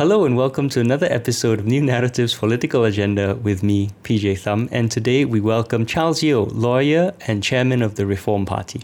[0.00, 4.66] Hello and welcome to another episode of New Naratif's Political Agenda with me, PJ Thum.
[4.72, 8.80] and today we welcome Charles Yeo, lawyer and chairman of the Reform Party.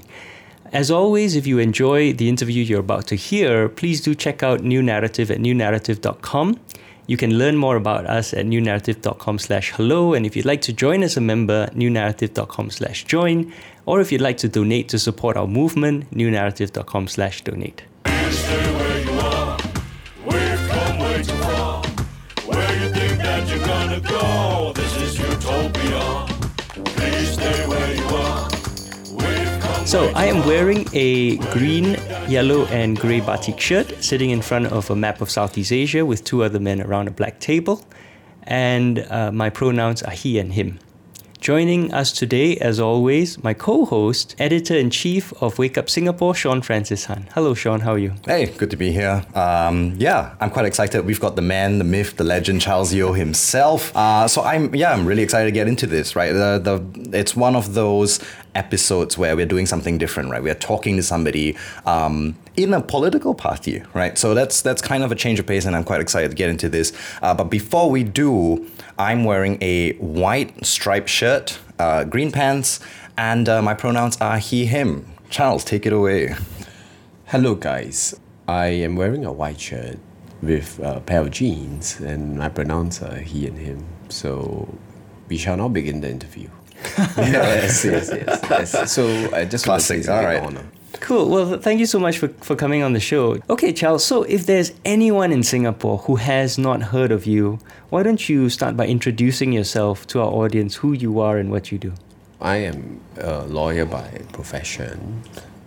[0.74, 4.60] As always, if you enjoy the interview you're about to hear, please do check out
[4.60, 6.60] New Naratif at newnaratif.com.
[7.06, 10.12] You can learn more about us at newnaratif.com slash hello.
[10.12, 13.54] And if you'd like to join as a member, newnaratif.com slash join.
[13.86, 17.84] Or if you'd like to donate to support our movement, newnaratif.com slash donate.
[29.96, 31.96] So I am wearing a green,
[32.28, 36.22] yellow, and grey batik shirt, sitting in front of a map of Southeast Asia with
[36.22, 37.82] two other men around a black table,
[38.42, 40.80] and uh, my pronouns are he and him.
[41.40, 46.34] Joining us today, as always, my co host, editor in chief of Wake Up Singapore,
[46.34, 47.28] Sean Francis Han.
[47.34, 48.14] Hello, Sean, how are you?
[48.24, 49.24] Hey, good to be here.
[49.34, 51.06] Um, yeah, I'm quite excited.
[51.06, 53.96] We've got the man, the myth, the legend, Charles Yeo himself.
[53.96, 56.32] Uh, so I'm, yeah, I'm really excited to get into this, right?
[56.32, 58.18] The, the, it's one of those
[58.56, 60.42] episodes where we're doing something different, right?
[60.42, 64.18] We're talking to somebody um, in a political party, right?
[64.18, 66.48] So that's that's kind of a change of pace, and I'm quite excited to get
[66.48, 66.92] into this.
[67.22, 68.66] Uh, but before we do,
[68.98, 72.80] I'm wearing a white striped shirt, uh, green pants,
[73.16, 75.06] and uh, my pronouns are he, him.
[75.30, 76.34] Charles, take it away.
[77.26, 78.18] Hello, guys.
[78.48, 79.98] I am wearing a white shirt
[80.40, 83.84] with a pair of jeans, and my pronouns are he and him.
[84.08, 84.78] So
[85.28, 86.48] we shall now begin the interview.
[87.16, 88.92] yes, yes, yes, yes.
[88.92, 90.08] So I just classic.
[90.08, 90.42] All right.
[90.42, 90.64] Honor.
[91.00, 91.28] Cool.
[91.28, 93.38] Well, thank you so much for, for coming on the show.
[93.50, 94.04] Okay, Charles.
[94.04, 97.58] So, if there's anyone in Singapore who has not heard of you,
[97.90, 101.70] why don't you start by introducing yourself to our audience, who you are and what
[101.70, 101.92] you do?
[102.40, 105.22] I am a lawyer by profession.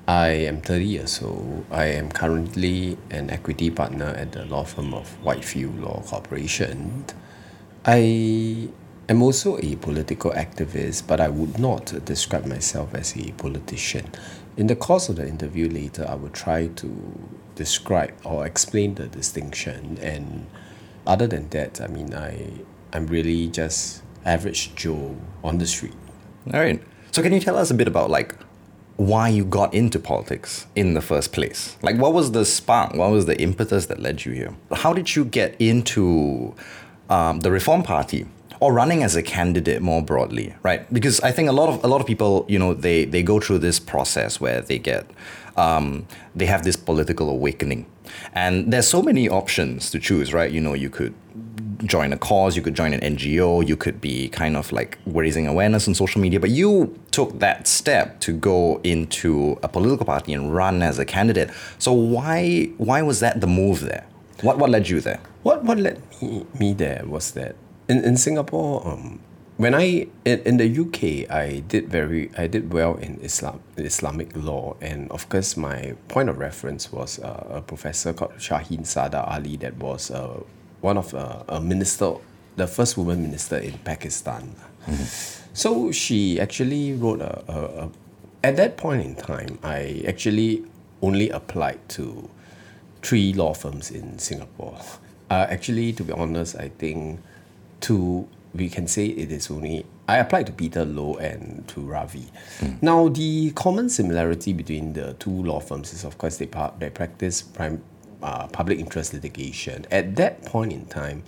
[0.07, 1.65] I am 30 years old.
[1.69, 7.05] I am currently an equity partner at the law firm of Whitefield Law Corporation.
[7.85, 8.69] I
[9.09, 14.09] am also a political activist, but I would not describe myself as a politician.
[14.55, 19.07] In the course of the interview later, I will try to describe or explain the
[19.07, 19.97] distinction.
[20.01, 20.47] And
[21.07, 22.51] other than that, I mean, I,
[22.93, 25.95] I'm really just average Joe on the street.
[26.53, 26.81] All right.
[27.11, 28.35] So, can you tell us a bit about like
[28.97, 31.77] why you got into politics in the first place?
[31.81, 32.93] Like, what was the spark?
[32.93, 34.53] What was the impetus that led you here?
[34.73, 36.53] How did you get into
[37.09, 38.27] um, the Reform Party?
[38.59, 40.91] Or running as a candidate more broadly, right?
[40.93, 43.39] Because I think a lot of a lot of people, you know, they they go
[43.39, 45.09] through this process where they get
[45.55, 46.05] um,
[46.35, 47.85] they have this political awakening,
[48.33, 50.51] and there's so many options to choose, right?
[50.51, 51.13] You know, you could
[51.85, 55.47] join a cause, you could join an NGO, you could be kind of like raising
[55.47, 60.33] awareness on social media, but you took that step to go into a political party
[60.33, 61.49] and run as a candidate.
[61.77, 64.05] So why why was that the move there?
[64.41, 65.21] What what led you there?
[65.43, 67.55] What what led me, me there was that
[67.89, 69.19] in, in Singapore, um,
[69.57, 74.29] when I in, in the UK, I did very I did well in Islam Islamic
[74.37, 79.25] law, and of course, my point of reference was uh, a professor called Shaheen Sardar
[79.27, 80.39] Ali, that was uh,
[80.79, 82.13] one of uh, a minister,
[82.55, 84.55] the first woman minister in Pakistan.
[84.87, 85.03] Mm-hmm.
[85.53, 87.89] So she actually wrote a, a, a.
[88.41, 90.63] At that point in time, I actually
[91.01, 92.29] only applied to
[93.01, 94.79] three law firms in Singapore.
[95.29, 97.19] Uh, actually, to be honest, I think
[97.81, 102.27] to we can say it is only I applied to Peter Low and to Ravi.
[102.59, 102.81] Mm.
[102.81, 107.41] Now the common similarity between the two law firms is of course they they practice
[107.41, 107.83] prime
[108.21, 109.85] uh, public interest litigation.
[109.91, 111.23] At that point in time,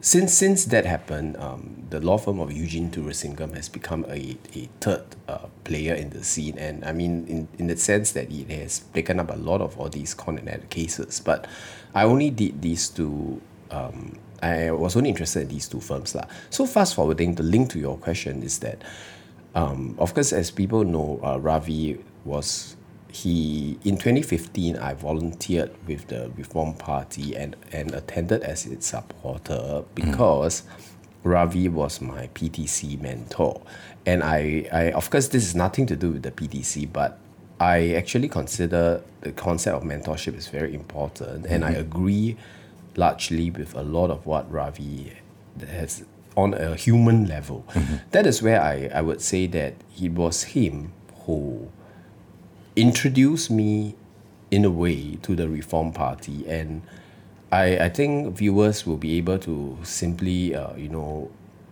[0.00, 4.68] since since that happened, um, the law firm of Eugene Thuraisingham has become a, a
[4.80, 8.50] third uh, player in the scene, and I mean in, in the sense that it
[8.50, 10.38] has taken up a lot of all these con
[10.70, 11.20] cases.
[11.20, 11.46] But
[11.94, 16.14] I only did these two um, I was only interested in these two firms.
[16.14, 16.24] Lah.
[16.50, 18.82] So fast forwarding, the link to your question is that,
[19.54, 22.76] um, of course, as people know, uh, Ravi was
[23.16, 29.84] he in 2015 I volunteered with the Reform Party and, and attended as its supporter
[29.94, 30.66] because mm.
[31.24, 33.62] Ravi was my PTC mentor.
[34.04, 37.18] And I, I of course this is nothing to do with the PTC, but
[37.58, 41.54] I actually consider the concept of mentorship is very important mm-hmm.
[41.54, 41.80] and I mm-hmm.
[41.80, 42.36] agree
[42.96, 45.12] largely with a lot of what Ravi
[45.68, 46.04] has
[46.36, 47.64] on a human level.
[47.70, 47.96] Mm-hmm.
[48.10, 50.92] That is where I, I would say that it was him
[51.24, 51.70] who
[52.74, 53.94] introduced me
[54.50, 56.82] in a way to the Reform Party and
[57.50, 61.30] I, I think viewers will be able to simply uh, you know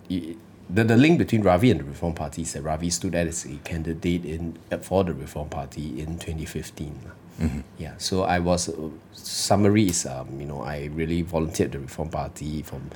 [0.09, 0.37] the,
[0.85, 4.25] the link between Ravi and the Reform Party is that Ravi stood as a candidate
[4.25, 7.13] in for the Reform Party in 2015.
[7.41, 7.61] Mm-hmm.
[7.79, 12.09] Yeah, so I was uh, summary is um, you know I really volunteered the Reform
[12.09, 12.91] Party from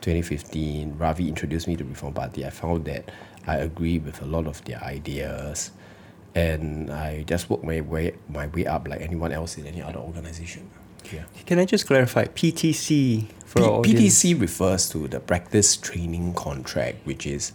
[0.00, 0.96] 2015.
[0.98, 2.46] Ravi introduced me to Reform Party.
[2.46, 3.10] I found that
[3.46, 5.70] I agree with a lot of their ideas,
[6.34, 9.98] and I just worked my way my way up like anyone else in any other
[9.98, 10.70] organization.
[11.12, 11.24] Yeah.
[11.44, 13.92] Can I just clarify PTC for P-?
[13.92, 17.52] PTC refers to the practice training contract, which is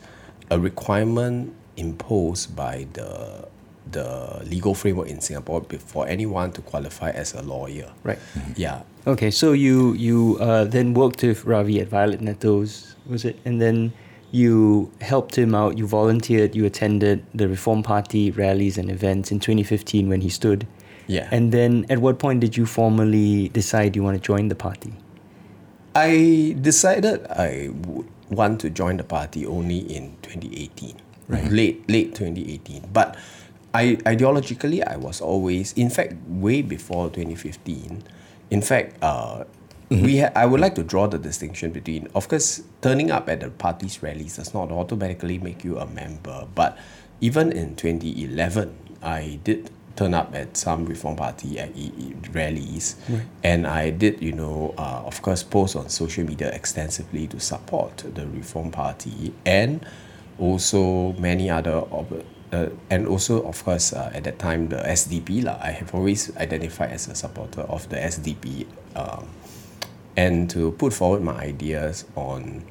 [0.52, 3.48] a requirement imposed by the
[3.92, 7.92] the legal framework in Singapore for anyone to qualify as a lawyer.
[8.04, 8.20] Right.
[8.56, 8.82] Yeah.
[9.08, 13.40] Okay, so you you uh, then worked with Ravi at Violet Netto's, was it?
[13.46, 13.94] And then
[14.32, 15.78] you helped him out.
[15.78, 16.56] You volunteered.
[16.56, 20.68] You attended the Reform Party rallies and events in 2015 when he stood.
[21.08, 21.28] Yeah.
[21.32, 24.94] And then, at what point did you formally decide you want to join the party?
[25.96, 30.96] I decided I would want to join the party only in 2018,
[31.28, 31.52] right?
[31.52, 32.90] Late late 2018.
[32.94, 33.18] But
[33.74, 38.04] I ideologically I was always, in fact, way before 2015.
[38.50, 39.44] In fact, uh,
[39.90, 43.42] we ha- I would like to draw the distinction between, of course, turning up at
[43.42, 46.48] the party's rallies does not automatically make you a member.
[46.56, 46.78] But
[47.22, 51.72] even in 2011, I did turn up at some Reform Party at
[52.34, 52.96] rallies,
[53.44, 57.98] and I did, you know, uh, of course, post on social media extensively to support
[57.98, 59.86] the Reform Party and
[60.38, 65.44] also many other of uh, and also of course uh, at that time the SDP
[65.44, 65.58] lah.
[65.62, 68.66] I have always identified as a supporter of the SDP,
[68.96, 69.28] um,
[70.18, 72.64] and to put forward my ideas on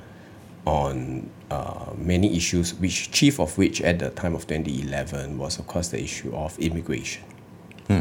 [0.67, 5.67] on uh, many issues, which chief of which at the time of 2011 was of
[5.67, 7.25] course the issue of immigration.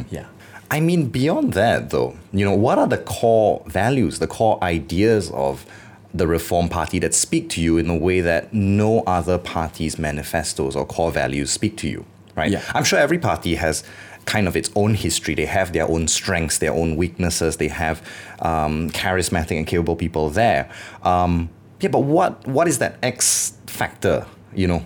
[0.10, 0.28] Yeah.
[0.70, 5.32] I mean, beyond that, though, you know, what are the core values, the core ideas
[5.32, 5.66] of
[6.14, 10.76] the Reform Party that speak to you in a way that no other party's manifestos
[10.76, 12.06] or core values speak to you,
[12.36, 12.52] right?
[12.52, 12.64] Yeah.
[12.74, 13.84] I'm sure every party has
[14.28, 15.34] kind of its own history.
[15.34, 17.58] They have their own strengths, their own weaknesses.
[17.58, 18.02] They have
[18.40, 20.70] um, charismatic and capable people there.
[21.04, 21.50] Um,
[21.80, 24.86] yeah, but what what is that X factor, you know,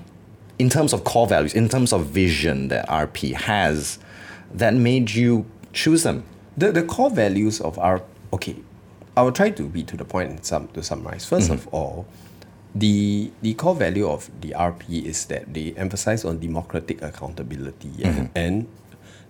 [0.59, 3.99] in terms of core values, in terms of vision that RP has,
[4.53, 6.23] that made you choose them?
[6.57, 8.03] The, the core values of our
[8.33, 8.55] okay,
[9.15, 11.29] I will try to be to the point and some to summarize.
[11.29, 11.53] 1st mm-hmm.
[11.53, 12.05] of all,
[12.73, 18.15] the the core value of the RP is that they emphasize on democratic accountability and,
[18.15, 18.37] mm-hmm.
[18.37, 18.67] and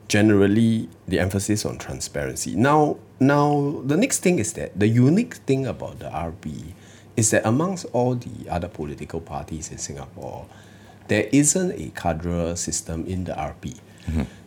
[0.07, 2.55] generally the emphasis on transparency.
[2.55, 6.73] Now now the next thing is that the unique thing about the RP
[7.17, 10.45] is that amongst all the other political parties in Singapore,
[11.07, 13.79] there isn't a cadre system in the RP.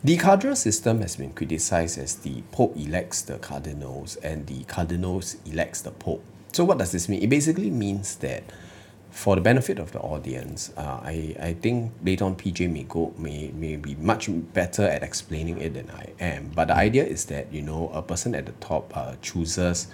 [0.04, 5.36] The cardinal system has been criticized as the Pope elects the cardinals and the cardinals
[5.46, 6.22] elects the Pope.
[6.52, 7.22] So what does this mean?
[7.22, 8.44] It basically means that
[9.10, 13.14] for the benefit of the audience, uh, I, I think later on PJ may go
[13.16, 16.50] may, may be much better at explaining it than I am.
[16.54, 19.86] But the idea is that you know a person at the top uh, chooses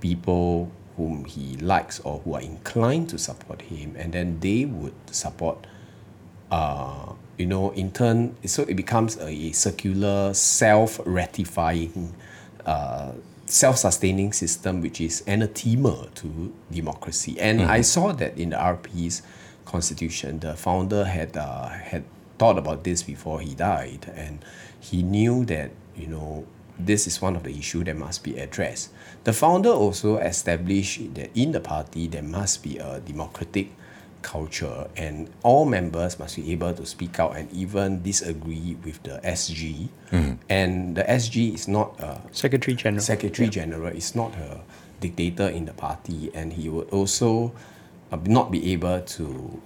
[0.00, 4.94] people whom he likes or who are inclined to support him, and then they would
[5.10, 5.66] support
[6.50, 12.14] uh, you know, in turn, so it becomes a, circular, self-ratifying,
[12.66, 13.12] uh,
[13.46, 17.38] self-sustaining system, which is anathema to democracy.
[17.40, 19.22] And I saw that in the RP's
[19.64, 22.04] constitution, the founder had uh, had
[22.38, 24.44] thought about this before he died, and
[24.80, 26.44] he knew that you know
[26.78, 28.90] this is one of the issue that must be addressed.
[29.24, 33.70] The founder also established that in the party there must be a democratic
[34.22, 39.20] culture and all members must be able to speak out and even disagree with the
[39.24, 39.88] SG.
[40.10, 40.34] Mm-hmm.
[40.48, 43.02] And the SG is not a Secretary General.
[43.02, 44.60] Secretary General, is not a
[45.00, 47.52] dictator in the party, and he would also
[48.12, 49.60] uh, not be able to.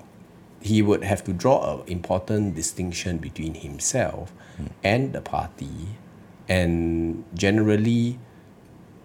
[0.60, 4.68] He would have to draw an important distinction between himself mm.
[4.84, 5.98] and the party,
[6.48, 8.18] and generally,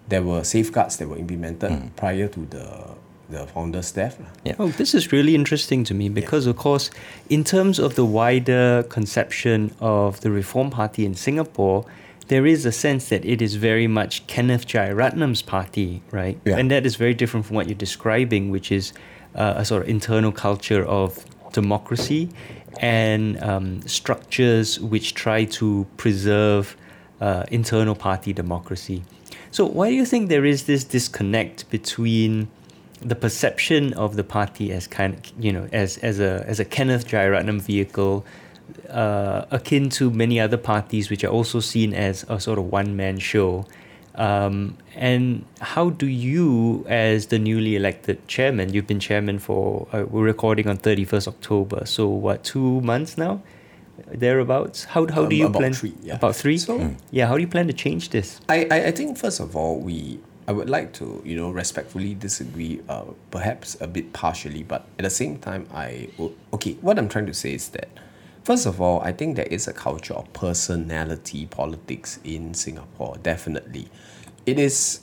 [0.08, 1.96] there were safeguards that were implemented mm.
[1.96, 2.94] prior to the
[3.28, 4.20] the founder's death.
[4.44, 4.54] Yeah.
[4.58, 6.90] Oh, this is really interesting to me because, of course,
[7.28, 11.84] in terms of the wider conception of the Reform Party in Singapore,
[12.28, 16.38] there is a sense that it is very much Kenneth Jeyaretnam's party, right?
[16.44, 16.56] Yeah.
[16.56, 18.92] And that is very different from what you're describing, which is
[19.34, 22.28] uh, a sort of internal culture of democracy
[22.80, 26.76] and um, structures which try to preserve
[27.20, 29.02] uh, internal party democracy.
[29.50, 32.48] So, why do you think there is this disconnect between
[33.00, 37.06] the perception of the party as kind you know, as, as a as a Kenneth
[37.06, 38.24] Jeyaretnam vehicle,
[38.90, 42.96] uh, akin to many other parties which are also seen as a sort of one
[42.96, 43.64] man show,
[44.18, 50.04] Um, and how do you, as the newly elected chairman, you've been chairman for, uh,
[50.10, 53.40] we're recording on 31st October, so what, two months now?
[54.10, 54.84] Thereabouts?
[54.94, 55.72] How, how do Um, you about plan?
[55.72, 56.16] three, yeah.
[56.16, 56.58] About three?
[56.58, 58.40] So- Yeah, how do you plan to change this?
[58.48, 62.14] I, I, I think first of all we I would like to you know respectfully
[62.14, 66.98] disagree uh, perhaps a bit partially but at the same time I will, okay what
[66.98, 67.88] I'm trying to say is that
[68.44, 73.88] first of all I think there is a culture of personality politics in Singapore definitely.
[74.46, 75.00] It is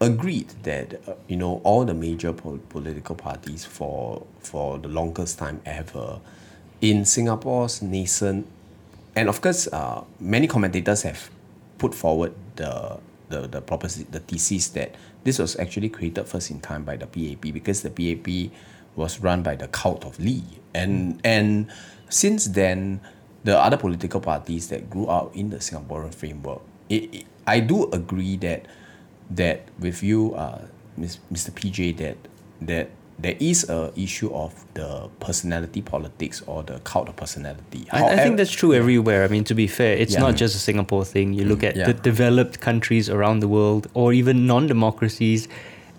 [0.00, 5.38] agreed that uh, you know all the major pol- political parties for for the longest
[5.38, 6.20] time ever
[6.80, 8.46] in Singapore's nascent
[9.16, 11.30] and of course, uh, many commentators have
[11.78, 16.60] put forward the the the proposi- the thesis that this was actually created first in
[16.60, 18.52] time by the PAP because the PAP
[18.94, 21.70] was run by the cult of Lee, and and
[22.08, 23.00] since then,
[23.44, 27.90] the other political parties that grew out in the Singaporean framework, it, it, I do
[27.90, 28.66] agree that
[29.30, 30.62] that with you, uh,
[30.98, 31.50] Mr.
[31.50, 32.16] PJ, that
[32.60, 37.86] that there is a issue of the personality politics or the cult of personality.
[37.90, 39.24] I, I think that's true everywhere.
[39.24, 40.20] I mean, to be fair, it's Yeah.
[40.20, 41.32] not just a Singapore thing.
[41.32, 41.48] You mm.
[41.48, 41.86] look at Yeah.
[41.86, 45.48] the developed countries around the world, or even non-democracies.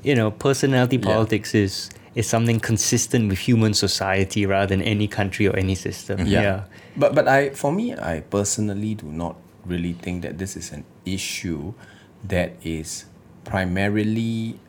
[0.03, 1.13] You know, personality Yeah.
[1.13, 6.17] politics is is something consistent with human society rather than any country or any system.
[6.19, 6.31] Mm-hmm.
[6.31, 6.61] Yeah.
[6.95, 10.83] But but I for me I personally do not really think that this is an
[11.05, 11.73] issue
[12.27, 13.05] that is
[13.43, 14.59] primarily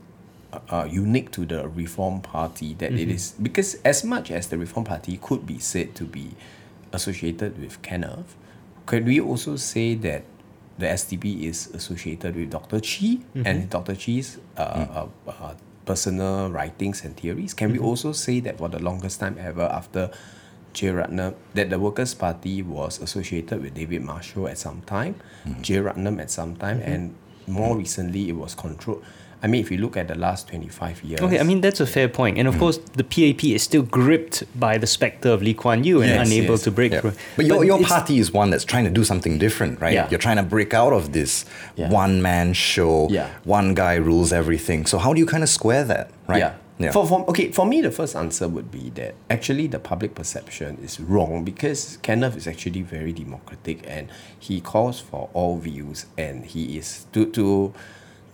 [0.52, 4.56] uh, uh, unique to the Reform Party that it is because as much as the
[4.56, 6.30] Reform Party could be said to be
[6.92, 8.34] associated with Kenneth,
[8.86, 10.24] could we also say that
[10.78, 12.80] the SDP is associated with Dr.
[12.80, 13.94] Chee and Dr.
[13.94, 17.52] Chee's uh, uh, uh, personal writings and theories?
[17.52, 20.10] Can we also say that for the longest time ever after
[20.72, 25.16] Jeyaretnam, that the Workers' Party was associated with David Marshall at some time,
[25.60, 27.14] Jeyaretnam at some time, and
[27.46, 29.04] more recently it was controlled.
[29.42, 31.20] I mean, if you look at the last 25 years.
[31.20, 32.58] Okay, I mean that's a fair point, and of mm.
[32.58, 36.26] course the PAP is still gripped by the specter of Lee Kuan Yew and Yes,
[36.26, 36.62] unable yes.
[36.62, 37.00] to break Yeah.
[37.00, 37.12] through.
[37.36, 39.94] But your, your party is one that's trying to do something different, right?
[39.94, 40.08] Yeah.
[40.10, 41.44] You're trying to break out of this
[41.76, 41.90] Yeah.
[41.90, 43.28] one man show, Yeah.
[43.44, 44.86] one guy rules everything.
[44.86, 46.38] So how do you kind of square that, right?
[46.38, 46.54] Yeah.
[46.92, 50.78] For, for, okay, for me, the first answer would be that actually the public perception
[50.80, 56.46] is wrong because Kenneth is actually very democratic and he calls for all views and
[56.46, 57.74] he is to to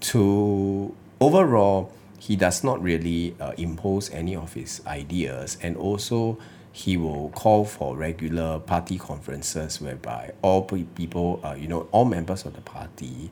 [0.05, 6.39] to overall he does not really uh, impose any of his ideas and also
[6.73, 12.05] he will call for regular party conferences whereby all pe- people uh, you know all
[12.05, 13.31] members of the party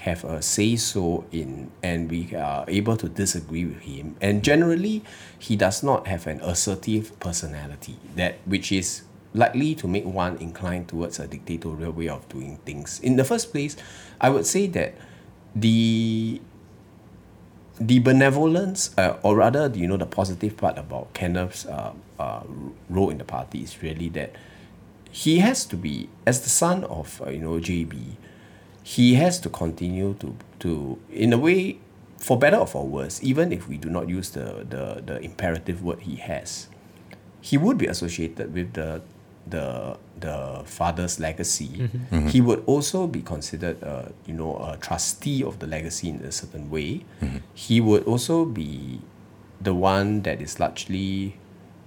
[0.00, 4.16] have a say so in and we are able to disagree with him.
[4.20, 5.04] And generally
[5.38, 9.02] he does not have an assertive personality that which is
[9.32, 13.00] likely to make one inclined towards a dictatorial way of doing things.
[13.00, 13.76] In the first place
[14.20, 14.94] i would say that
[15.54, 16.40] the
[17.80, 22.42] the benevolence, uh, or rather, you know, the positive part about Kenneth's uh, uh,
[22.88, 24.36] role in the party is really that
[25.10, 28.16] he has to be, as the son of, uh, you know, JB,
[28.82, 31.78] he has to continue to, to, in a way,
[32.18, 35.82] for better or for worse, even if we do not use the, the, the imperative
[35.82, 36.68] word he has,
[37.40, 39.02] he would be associated with the
[39.46, 41.90] the the father's legacy.
[42.28, 46.30] He would also be considered, uh, you know, a trustee of the legacy in a
[46.32, 47.04] certain way.
[47.54, 49.00] He would also be
[49.60, 51.36] the one that is largely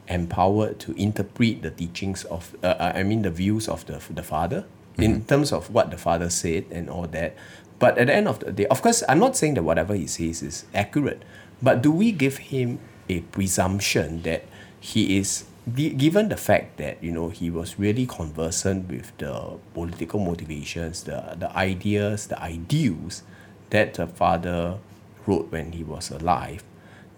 [0.07, 4.23] empowered to interpret the teachings of, uh, uh, I mean, the views of the the
[4.23, 4.65] father
[4.97, 7.35] in terms of what the father said and all that.
[7.79, 10.07] But at the end of the day, of course, I'm not saying that whatever he
[10.07, 11.23] says is accurate,
[11.61, 14.43] but do we give him a presumption that
[14.79, 15.43] he is
[15.73, 19.33] gi- given the fact that you know he was really conversant with the
[19.73, 23.23] political motivations the the ideas the ideals
[23.71, 24.77] that the father
[25.25, 26.63] wrote when he was alive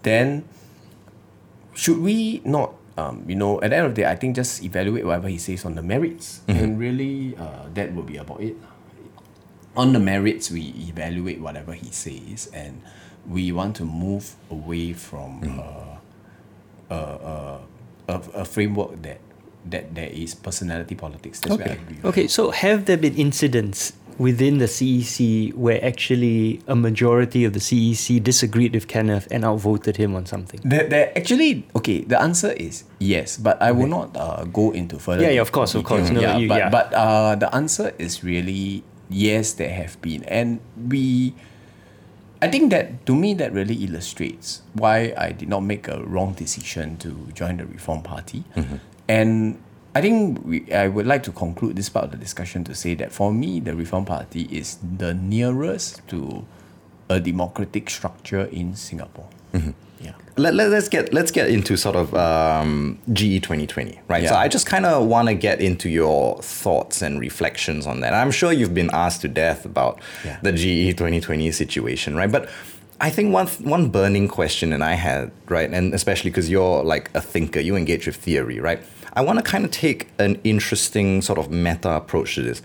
[0.02, 0.44] then
[1.74, 4.62] should we not um, you know at the end of the day I think just
[4.64, 8.56] evaluate whatever he says on the merits and really uh, that will be about it.
[9.76, 12.82] On the merits we evaluate whatever he says and
[13.28, 17.47] we want to move away from uh, uh, uh,
[18.08, 19.20] a, a framework that
[19.68, 21.82] that there is personality politics that's where I Okay.
[21.82, 27.52] agree Okay, so have there been incidents within the CEC where actually a majority of
[27.52, 30.58] the CEC disagreed with Kenneth and outvoted him on something?
[30.64, 32.02] There, there actually okay.
[32.02, 35.22] The answer is yes, but I will not uh, go into further.
[35.22, 36.10] Yeah, yeah, of course, of course.
[36.10, 36.70] No, yeah, you- but yeah.
[36.70, 39.52] but uh, the answer is really yes.
[39.54, 41.34] There have been, and we.
[42.40, 46.34] I think that to me that really illustrates why I did not make a wrong
[46.34, 48.44] decision to join the Reform Party,
[49.08, 49.58] and
[49.94, 52.94] I think we, I would like to conclude this part of the discussion to say
[52.94, 56.46] that for me, the Reform Party is the nearest to
[57.08, 59.28] a democratic structure in Singapore.
[59.52, 59.70] Mm-hmm.
[60.00, 60.12] Yeah.
[60.36, 64.22] Let, let, us get let's get into sort of um, GE 2020, right?
[64.22, 64.30] Yeah.
[64.30, 68.14] So I just kind of want to get into your thoughts and reflections on that.
[68.14, 70.38] I'm sure you've been asked to death about Yeah.
[70.42, 72.30] the GE 2020 situation, right?
[72.30, 72.48] But
[73.00, 77.10] I think one one burning question that I had, right, and especially because you're like
[77.14, 78.80] a thinker, you engage with theory, right?
[79.14, 82.62] I want to kind of take an interesting sort of meta approach to this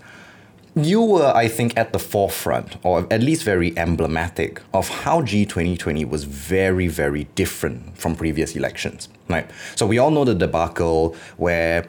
[0.76, 6.10] you were, I think, at the forefront, or at least very emblematic, of how G2020
[6.10, 9.08] was very, very different from previous elections.
[9.30, 9.50] Right.
[9.76, 11.86] So we all know the debacle where,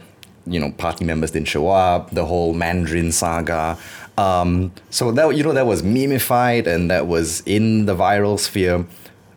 [0.46, 3.78] you know, party members didn't show up, the whole Mandarin saga.
[4.16, 8.86] Um, so that you know that was memified and that was in the viral sphere.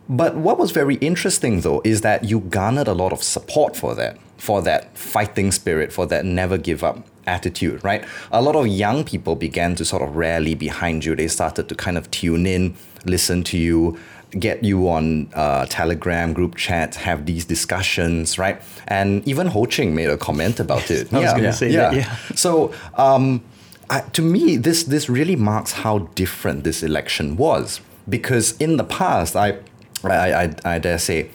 [0.08, 3.94] But what was very interesting though is that you garnered a lot of support for
[3.96, 8.04] that, for that fighting spirit, for that never give up attitude, right?
[8.32, 11.14] A lot of young people began to sort of rally behind you.
[11.14, 13.98] They started to kind of tune in, listen to you,
[14.38, 18.60] get you on uh, Telegram group chats, have these discussions, right?
[18.88, 21.12] And even Ho Ching made a comment about it.
[21.12, 22.16] I was gonna say that, yeah.
[22.34, 23.42] So um,
[23.90, 28.84] I, to me, this this really marks how different this election was because in the
[28.84, 29.58] past, I
[30.04, 31.30] I, I, I dare say,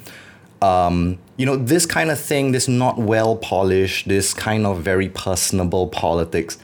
[0.62, 5.10] um, you know, this kind of thing, this not well polished, this kind of very
[5.10, 6.58] personable politics,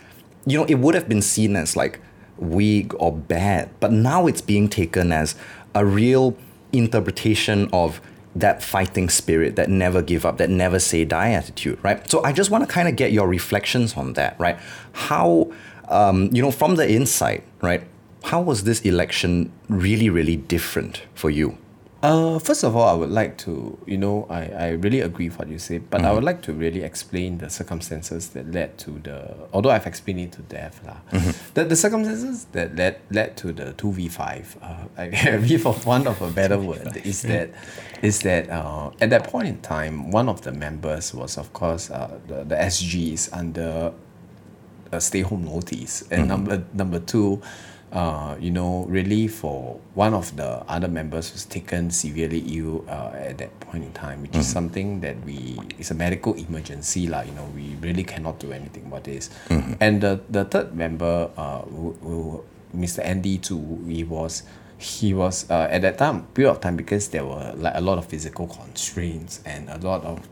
[0.45, 1.99] you know, it would have been seen as like
[2.37, 5.35] weak or bad, but now it's being taken as
[5.75, 6.37] a real
[6.71, 7.99] interpretation of
[8.35, 12.09] that fighting spirit, that never give up, that never say die attitude, right?
[12.09, 14.57] So I just want to kind of get your reflections on that, right?
[14.93, 15.51] How,
[15.87, 17.83] um, you know, from the inside, right?
[18.25, 21.57] How was this election really, really different for you?
[22.01, 25.37] Uh, first of all, I would like to, you know, I, I really agree with
[25.37, 28.91] what you say, but I would like to really explain the circumstances that led to
[28.99, 30.97] the, although I've explained it to death, lah,
[31.55, 36.31] the, the circumstances that led, led to the 2v5, uh, I for want of a
[36.31, 37.49] better word, is that,
[38.01, 41.91] is that uh, at that point in time, one of the members was, of course,
[41.91, 43.91] uh, the, the SG is under
[44.91, 46.03] a stay home notice.
[46.09, 47.41] And number number two,
[47.91, 53.11] uh, you know, really for one of the other members was taken severely ill uh,
[53.15, 57.21] at that point in time, which is something that we it's a medical emergency, lah.
[57.21, 59.29] You know, we really cannot do anything about this.
[59.81, 62.43] And the the third member, uh, who, who,
[62.77, 63.01] Mr.
[63.03, 64.43] Andy Zhu, he was.
[64.79, 67.97] He was uh, at that time period of time because there were like a lot
[67.97, 70.23] of physical constraints and a lot of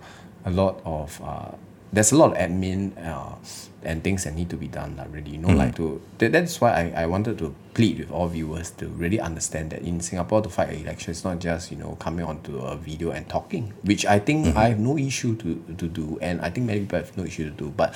[0.46, 1.52] a lot of uh,
[1.91, 3.36] there's a lot of admin uh,
[3.84, 6.60] and things that need to be done like really you know like to that, that's
[6.60, 10.41] why I, I wanted to plead with all viewers to really understand that in Singapore
[10.41, 13.73] to fight an election it's not just you know coming onto a video and talking
[13.84, 17.00] which I think I have no issue to, to do and I think many people
[17.00, 17.95] have no issue to do but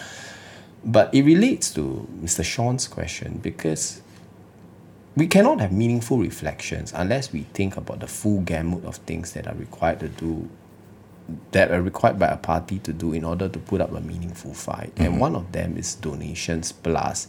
[0.84, 2.44] but it relates to Mr.
[2.44, 4.02] Sean's question because
[5.16, 9.48] we cannot have meaningful reflections unless we think about the full gamut of things that
[9.48, 10.50] are required to do
[11.52, 14.54] that are required by a party to do in order to put up a meaningful
[14.54, 14.92] fight.
[14.98, 17.28] And one of them is donations plus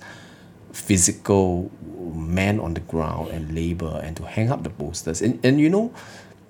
[0.72, 1.70] physical
[2.14, 5.22] men on the ground and labor and to hang up the posters.
[5.22, 5.92] And and you know,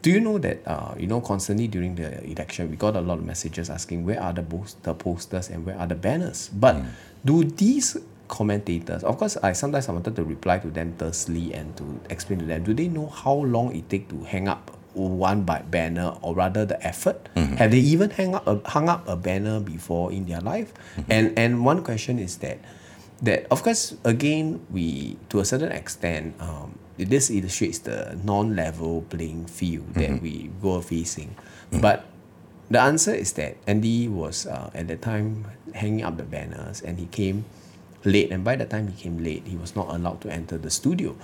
[0.02, 3.18] do you know that uh, you know constantly during the election we got a lot
[3.18, 6.48] of messages asking where are the post- the posters and where are the banners?
[6.52, 6.76] But
[7.24, 7.96] do these
[8.28, 12.38] commentators of course I sometimes I wanted to reply to them tersely and to explain
[12.38, 16.14] to them do they know how long it take to hang up one by banner
[16.22, 17.28] or rather the effort.
[17.36, 17.56] Mm-hmm.
[17.56, 20.72] Have they even hang up a, hung up a banner before in their life.
[20.96, 21.12] Mm-hmm.
[21.12, 22.58] And and one question is that
[23.22, 29.46] that of course again we to a certain extent um, this illustrates the non-level playing
[29.46, 30.22] field that mm-hmm.
[30.22, 31.34] we were facing.
[31.72, 32.04] But
[32.68, 36.98] the answer is that Andy was uh, at the time hanging up the banners and
[36.98, 37.44] he came
[38.04, 38.30] late.
[38.30, 41.16] And by the time he came late he was not allowed to enter the studio.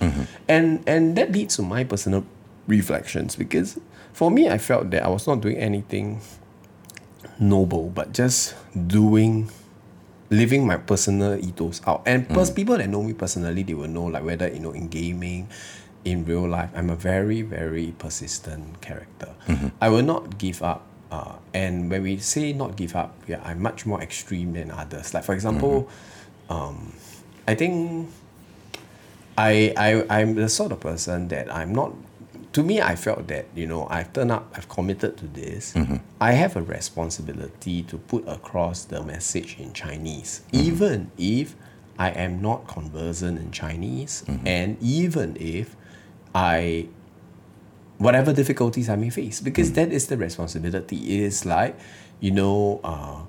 [0.47, 2.25] And and that leads to my personal
[2.69, 3.79] reflections because
[4.13, 6.21] for me I felt that I was not doing anything
[7.39, 8.55] noble but just
[8.87, 9.49] doing
[10.29, 12.03] living my personal ethos out.
[12.05, 14.87] And pers- people that know me personally they will know like whether you know in
[14.87, 15.49] gaming
[16.05, 19.33] in real life i'm a very very persistent character.
[19.81, 23.61] I will not give up uh, and when we say not give up yeah i'm
[23.61, 25.13] much more extreme than others.
[25.13, 25.89] Like for example
[26.49, 26.93] um,
[27.47, 28.07] i think
[29.37, 31.93] I, I I'm the sort of person that I'm not
[32.53, 35.73] to me I felt that you know I've turned up I've committed to this.
[35.73, 35.97] Mm-hmm.
[36.19, 40.41] I have a responsibility to put across the message in Chinese.
[40.51, 40.65] Mm-hmm.
[40.65, 41.55] Even if
[41.97, 44.47] I am not conversant in Chinese mm-hmm.
[44.47, 45.75] and even if
[46.33, 46.87] I
[47.97, 49.75] whatever difficulties I may face because mm.
[49.75, 50.97] that is the responsibility.
[50.97, 51.77] It is like
[52.19, 53.21] you know uh,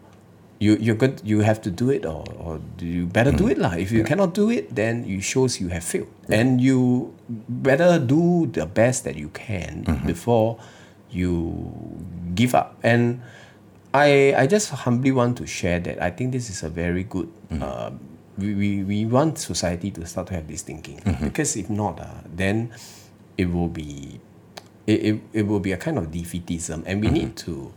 [0.61, 3.53] you you're good you have to do it or, or you better do mm.
[3.57, 3.73] it lah.
[3.81, 6.13] If you cannot do it, then it shows you have failed.
[6.29, 7.11] And you
[7.49, 10.07] better do the best that you can mm-hmm.
[10.07, 10.61] before
[11.09, 11.57] you
[12.37, 12.77] give up.
[12.85, 13.25] And
[13.97, 17.33] I I just humbly want to share that I think this is a very good
[17.49, 17.65] mm.
[17.65, 17.97] uh,
[18.37, 21.01] we, we, we want society to start to have this thinking.
[21.01, 21.25] Mm-hmm.
[21.25, 22.69] Because if not uh, then
[23.41, 24.21] it will be
[24.85, 26.85] it, it, it will be a kind of defeatism.
[26.85, 27.33] And we mm-hmm.
[27.33, 27.73] need to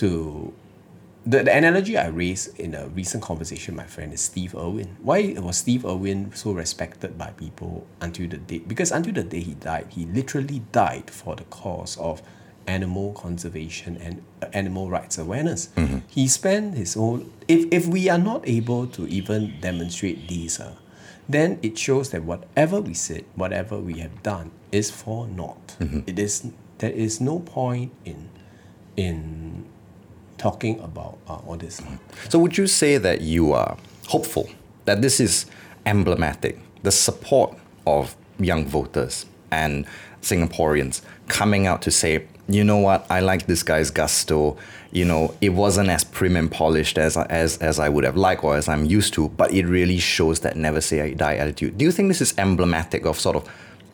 [0.00, 0.52] to
[1.26, 4.96] the, the analogy I raised in a recent conversation with my friend is Steve Irwin.
[5.02, 8.58] Why was Steve Irwin so respected by people until the day?
[8.58, 12.22] Because until the day he died, he literally died for the cause of
[12.66, 15.68] animal conservation and uh, animal rights awareness.
[16.08, 17.24] He spent his whole.
[17.48, 20.74] If, if we are not able to even demonstrate these, uh,
[21.28, 25.76] then it shows that whatever we said, whatever we have done, is for naught.
[26.06, 28.28] It is there is no point in
[28.96, 29.64] in
[30.38, 31.80] talking about uh, all this.
[32.28, 33.76] So, would you say that you are
[34.08, 34.48] hopeful
[34.84, 35.46] that this is
[35.86, 39.86] emblematic, the support of young voters and
[40.22, 44.56] Singaporeans coming out to say, you know what, I like this guy's gusto.
[44.92, 48.44] You know, it wasn't as prim and polished as as as I would have liked
[48.44, 51.78] or as I'm used to, but it really shows that never say I die attitude.
[51.78, 53.48] Do you think this is emblematic of sort of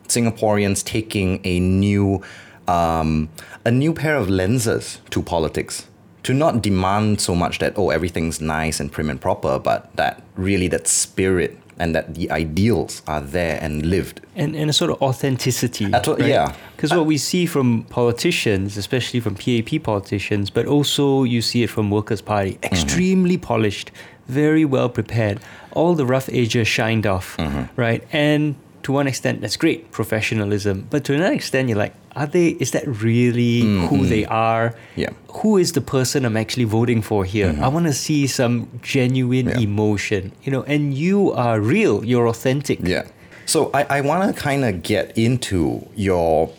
[0.07, 2.21] Singaporeans taking a new
[2.67, 3.29] um,
[3.65, 5.87] a new pair of lenses to politics?
[6.23, 10.21] To not demand so much that oh everything's nice and prim and proper, but that
[10.35, 14.21] really that spirit and that the ideals are there and lived.
[14.35, 15.85] and, and a sort of authenticity.
[15.89, 16.53] What- yeah.
[16.75, 21.69] Because what we see from politicians, especially from PAP politicians, but also you see it
[21.71, 22.65] from Workers' Party, Mm-hmm.
[22.73, 23.89] extremely polished,
[24.27, 25.39] very well prepared.
[25.71, 27.63] All the rough edges shined off, Mm-hmm.
[27.81, 28.03] right?
[28.11, 30.85] And to one extent, that's great professionalism.
[30.91, 32.49] But to another extent, you're like, are they?
[32.59, 34.69] Is that really who they are?
[34.69, 34.99] Mm-hmm.
[35.01, 35.09] Yeah.
[35.41, 37.55] Who is the person I'm actually voting for here?
[37.61, 39.59] I want to see some genuine Mm-hmm.
[39.59, 39.63] Yeah.
[39.63, 40.63] emotion, you know.
[40.63, 42.03] And you are real.
[42.05, 42.79] You're authentic.
[42.83, 43.03] Yeah.
[43.45, 46.49] So I, I want to kind of get into your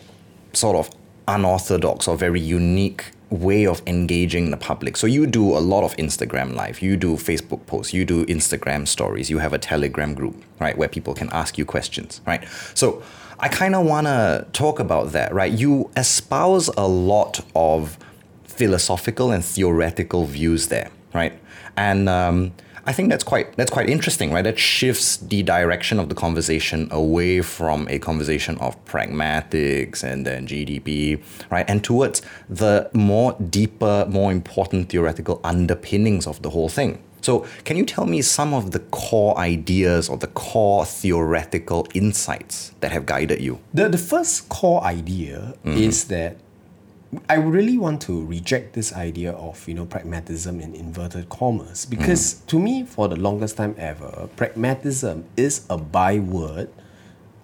[0.53, 0.89] sort of
[1.27, 4.95] unorthodox or very unique way of engaging the public.
[4.95, 8.87] So you do a lot of Instagram live, you do Facebook posts, you do Instagram
[8.87, 12.43] stories, you have a Telegram group, right, where people can ask you questions, right?
[12.75, 13.01] So
[13.43, 15.51] I kind of want to talk about that, right?
[15.51, 17.97] You espouse a lot of
[18.45, 21.37] philosophical and theoretical views there, right?
[21.75, 22.53] And um,
[22.85, 24.43] I think that's quite that's quite interesting, right?
[24.45, 30.47] That shifts the direction of the conversation away from a conversation of pragmatics and then
[30.47, 37.03] GDP, right, and towards the more deeper, more important theoretical underpinnings of the whole thing.
[37.23, 42.73] So, can you tell me some of the core ideas or the core theoretical insights
[42.81, 43.59] that have guided you?
[43.73, 45.77] The, the first core idea mm-hmm.
[45.77, 46.35] is that
[47.29, 52.35] I really want to reject this idea of you know pragmatism in inverted commas because
[52.35, 52.47] mm.
[52.47, 56.69] to me for the longest time ever pragmatism is a byword.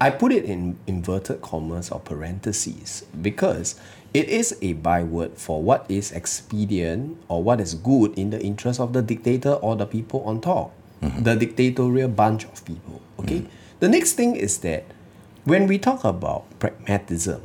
[0.02, 3.80] I put it in inverted commas or parentheses because
[4.14, 8.80] it is a byword for what is expedient or what is good in the interest
[8.80, 11.24] of the dictator or the people on top, mm-hmm.
[11.24, 13.02] the dictatorial bunch of people.
[13.20, 13.40] Okay.
[13.40, 13.50] Mm-hmm.
[13.80, 14.86] The next thing is that
[15.46, 17.42] when we talk about pragmatism,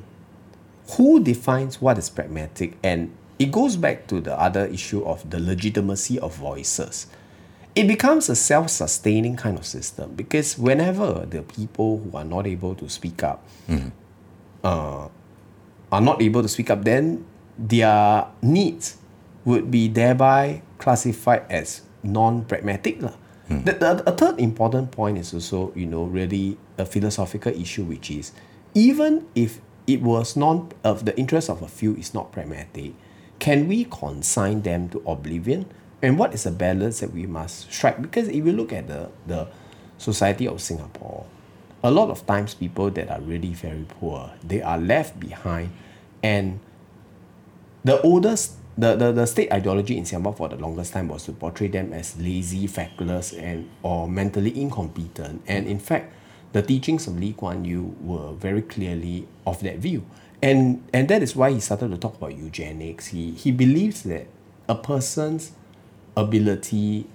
[0.93, 2.77] who defines what is pragmatic?
[2.83, 7.07] And it goes back to the other issue of the legitimacy of voices.
[7.75, 12.75] It becomes a self-sustaining kind of system because whenever the people who are not able
[12.77, 13.89] to speak up mm-hmm.
[14.63, 15.09] uh,
[15.95, 17.25] are not able to speak up then
[17.59, 18.99] their needs
[19.45, 23.15] would be thereby classified as non-pragmatic lah.
[23.47, 23.63] Hmm.
[23.63, 28.11] The, the, a third important point is also you know really a philosophical issue which
[28.11, 28.33] is
[28.75, 32.93] even if it was non of the interest of a few is not pragmatic
[33.39, 35.67] can we consign them to oblivion?
[36.01, 38.01] And what is the balance that we must strike?
[38.01, 39.49] Because if you look at the the
[39.99, 41.25] society of singapore
[41.83, 45.71] a lot of times people that are really very poor they are left behind
[46.25, 46.59] and
[47.85, 51.33] the oldest the, the, the state ideology in Singapore for the longest time was to
[51.33, 55.43] portray them as lazy, feckless, and or mentally incompetent.
[55.47, 56.13] And in fact,
[56.53, 60.05] the teachings of Lee Kuan Yew were very clearly of that view.
[60.43, 63.09] And and that is why he started to talk about eugenics.
[63.09, 64.27] He he believes that
[64.69, 65.53] a person's
[66.17, 67.07] ability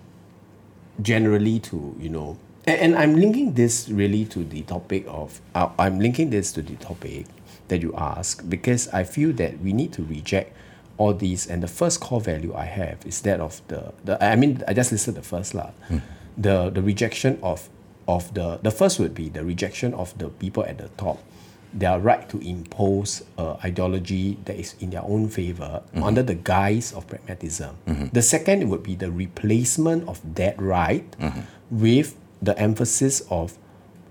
[1.02, 5.70] generally to you know and, and i'm linking this really to the topic of uh,
[5.80, 7.26] i'm linking this to the topic
[7.70, 10.56] that you ask because i feel that we need to reject
[11.00, 14.36] all these and the first core value i have is that of the, the i
[14.36, 15.72] mean i just listed the first lah.
[15.88, 16.00] Hmm.
[16.38, 17.70] The the rejection of
[18.08, 21.24] of the the first would be the rejection of the people at the top.
[21.72, 26.02] Their right to impose uh, ideology that is in their own favor mm-hmm.
[26.02, 27.78] under the guise of pragmatism.
[27.86, 28.08] Mm-hmm.
[28.10, 31.46] The second would be the replacement of that right mm-hmm.
[31.70, 33.54] with the emphasis of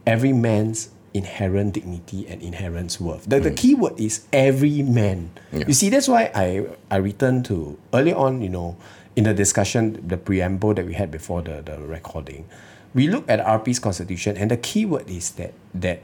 [0.07, 3.29] every man's inherent dignity and inherent worth.
[3.29, 3.55] The, the hmm.
[3.57, 5.31] key word is every man.
[5.53, 8.77] You see, that's why I, I return to early on, you know,
[9.17, 12.49] in the discussion, the preamble that we had before the, the recording,
[12.95, 16.03] we look at RP's constitution and the key word is that that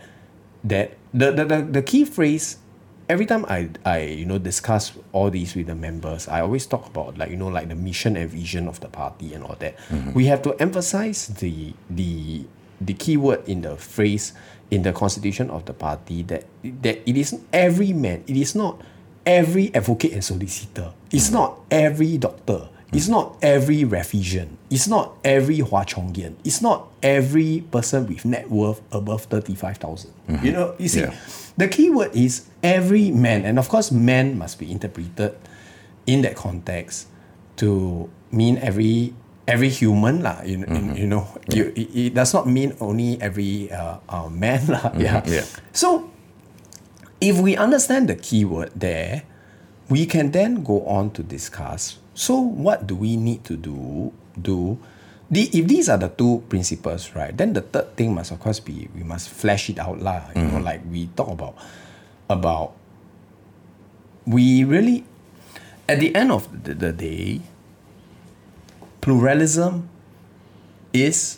[0.63, 2.59] that the, the, the, the key phrase
[3.09, 6.87] every time I, I you know discuss all these with the members I always talk
[6.87, 9.77] about like you know like the mission and vision of the party and all that
[9.89, 10.13] mm-hmm.
[10.13, 12.45] we have to emphasize the the
[12.81, 14.33] the key word in the phrase
[14.75, 16.45] in the constitution of the party that
[16.83, 18.81] that it is every man it is not
[19.25, 24.51] every advocate and solicitor it's not every doctor it's not every Rafflesian.
[24.71, 26.37] It's not every Hwa Chongian.
[26.45, 30.13] It's not every person with net worth above 35,000.
[30.47, 31.13] You know, you see, Yeah.
[31.59, 33.45] the key word is every man.
[33.45, 35.35] And of course, man must be interpreted
[36.07, 37.09] in that context
[37.57, 39.11] to mean every
[39.47, 40.41] every human lah.
[40.45, 44.93] You, you- you know, you, it, does not mean only every uh, uh, man lah.
[44.97, 45.21] Yeah.
[45.27, 45.45] Yeah.
[45.73, 46.09] So
[47.21, 49.25] if we understand the keyword there,
[49.89, 51.99] we can then go on to discuss.
[52.15, 54.13] So what do we need to do?
[54.39, 54.79] Do
[55.31, 57.35] the if these are the two principles, right?
[57.37, 60.31] Then the third thing must of course be we must flesh it out lah.
[60.35, 61.55] You know, like we talk about
[62.31, 62.73] about
[64.27, 65.05] we really
[65.89, 67.41] at the end of the, the day,
[69.05, 69.87] pluralism
[70.95, 71.37] is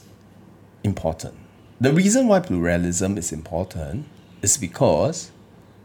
[0.85, 1.35] important.
[1.81, 4.07] The reason why pluralism is important
[4.41, 5.33] is because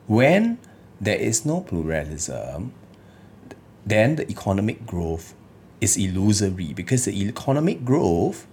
[0.05, 0.59] when
[1.01, 2.71] there is no pluralism,
[3.83, 5.33] then the economic growth
[5.81, 8.45] is illusory because the economic growth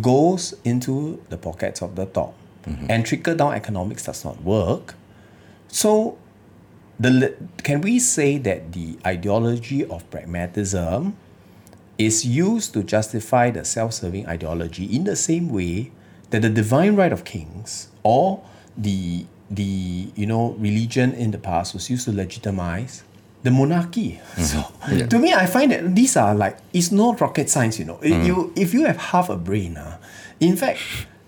[0.00, 2.34] goes into the pockets of the top.
[2.66, 2.86] Mm-hmm.
[2.90, 4.96] And trickle down economics does not work.
[5.68, 6.18] So
[6.98, 11.16] the can we say that the ideology of pragmatism
[11.98, 15.92] is used to justify the self-serving ideology in the same way
[16.30, 18.42] that the divine right of kings or
[18.76, 23.04] the the you know religion in the past was used to legitimize
[23.42, 24.20] the monarchy.
[24.36, 25.08] So mm-hmm.
[25.08, 27.78] to me, I find that these are like it's not rocket science.
[27.78, 28.26] You know, If mm-hmm.
[28.26, 29.98] you if you have half a brain, uh,
[30.40, 30.80] in fact.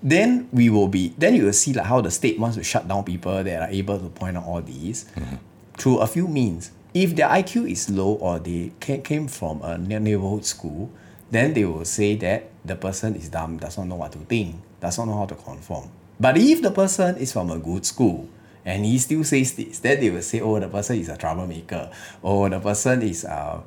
[0.03, 1.15] Then we will be.
[1.19, 3.69] Then you will see like how the state wants to shut down people that are
[3.73, 5.37] able to point out all these mm-hmm.
[5.79, 6.71] through a few means.
[6.97, 10.89] If their IQ is low or they ca- came from a neigh- neighborhood school,
[11.31, 14.57] then they will say that the person is dumb, does not know what to think,
[14.81, 15.91] does not know how to conform.
[16.19, 18.29] But if the person is from a good school
[18.65, 21.91] and he still says this, then they will say, oh, the person is a troublemaker.
[22.25, 23.61] Oh, the person is uh,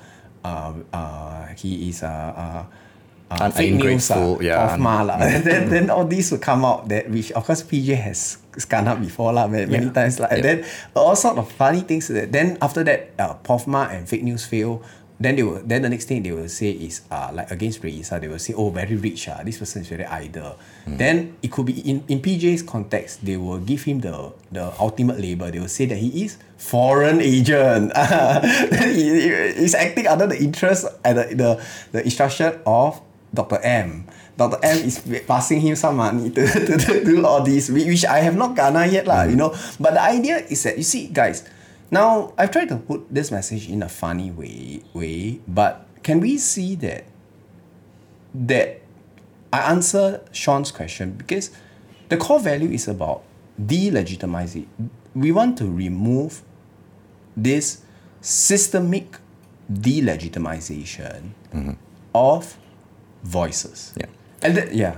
[0.43, 2.65] uh, uh, he is a uh,
[3.31, 5.17] uh, fake news uh, yeah, POFMA lah.
[5.45, 8.99] then, then all these will come out that which of course PJ has scanned up
[8.99, 9.93] before lah many, many Yeah.
[9.93, 10.65] times like then
[10.95, 14.81] all sort of funny things that then after that uh, POFMA and fake news fail
[15.19, 18.23] then they will then the next thing they will say is uh, like against Raeesah
[18.23, 20.55] they will say oh very rich uh, this person is very idle.
[20.89, 25.19] Then it could be in, in PJ's context they will give him the the ultimate
[25.19, 25.51] label.
[25.51, 27.91] They will say that he is foreign agent.
[28.95, 31.49] He, he- he's acting under the interest and the, the,
[31.91, 33.01] the instruction of
[33.33, 33.59] Dr.
[33.61, 34.07] M.
[34.37, 34.57] Dr.
[34.63, 38.35] M is passing him some money to, to, to do all this, which I have
[38.35, 39.55] not garnered yet, lah, you know.
[39.79, 41.47] But the idea is that, you see, guys,
[41.91, 46.37] now I've tried to put this message in a funny way, way but can we
[46.37, 47.05] see that
[48.33, 48.81] that
[49.51, 51.49] I answer Sean's question because
[52.09, 53.23] the core value is about
[53.59, 54.67] delegitimizing.
[55.15, 56.43] We want to remove
[57.35, 57.81] this
[58.21, 59.17] systemic
[59.71, 61.73] delegitimization mm-hmm.
[62.13, 62.57] of
[63.23, 63.93] voices.
[63.97, 64.05] Yeah.
[64.41, 64.97] And that, yeah.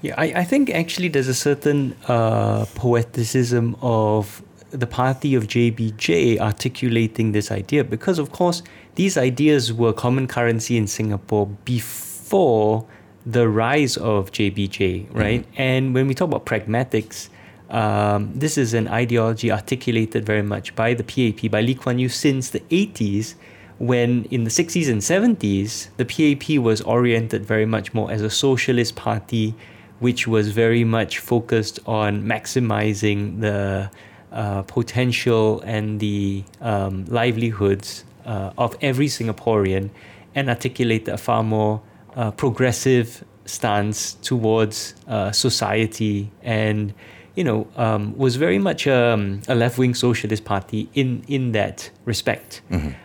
[0.00, 6.38] Yeah, I, I think actually there's a certain uh, poeticism of the party of JBJ
[6.38, 8.62] articulating this idea because, of course,
[8.94, 12.86] these ideas were common currency in Singapore before
[13.26, 15.44] the rise of JBJ, right?
[15.56, 17.28] And when we talk about pragmatics,
[17.70, 22.08] um, this is an ideology articulated very much by the PAP, by Lee Kuan Yew
[22.08, 23.34] since the 80s,
[23.78, 28.30] when in the 60s and 70s, the PAP was oriented very much more as a
[28.30, 29.54] socialist party,
[30.00, 33.90] which was very much focused on maximizing the
[34.32, 39.90] uh, potential and the um, livelihoods uh, of every Singaporean
[40.34, 41.80] and articulated a far more
[42.14, 46.92] uh, progressive stance towards uh, society and
[47.38, 52.62] you know um, was very much um, a left-wing socialist party in in that respect.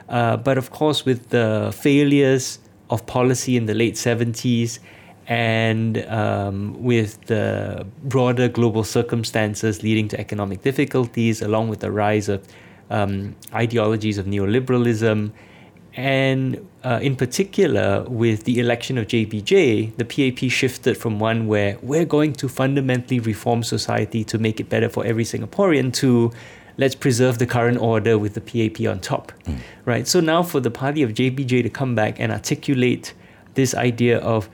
[0.09, 4.79] Uh, but of course with the failures of policy in the late 70s
[5.27, 12.27] and um, with the broader global circumstances leading to economic difficulties, along with the rise
[12.27, 12.45] of
[12.89, 15.31] um, ideologies of neoliberalism,
[15.95, 21.77] and uh, in particular with the election of JBJ, the PAP shifted from one where
[21.81, 26.31] we're going to fundamentally reform society to make it better for every Singaporean to
[26.77, 29.57] let's preserve the current order with the PAP on top, mm.
[29.85, 30.07] right?
[30.07, 33.13] So now for the party of JBJ to come back and articulate
[33.53, 34.49] this idea of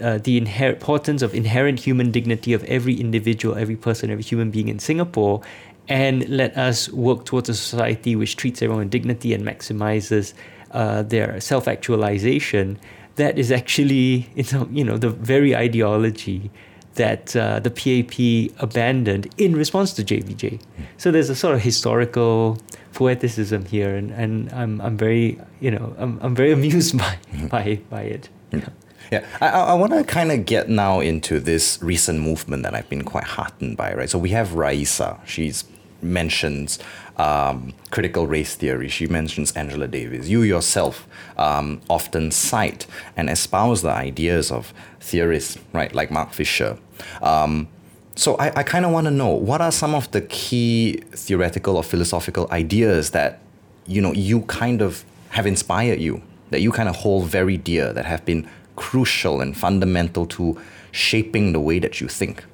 [0.00, 4.52] uh, the inher- importance of inherent human dignity of every individual, every person, every human
[4.52, 5.42] being in Singapore,
[5.88, 10.34] and let us work towards a society which treats everyone with dignity and maximizes
[10.72, 12.78] uh, their self-actualization.
[13.16, 14.28] That is actually,
[14.70, 16.50] you know, the very ideology
[16.94, 20.60] that uh, the PAP abandoned in response to JBJ.
[20.96, 22.58] So there's a sort of historical
[22.94, 27.18] poeticism here, and, and I'm, I'm very, you know, I'm, I'm very amused by,
[27.50, 28.28] by, by it.
[28.50, 28.68] Yeah.
[29.12, 32.88] Yeah, I, I want to kind of get now into this recent movement that I've
[32.88, 34.10] been quite heartened by, right?
[34.10, 35.24] So we have Raeesah.
[35.24, 35.64] She's
[36.02, 36.80] mentions
[37.18, 38.88] um, critical race theory.
[38.88, 40.28] She mentions Angela Davis.
[40.28, 41.06] You yourself
[41.38, 46.78] um, often cite and espouse the ideas of theorists, right, like Mark Fisher.
[47.22, 47.68] Um,
[48.14, 51.76] so I, I kind of want to know what are some of the key theoretical
[51.76, 53.40] or philosophical ideas that
[53.86, 57.92] you know you kind of have inspired you, that you kind of hold very dear,
[57.92, 60.60] that have been crucial and fundamental to
[60.92, 62.44] shaping the way that you think?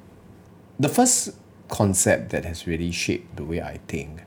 [0.80, 1.36] The first
[1.68, 4.22] concept that has really shaped the way I think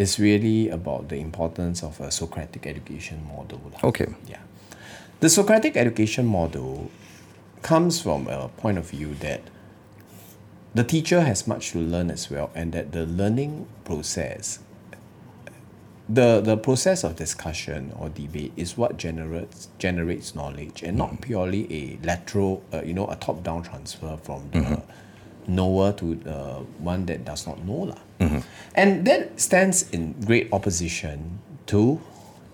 [0.00, 3.60] is really about the importance of a Socratic education model.
[3.84, 4.06] Okay.
[4.26, 4.38] Yeah.
[5.20, 6.90] The Socratic education model
[7.60, 9.42] comes from a point of view that
[10.72, 14.60] the teacher has much to learn as well, and that the learning process
[16.08, 21.62] the the process of discussion or debate is what generates generates knowledge and not purely
[21.72, 24.92] a lateral uh, you know a top down transfer from the mm-hmm.
[25.54, 28.00] Knower to the one that does not know lah.
[28.20, 28.40] Mm-hmm.
[28.74, 32.00] and that stands in great opposition to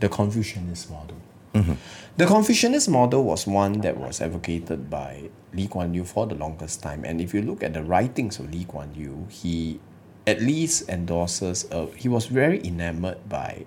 [0.01, 1.17] the Confucianist model.
[1.55, 1.75] Mm-hmm.
[2.17, 6.83] The Confucianist model was one that was advocated by Lee Kuan Yew for the longest
[6.83, 9.81] time, and if you look at the writings of Lee Kuan Yew, he
[10.27, 13.65] at least endorses uh, he was very enamored by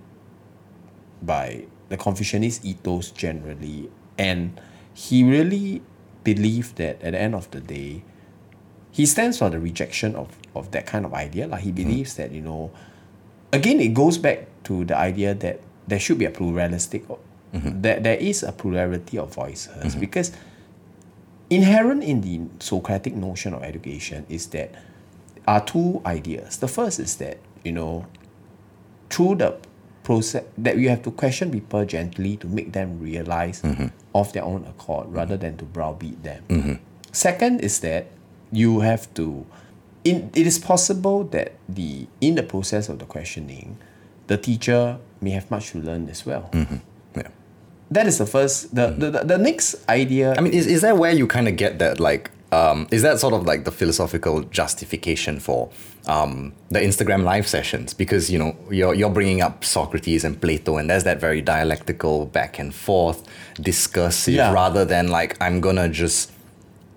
[1.22, 4.60] by the Confucianist ethos generally and
[4.94, 5.82] he really
[6.24, 8.04] believed that at the end of the day
[9.00, 12.18] he stands for the rejection of, of that kind of idea like he believes mm.
[12.18, 12.70] that you know
[13.54, 17.82] again it goes back to the idea that there should be a pluralistic mm-hmm.
[17.82, 20.00] that there is a plurality of voices mm-hmm.
[20.02, 20.34] because
[21.50, 24.76] inherent in the Socratic notion of education is that
[25.48, 26.58] are two ideas.
[26.58, 28.06] The first is that, you know,
[29.10, 29.58] through the
[30.04, 33.88] process that you have to question people gently to make them realize mm-hmm.
[34.14, 36.44] of their own accord rather than to browbeat them.
[36.50, 36.74] Mm-hmm.
[37.12, 38.08] Second is that
[38.52, 39.46] you have to
[40.04, 43.78] in, it is possible that the in the process of the questioning,
[44.28, 46.50] the teacher may have much to learn as well.
[46.54, 46.78] Mm-hmm.
[47.16, 47.28] Yeah.
[47.92, 50.98] That is the first the, the, the, the next idea I mean is, is that
[50.98, 54.42] where you kind of get that like um, is that sort of like the philosophical
[54.42, 55.70] justification for
[56.08, 57.94] um, the Instagram live sessions?
[57.94, 62.26] Because you know you're you're bringing up Socrates and Plato, and there's that very dialectical
[62.26, 63.28] back and forth,
[63.62, 64.52] discursive, yeah.
[64.52, 66.32] rather than like I'm gonna just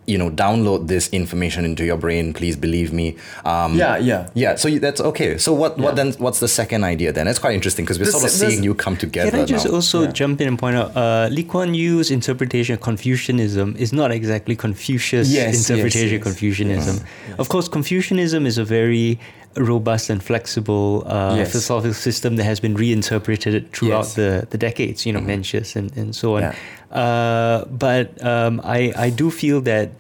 [0.06, 4.56] you know download this information into your brain please believe me um, yeah yeah yeah
[4.56, 5.84] so that's okay so what yeah.
[5.84, 8.64] what then what's the second idea then it's quite interesting because we're sort of seeing
[8.64, 9.72] you come together can i just now.
[9.72, 10.10] also yeah.
[10.10, 14.56] jump in and point out uh, lee kuan yew's interpretation of confucianism is not exactly
[14.56, 16.20] confucius yes, interpretation yes, yes.
[16.20, 16.96] of confucianism
[17.28, 17.38] yes.
[17.38, 19.20] of course confucianism is a very
[19.56, 21.52] robust and flexible uh, yes.
[21.52, 24.14] philosophical system that has been reinterpreted throughout yes.
[24.14, 25.42] the, the decades, you know, mm-hmm.
[25.42, 26.42] Mencius and, and so on.
[26.42, 26.54] Yeah.
[26.92, 29.92] Uh, but um, I, I do feel that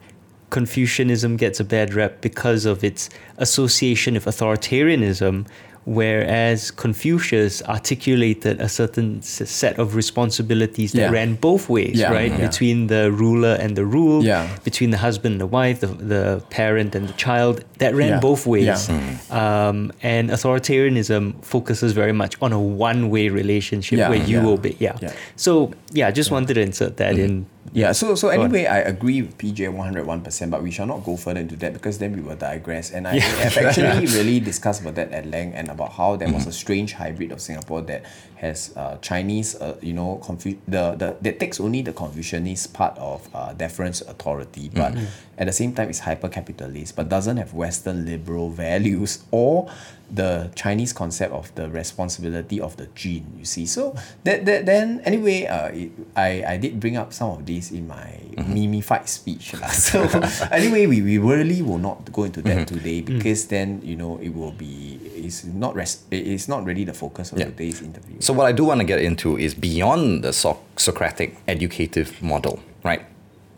[0.50, 5.46] Confucianism gets a bad rep because of its association with authoritarianism,
[5.84, 11.10] whereas Confucius articulated a certain set of responsibilities that yeah.
[11.10, 12.30] ran both ways, yeah, right?
[12.30, 12.46] Yeah.
[12.46, 14.24] Between the ruler and the ruled,
[14.64, 18.46] between the husband and the wife, the, the parent and the child, that ran both
[18.46, 18.88] ways.
[18.88, 19.32] Mm.
[19.32, 24.76] Um, and authoritarianism focuses very much on a one way relationship where you obey.
[24.78, 24.98] Yeah.
[25.36, 27.24] So, yeah, I just wanted to insert that mm-hmm.
[27.24, 31.16] in yeah, so so anyway, I agree with PJ 101%, but we shall not go
[31.16, 32.90] further into that because then we will digress.
[32.90, 36.46] And I have actually really discussed about that at length and about how there was
[36.46, 38.04] a strange hybrid of Singapore that
[38.42, 42.98] has uh, Chinese, uh, you know, confu- the, the that takes only the Confucianist part
[42.98, 45.06] of uh, deference authority, but mm-hmm.
[45.38, 49.70] at the same time it's hyper capitalist, but doesn't have Western liberal values or
[50.10, 53.30] the Chinese concept of the responsibility of the gene.
[53.38, 57.30] You see, so that, that then anyway, uh, it, I I did bring up some
[57.30, 59.54] of this in my memeified speech.
[59.54, 59.70] lah.
[59.92, 60.02] So
[60.50, 64.34] anyway, we, we really will not go into that today because then you know it
[64.34, 68.16] will be it's not res- it's not really the focus of today's interview.
[68.20, 72.60] So what I do want to get into is beyond the so- Socratic educative model,
[72.84, 73.04] right?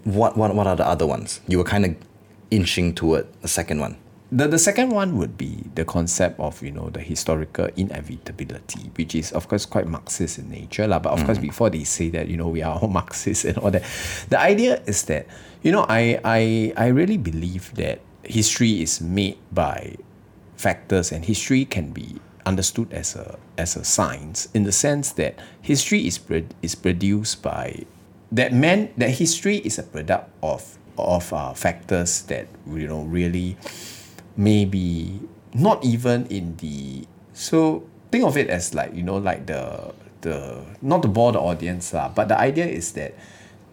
[0.04, 1.40] What, what what are the other ones?
[1.48, 1.96] You were kind of
[2.50, 3.96] inching toward the second one.
[4.32, 9.14] The, the second one would be the concept of you know the historical inevitability, which
[9.14, 10.98] is of course quite Marxist in nature, lah.
[10.98, 11.42] But of course, mm.
[11.42, 13.84] before they say that you know we are all Marxists and all that,
[14.28, 15.26] the idea is that
[15.62, 19.96] you know I I I really believe that history is made by
[20.64, 22.16] factors, and history can be
[22.48, 26.20] understood as a as a science in the sense that history is
[26.60, 27.84] is produced by
[28.32, 33.56] that man that history is a product of of uh, factors that you know really
[34.36, 35.20] maybe
[35.52, 39.92] not even in the so think of it as like you know like the
[40.24, 43.14] the not to bore the audience lah, but the idea is that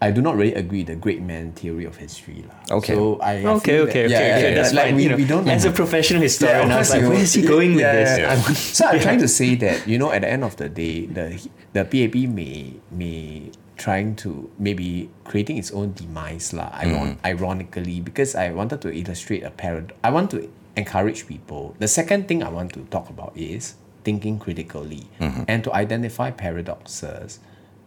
[0.02, 2.82] I do not really agree with the great man theory of history lah.
[2.82, 2.96] Okay.
[2.98, 4.50] So I Okay, okay, that- okay, yeah, okay.
[4.50, 4.96] yeah, That's like fine.
[4.98, 7.22] We, you know, we don't as a professional historian, I was like, of course where
[7.22, 8.12] you- is he going with yeah, this?
[8.18, 8.54] yeah, yeah.
[8.58, 11.38] so I'm trying to say that you know at the end of the day, the
[11.78, 16.70] the PAP may may trying to maybe creating its own demise lah.
[16.82, 17.26] Iron- mm-hmm.
[17.26, 19.94] Ironically, because I wanted to illustrate a parad.
[20.02, 21.74] I want to encourage people.
[21.78, 25.46] The second thing I want to talk about is thinking critically mm-hmm.
[25.46, 27.38] and to identify paradoxes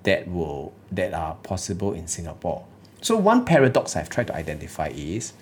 [0.05, 2.65] that will that are possible in Singapore.
[3.03, 5.35] So one paradox I've tried to identify is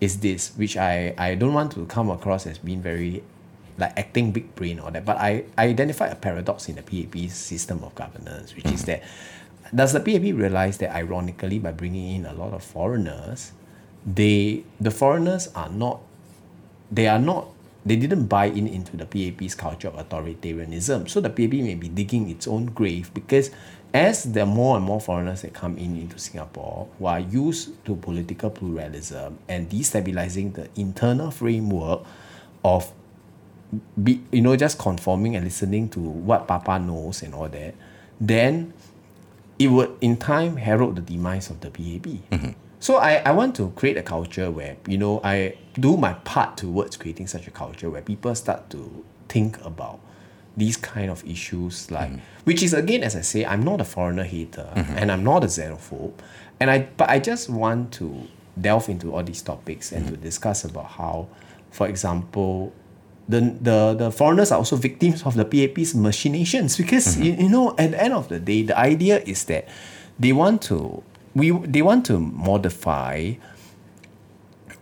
[0.00, 3.22] is this, which I, I don't want to come across as being very
[3.78, 7.30] like acting big brain or that, but I, I identify a paradox in the PAP
[7.30, 8.86] system of governance, which is hmm.
[8.86, 9.02] that
[9.74, 13.52] does the PAP realize that ironically by bringing in a lot of foreigners,
[14.06, 16.00] they the foreigners are not
[16.90, 17.48] they are not
[17.84, 21.08] they didn't buy in into the PAP's culture of authoritarianism.
[21.08, 23.50] So the PAP may be digging its own grave because
[23.96, 27.84] as there are more and more foreigners that come in into Singapore who are used
[27.86, 32.02] to political pluralism and destabilizing the internal framework
[32.62, 32.92] of
[34.02, 37.74] be you know just conforming and listening to what Papa knows and all that,
[38.20, 38.74] then
[39.58, 42.06] it would in time herald the demise of the PAP.
[42.30, 42.50] Mm-hmm.
[42.78, 46.58] So I, I want to create a culture where, you know, I do my part
[46.58, 49.98] towards creating such a culture where people start to think about
[50.56, 52.20] these kind of issues like mm.
[52.44, 54.96] which is again as I say, I'm not a foreigner hater mm-hmm.
[54.96, 56.14] and I'm not a xenophobe.
[56.58, 58.26] And I but I just want to
[58.58, 60.22] delve into all these topics and to mm-hmm.
[60.22, 61.28] discuss about how,
[61.70, 62.72] for example,
[63.28, 67.22] the, the the foreigners are also victims of the PAP's machinations because mm-hmm.
[67.22, 69.68] you, you know at the end of the day the idea is that
[70.18, 71.02] they want to
[71.34, 73.32] we they want to modify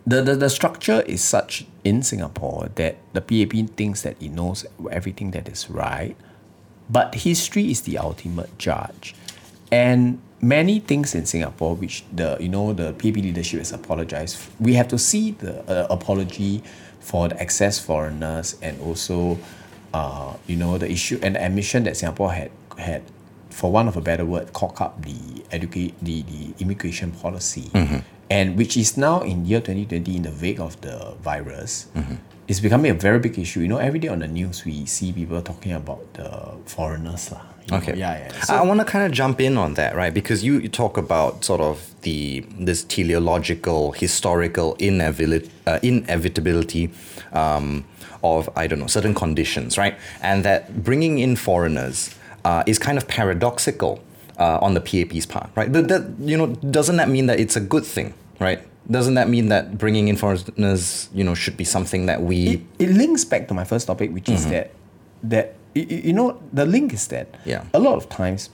[0.06, 4.66] the, the the structure is such in Singapore that the PAP thinks that it knows
[4.90, 6.16] everything that is right
[6.88, 9.14] but history is the ultimate judge.
[9.72, 14.74] And many things in Singapore which the you know the PAP leadership has apologized we
[14.74, 16.62] have to see the uh, apology
[17.00, 19.38] for the excess foreigners and also
[19.94, 23.02] uh, you know the issue and the admission that Singapore had had
[23.48, 27.70] for one of a better word cock up the educate the, the immigration policy
[28.30, 31.86] and which is now in year 2020 in the wake of the virus
[32.46, 35.12] it's becoming a very big issue you know every day on the news we see
[35.12, 36.28] people talking about the
[36.66, 37.40] foreigners lah.
[37.64, 37.96] You know, Okay.
[37.96, 40.12] yeah yeah I want to kind of jump in on that, right?
[40.12, 46.90] Because you, you talk about sort of the this teleological, historical inevit- uh, inevitability
[47.32, 47.86] um,
[48.22, 49.96] of I don't know certain conditions, right?
[50.20, 52.14] And that bringing in foreigners
[52.44, 54.03] uh, is kind of paradoxical
[54.38, 55.72] uh, on the PAP's part, right?
[55.72, 58.60] That, that you know doesn't that mean that it's a good thing, right?
[58.90, 62.60] Doesn't that mean that bringing in foreigners, you know, should be something that we it,
[62.78, 64.72] it links back to my first topic, which is that
[65.22, 67.64] that you know the link is that Yeah.
[67.72, 68.50] a lot of times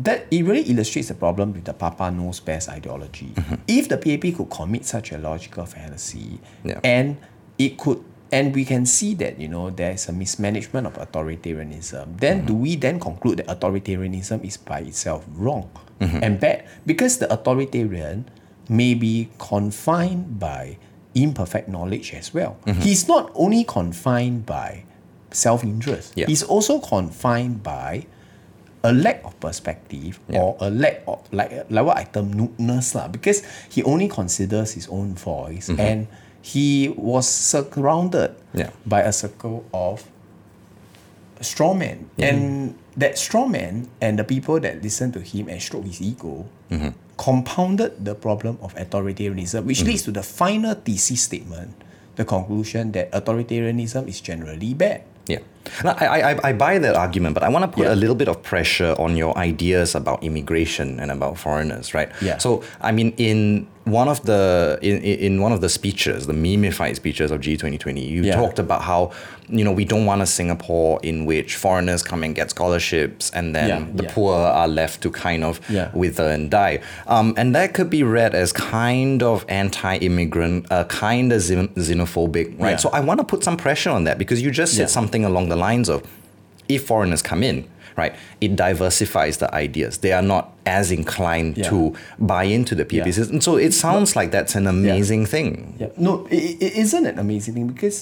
[0.00, 3.32] that it really illustrates the problem with the Papa knows best ideology.
[3.68, 6.80] If the PAP could commit such a logical fallacy, Yeah.
[6.82, 7.18] and
[7.58, 8.02] it could
[8.32, 12.18] and we can see that you know there's a mismanagement of authoritarianism.
[12.18, 15.70] Then do we then conclude that authoritarianism is by itself wrong?
[16.00, 16.24] Mm-hmm.
[16.24, 18.26] And bad because the authoritarian
[18.68, 20.78] may be confined by
[21.14, 22.56] imperfect knowledge as well.
[22.66, 22.80] Mm-hmm.
[22.80, 24.88] He's not only confined by
[25.34, 26.26] self-interest Yeah.
[26.26, 28.06] he's also confined by
[28.84, 33.06] a lack of perspective or a lack of like like what I term noobness lah
[33.06, 35.80] because he only considers his own voice mm-hmm.
[35.80, 35.98] and
[36.42, 38.70] he was surrounded Yeah.
[38.84, 40.04] by a circle of
[41.40, 42.10] straw men.
[42.18, 46.44] And that straw man and the people that listened to him and stroke his ego
[46.70, 46.90] mm-hmm.
[47.16, 49.96] compounded the problem of authoritarianism which mm-hmm.
[49.96, 51.72] leads to the final thesis statement
[52.16, 55.02] the conclusion that authoritarianism is generally bad.
[55.26, 55.40] Yeah
[55.84, 57.94] Now, I, I, I buy that argument, but I want to put Yeah.
[57.94, 62.10] a little bit of pressure on your ideas about immigration and about foreigners, right?
[62.20, 62.38] Yeah.
[62.38, 66.94] So, I mean, in one of the in, in one of the speeches, the memeified
[66.94, 68.36] speeches of GE twenty twenty, you Yeah.
[68.36, 69.10] talked about how
[69.48, 73.54] you know we don't want a Singapore in which foreigners come and get scholarships, and
[73.56, 75.90] then Yeah, the poor are left to kind of Yeah.
[75.94, 76.78] wither and die.
[77.08, 82.80] Um, and that could be read as kind of anti-immigrant, uh, kind of xenophobic, right?
[82.80, 85.51] So I want to put some pressure on that because you just said something along
[85.52, 85.98] the lines of,
[86.68, 87.56] if foreigners come in,
[87.96, 89.98] right, it diversifies the ideas.
[89.98, 91.68] They are not as inclined Yeah.
[91.70, 91.78] to
[92.32, 93.12] buy into the PAP Yeah.
[93.18, 93.40] system.
[93.40, 95.74] So it sounds like that's an amazing thing.
[95.78, 95.88] Yeah.
[95.98, 97.98] No, it, it isn't an amazing thing because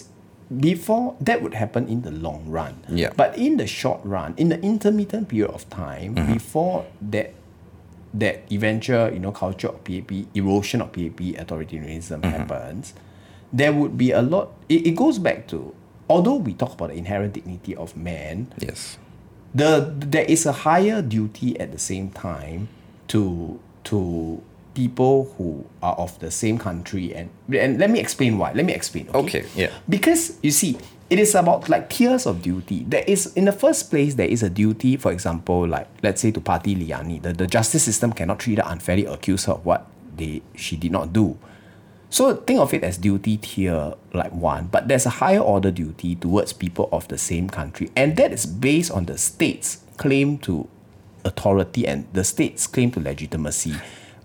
[0.71, 2.75] before that would happen in the long run.
[2.89, 3.11] Yeah.
[3.17, 6.33] But in the short run, in the intermittent period of time, Mm-hmm.
[6.35, 7.31] before that
[8.13, 12.31] that eventual, you know, culture of PAP, erosion of PAP authoritarianism Mm-hmm.
[12.37, 12.95] happens,
[13.53, 15.59] there would be a lot it, it goes back to
[16.11, 18.99] although we talk about the inherent dignity of man, Yes.
[19.55, 22.69] the there is a higher duty at the same time
[23.09, 24.43] to to
[24.75, 28.73] people who are of the same country and and let me explain why let me
[28.73, 29.71] explain Okay, yeah.
[29.89, 30.79] because you see
[31.11, 34.45] it is about like tiers of duty there is in the first place there is
[34.45, 38.39] a duty for example like let's say to Parti Liyani the, the justice system cannot
[38.39, 39.87] treat her unfairly accuse her of what
[40.17, 41.37] they she did not do
[42.11, 46.17] so think of it as duty tier like one, but there's a higher order duty
[46.17, 50.69] towards people of the same country, and that is based on the state's claim to
[51.25, 53.75] authority and the state's claim to legitimacy.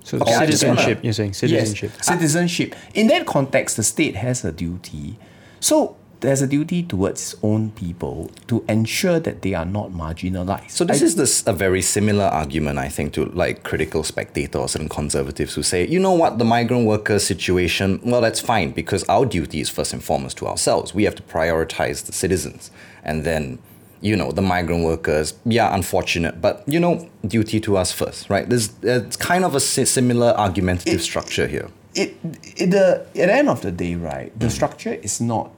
[0.03, 1.91] So citizenship, you're saying citizenship.
[1.95, 2.75] Yes, citizenship.
[2.93, 5.17] In that context, the state has a duty.
[5.59, 10.71] So there's a duty towards its own people to ensure that they are not marginalized.
[10.71, 14.75] So this I- is this a very similar argument, I think, to like critical spectators
[14.75, 19.03] and conservatives who say, you know what, the migrant worker situation, well, that's fine because
[19.05, 20.93] our duty is first and foremost to ourselves.
[20.93, 22.71] We have to prioritize the citizens,
[23.03, 23.59] and then,
[24.01, 28.47] you know, the migrant workers, yeah, unfortunate, but you know, duty to us first, right?
[28.49, 31.69] There's it's kind of a similar argumentative structure here.
[31.95, 32.15] it,
[32.57, 34.51] it the at the end of the day, right, the mm.
[34.51, 35.51] structure is not.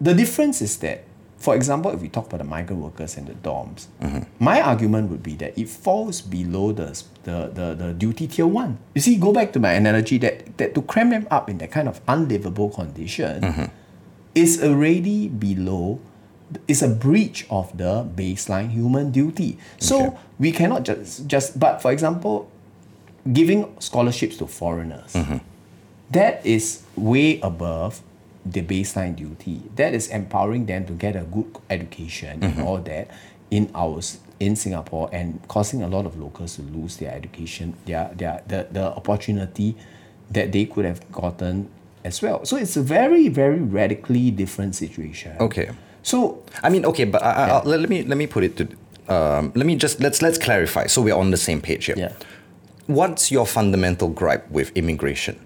[0.00, 1.04] The difference is that,
[1.36, 4.22] for example, if we talk about the migrant workers and the dorms, mm-hmm.
[4.38, 8.78] my argument would be that it falls below the, the, the, the duty tier one.
[8.94, 11.70] You see, go back to my analogy that, that to cram them up in that
[11.70, 13.64] kind of unlivable condition mm-hmm.
[14.34, 16.00] is already below
[16.66, 19.56] is a breach of the baseline human duty.
[19.78, 20.16] So Okay.
[20.38, 22.50] we cannot just just but for example,
[23.32, 25.38] giving scholarships to foreigners, mm-hmm.
[26.10, 28.02] that is way above
[28.44, 29.62] the baseline duty.
[29.76, 32.62] That is empowering them to get a good education and mm-hmm.
[32.62, 33.10] all that
[33.50, 38.10] in ours in Singapore and causing a lot of locals to lose their education, their
[38.16, 39.76] their the, the opportunity
[40.30, 41.68] that they could have gotten
[42.04, 42.44] as well.
[42.44, 45.36] So it's a very, very radically different situation.
[45.38, 45.70] Okay.
[46.02, 47.62] So I mean, okay, but I, I, Yeah.
[47.64, 48.68] Let me let me put it to.
[49.08, 51.96] Um, let me just let's let's clarify so we're on the same page here.
[51.98, 52.12] yeah.
[52.86, 55.38] What's your fundamental gripe with immigration?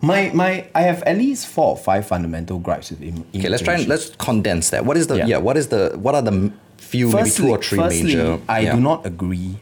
[0.00, 3.62] My my I have at least four or five fundamental gripes with im- Okay, let's
[3.62, 4.84] try and let's condense that.
[4.84, 5.26] What is the yeah?
[5.26, 5.36] Yeah.
[5.38, 8.40] what is the what are the few maybe two or three firstly, major?
[8.48, 8.74] I yeah.
[8.74, 9.56] do not agree.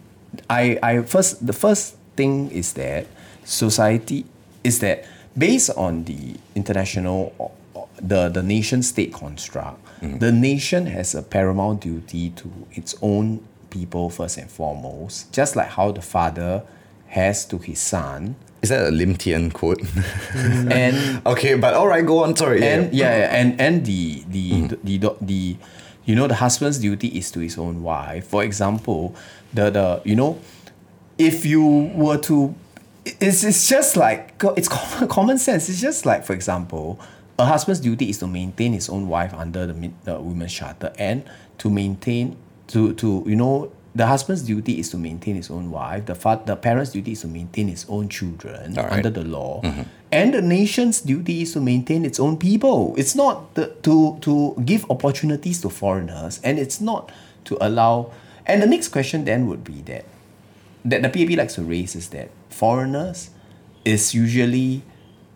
[0.51, 3.07] I, I first the first thing is that
[3.45, 4.26] society
[4.62, 5.05] is that
[5.37, 7.53] based on the international
[7.97, 10.18] the the nation state construct, Mm-hmm.
[10.18, 15.68] the nation has a paramount duty to its own people first and foremost, just like
[15.68, 16.62] how the father
[17.09, 18.37] has to his son.
[18.66, 19.80] Is that a Lim Tean quote?
[20.34, 22.34] and okay, but all right, go on.
[22.34, 22.64] Sorry.
[22.64, 23.10] and yeah.
[23.10, 24.32] yeah, yeah, and and the hmm.
[24.32, 25.56] the, the the the
[26.04, 28.26] you know the husband's duty is to his own wife.
[28.26, 29.14] For example,
[29.54, 30.40] the the you know,
[31.16, 31.62] if you
[31.94, 32.56] were to,
[33.04, 35.68] it's it's just like it's common, common sense.
[35.68, 36.98] It's just like for example,
[37.38, 41.22] a husband's duty is to maintain his own wife under the, the women's charter and
[41.58, 42.36] to maintain
[42.66, 43.70] to to you know.
[43.97, 46.05] The husband's duty is to maintain his own wife.
[46.05, 48.92] The fa- the parent's duty is to maintain his own children right.
[48.92, 49.62] under the law,
[50.12, 52.94] and the nation's duty is to maintain its own people.
[52.99, 57.11] It's not the, to to give opportunities to foreigners, and it's not
[57.49, 58.12] to allow.
[58.44, 60.05] And the next question then would be that
[60.84, 63.30] that the PAP likes to raise is that foreigners
[63.84, 64.82] is usually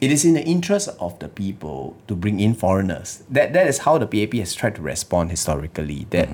[0.00, 3.22] it is in the interest of the people to bring in foreigners.
[3.28, 6.06] That that is how the PAP has tried to respond historically.
[6.10, 6.28] That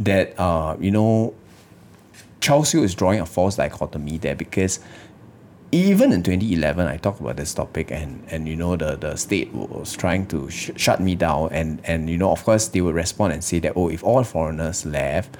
[0.00, 1.34] that uh you know
[2.42, 4.80] Charles Yu is drawing a false dichotomy there because
[5.70, 9.50] even in 2011 I talked about this topic and and you know the the state
[9.54, 12.94] was trying to sh- shut me down and and you know of course they would
[12.94, 15.36] respond and say that oh if all foreigners left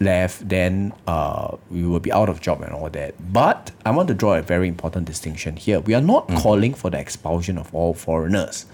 [0.00, 3.14] left then uh, we will be out of job and all that.
[3.32, 5.80] But I want to draw a very important distinction here.
[5.80, 8.66] We are not calling for the expulsion of all foreigners.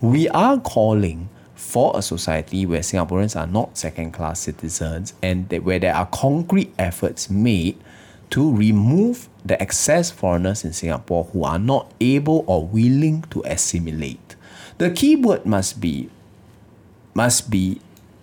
[0.00, 5.62] We are calling for a society where Singaporeans are not second class citizens and that
[5.62, 7.78] where there are concrete efforts made
[8.30, 14.34] to remove the excess foreigners in Singapore who are not able or willing to assimilate.
[14.78, 16.10] The key word must be
[17.14, 17.80] must be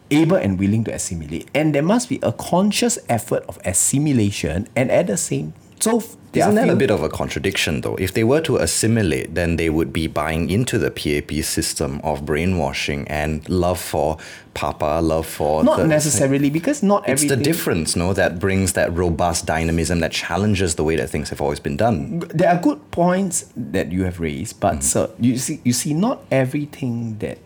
[0.10, 1.50] able and willing to assimilate.
[1.56, 6.04] And there must be a conscious effort of assimilation and at the same so
[6.34, 7.96] there Isn't that a bit of a contradiction, though?
[7.96, 12.26] If they were to assimilate, then they would be buying into the PAP system of
[12.26, 14.18] brainwashing and love for
[14.54, 17.14] Papa, love for not the, necessarily because not everything.
[17.14, 21.10] It's everything the difference, no, that brings that robust dynamism that challenges the way that
[21.10, 22.20] things have always been done.
[22.34, 24.84] there are good points that you have raised, but Mm.
[24.84, 27.38] sir, you see, you see, not everything that,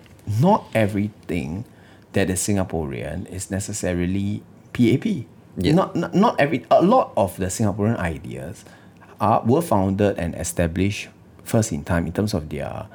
[0.41, 1.65] not everything
[2.13, 4.41] that is Singaporean is necessarily
[4.73, 5.25] PAP.
[5.57, 5.73] Yeah.
[5.73, 8.65] Not, not not every a lot of the Singaporean ideas
[9.21, 11.07] are were founded and established
[11.43, 12.87] first in time in terms of their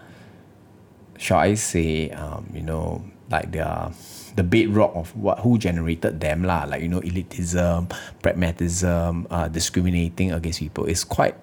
[1.20, 3.92] shall I say, um, you know, like the
[4.36, 7.92] the bedrock of what who generated them lah, like you know, elitism,
[8.22, 11.36] pragmatism, uh, discriminating against people is quite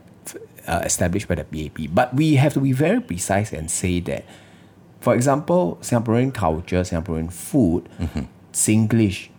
[0.68, 1.93] uh, established by the PAP.
[1.93, 4.26] But we have to be very precise and say that,
[4.99, 7.88] for example, Singaporean culture, Singaporean food,
[8.51, 9.30] Singlish.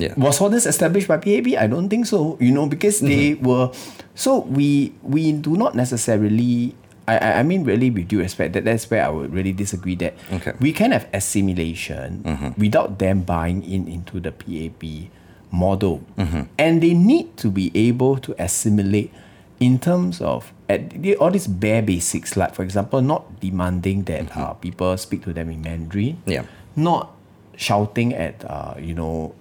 [0.00, 0.14] Yeah.
[0.16, 1.52] Was all this established by PAP?
[1.60, 2.36] I don't think so.
[2.40, 3.70] You know, because they were
[4.16, 6.74] so we we do not necessarily
[7.06, 10.14] I, I mean really with due respect that that's where I would really disagree that
[10.32, 10.52] Okay.
[10.60, 12.22] we can have assimilation
[12.56, 15.10] without them buying in into the PAP
[15.50, 16.00] model.
[16.58, 19.10] And they need to be able to assimilate
[19.58, 24.30] in terms of at the, all these bare basics, like for example, not demanding that
[24.36, 26.44] uh, people speak to them in Mandarin Yeah.
[26.76, 27.12] not
[27.56, 29.34] shouting at uh, you know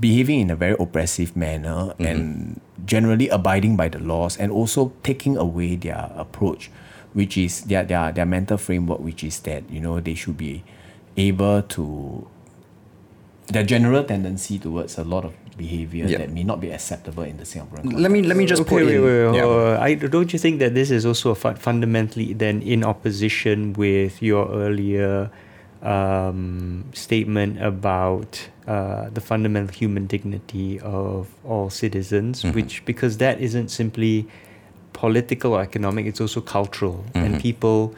[0.00, 5.36] behaving in a very oppressive manner and generally abiding by the laws and also taking
[5.36, 6.70] away their approach
[7.12, 10.62] which is their, their their mental framework which is that you know they should be
[11.16, 12.26] able to
[13.48, 16.18] their general tendency towards a lot of behavior Yeah.
[16.18, 18.86] that may not be acceptable in the Singaporean Let me let me just okay, put
[18.86, 19.04] wait, in.
[19.04, 19.44] wait, wait, yeah.
[19.46, 24.20] uh, I don't you think that this is also fu- fundamentally then in opposition with
[24.22, 25.30] your earlier
[25.84, 32.54] um, statement about uh, the fundamental human dignity of all citizens, Mm-hmm.
[32.56, 34.26] which because that isn't simply
[34.92, 37.24] political or economic, it's also cultural, Mm-hmm.
[37.24, 37.94] and people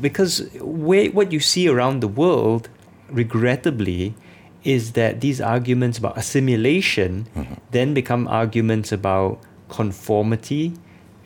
[0.00, 2.68] because where, what you see around the world,
[3.10, 4.14] regrettably,
[4.64, 7.54] is that these arguments about assimilation Mm-hmm.
[7.70, 10.72] then become arguments about conformity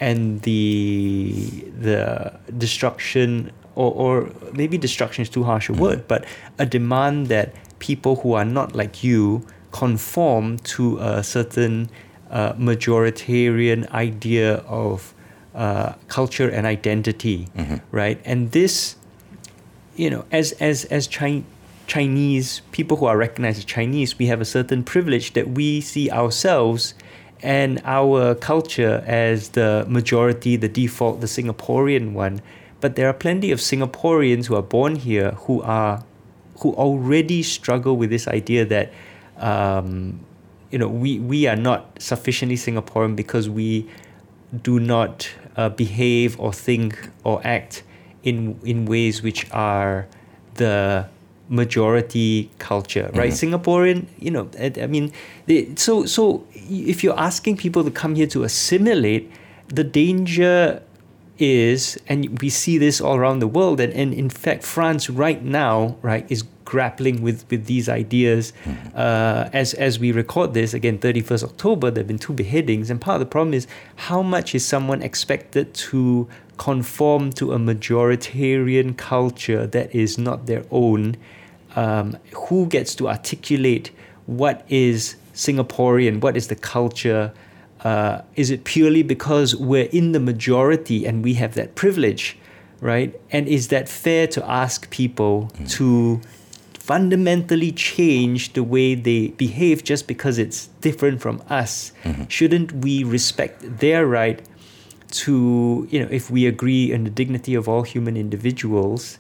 [0.01, 1.45] and the
[1.79, 4.12] the destruction or, or
[4.61, 6.20] maybe destruction is too harsh a word, but
[6.59, 7.47] a demand that
[7.78, 9.20] people who are not like you
[9.72, 11.89] conform to a certain
[12.31, 14.49] uh, majoritarian idea
[14.85, 15.14] of
[15.55, 17.39] uh, culture and identity,
[17.91, 18.18] right?
[18.24, 18.97] And this,
[19.97, 21.45] you know, as as as Chi-
[21.87, 26.07] Chinese people who are recognized as Chinese, we have a certain privilege that we see
[26.11, 26.95] ourselves
[27.43, 32.41] and our culture as the majority, the default, the Singaporean one.
[32.81, 36.05] But there are plenty of Singaporeans who are born here who are
[36.61, 38.93] who already struggle with this idea that
[39.39, 40.20] um,
[40.70, 43.89] you know we we are not sufficiently Singaporean because we
[44.62, 47.83] do not uh, behave or think or act
[48.22, 50.07] in in ways which are
[50.55, 51.07] the
[51.49, 53.33] majority culture right?
[53.33, 55.12] Singaporean you know i, I mean
[55.47, 59.31] they, so so if you're asking people to come here to assimilate
[59.66, 60.83] the danger
[61.41, 65.43] is and we see this all around the world and, and in fact france right
[65.43, 68.53] now right is grappling with with these ideas
[68.95, 73.01] uh, as as we record this again 31st october there have been two beheadings and
[73.01, 73.66] part of the problem is
[73.97, 76.28] how much is someone expected to
[76.61, 81.16] conform to a majoritarian culture that is not their own?
[81.74, 83.91] Um, who gets to articulate
[84.26, 87.32] what is singaporean what is the culture
[87.85, 92.37] uh, is it purely because we're in the majority and we have that privilege,
[92.81, 93.18] right?
[93.31, 96.20] And is that fair to ask people to
[96.74, 101.93] fundamentally change the way they behave just because it's different from us?
[102.28, 104.43] Shouldn't we respect their right
[105.12, 109.18] to, you know, if we agree on the dignity of all human individuals,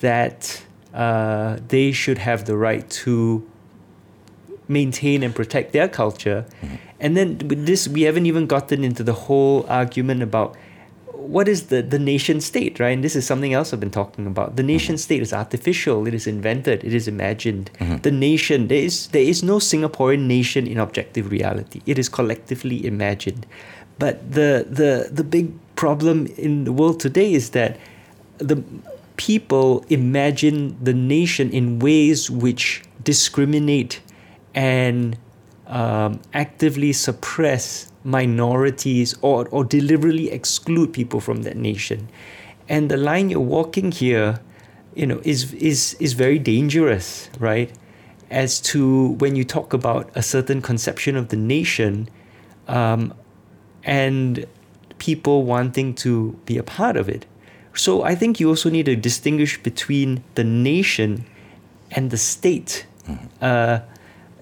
[0.00, 0.62] that
[0.94, 3.48] uh, they should have the right to
[4.68, 6.44] maintain and protect their culture.
[6.98, 10.56] And then with this, we haven't even gotten into the whole argument about
[11.12, 12.90] what is the, the nation state, right?
[12.90, 14.56] And this is something else I've been talking about.
[14.56, 15.00] The nation mm-hmm.
[15.00, 17.70] state is artificial, it is invented, it is imagined.
[17.80, 17.96] Mm-hmm.
[17.98, 21.80] The nation, there is there is no Singaporean nation in objective reality.
[21.86, 23.46] It is collectively imagined.
[23.98, 27.78] But the the the big problem in the world today is that
[28.38, 28.62] the
[29.16, 34.00] people imagine the nation in ways which discriminate
[34.56, 35.16] and
[35.68, 42.08] um, actively suppress minorities or, or deliberately exclude people from that nation.
[42.68, 44.40] And the line you're walking here,
[44.94, 47.70] you know, is is is very dangerous, right?
[48.30, 52.08] As to when you talk about a certain conception of the nation,
[52.66, 53.14] um,
[53.84, 54.46] and
[54.98, 57.26] people wanting to be a part of it.
[57.74, 61.26] So I think you also need to distinguish between the nation
[61.92, 62.86] and the state.
[63.40, 63.80] Uh,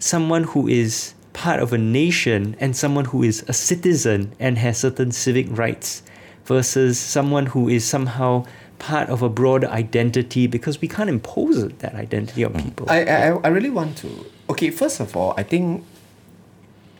[0.05, 4.77] someone who is part of a nation and someone who is a citizen and has
[4.77, 6.03] certain civic rights
[6.45, 8.45] versus someone who is somehow
[8.79, 12.65] part of a broader identity because we can't impose that identity on mm.
[12.65, 12.87] people.
[12.91, 14.27] I, I, I really want to.
[14.51, 15.83] Okay, first of all, I think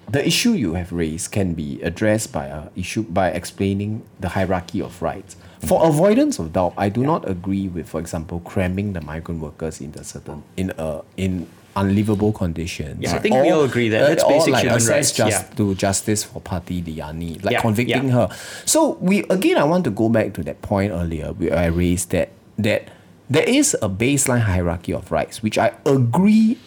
[0.09, 4.81] the issue you have raised can be addressed by a issue by explaining the hierarchy
[4.81, 5.37] of rights.
[5.61, 5.69] Mm.
[5.69, 9.83] For avoidance of doubt, I do not agree with, for example, cramming the migrant workers
[9.83, 12.99] in a certain in a in unlivable conditions.
[13.01, 15.49] Yeah, I think we all agree that uh, that's or basic like human rights, Just
[15.49, 15.57] yeah.
[15.57, 18.29] to justice for Parti Liyani, like Yeah, convicting yeah.
[18.29, 18.37] her.
[18.65, 22.11] So we again, I want to go back to that point earlier where I raised
[22.11, 22.89] that that
[23.29, 26.59] there is a baseline hierarchy of rights, which I agree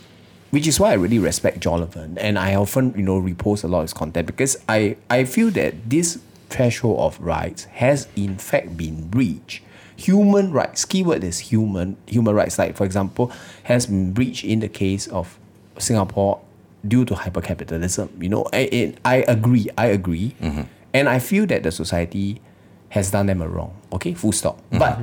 [0.49, 3.79] which is why I really respect Jolovan and I often you know repost a lot
[3.79, 8.77] of his content because I I feel that this threshold of rights has in fact
[8.77, 9.61] been breached.
[9.97, 12.57] Human rights, keyword is human human rights.
[12.57, 13.31] Like for example,
[13.63, 15.37] has been breached in the case of
[15.77, 16.39] Singapore
[16.87, 18.21] due to hypercapitalism.
[18.21, 20.63] You know, I it, I agree, I agree, mm-hmm.
[20.93, 22.41] and I feel that the society
[22.89, 23.75] has done them a wrong.
[23.91, 24.57] Okay, full stop.
[24.69, 24.77] Mm-hmm.
[24.77, 24.99] But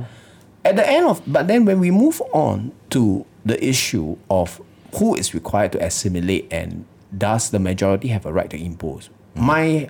[0.65, 4.59] at the end of but then when we move on to the issue of
[4.95, 6.85] who is required to assimilate and
[7.15, 9.45] does the majority have a right to impose mm-hmm.
[9.45, 9.89] my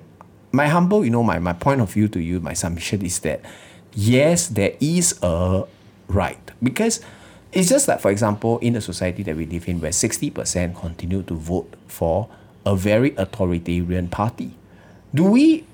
[0.51, 3.41] my humble you know my, my point of view to you my submission is that
[3.95, 5.63] yes there is a
[6.07, 6.51] right.
[6.61, 7.01] Because
[7.51, 11.23] it's just like for example in the society that we live in where 60% continue
[11.23, 12.29] to vote for
[12.65, 14.51] a very authoritarian party.
[15.13, 15.65] Do we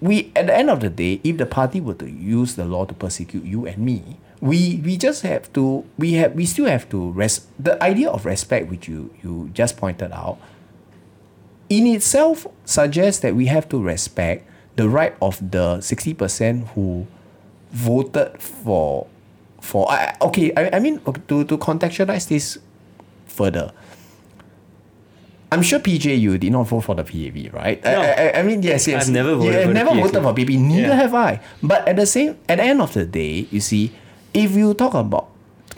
[0.00, 2.84] we at the end of the day, if the party were to use the law
[2.84, 6.88] to persecute you and me, we we just have to we have we still have
[6.90, 10.38] to res the idea of respect which you you just pointed out
[11.68, 14.46] in itself suggests that we have to respect
[14.76, 17.06] the right of the 60% who
[17.74, 19.06] voted for
[19.60, 22.58] for I, okay I, I mean to, to contextualize this
[23.26, 23.72] further
[25.52, 27.78] I'm sure PJ you did not vote for the PAP, right?
[27.86, 28.00] I- No.
[28.02, 29.06] I, I, I mean yes, yes.
[29.06, 30.48] I've never voted have for never voted for PAP.
[30.50, 30.94] Neither Yeah.
[30.98, 31.40] have I.
[31.62, 33.92] But at the same, at the end of the day, you see,
[34.32, 35.28] if you talk about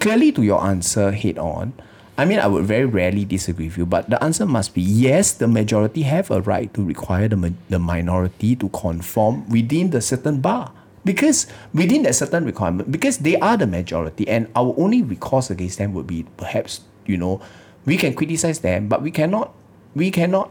[0.00, 1.74] clearly to your answer head on,
[2.16, 5.32] I mean, I would very rarely disagree with you, but the answer must be yes,
[5.36, 10.40] the majority have a right to require the, the minority to conform within the certain
[10.40, 10.72] bar.
[11.06, 15.78] Because within that certain requirement, because they are the majority, and our only recourse against
[15.78, 17.40] them would be perhaps, you know,
[17.86, 19.54] we can criticize them, but we cannot,
[19.94, 20.50] we cannot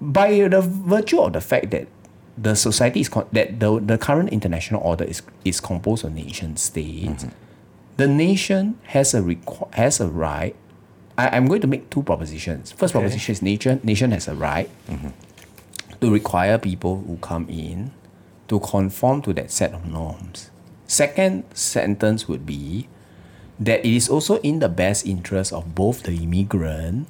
[0.00, 1.86] by the virtue of the fact that
[2.36, 6.56] the society is con- that the, the current international order is is composed of nation
[6.56, 7.34] states, mm-hmm.
[7.96, 10.56] the nation has a requ- has a right.
[11.18, 12.72] I, I'm going to make two propositions.
[12.72, 13.02] First Okay.
[13.02, 15.08] proposition is nation nation has a right mm-hmm.
[16.00, 17.92] to require people who come in
[18.50, 20.50] to conform to that set of norms.
[20.86, 22.88] Second sentence would be
[23.60, 27.06] that it is also in the best interest of both the immigrant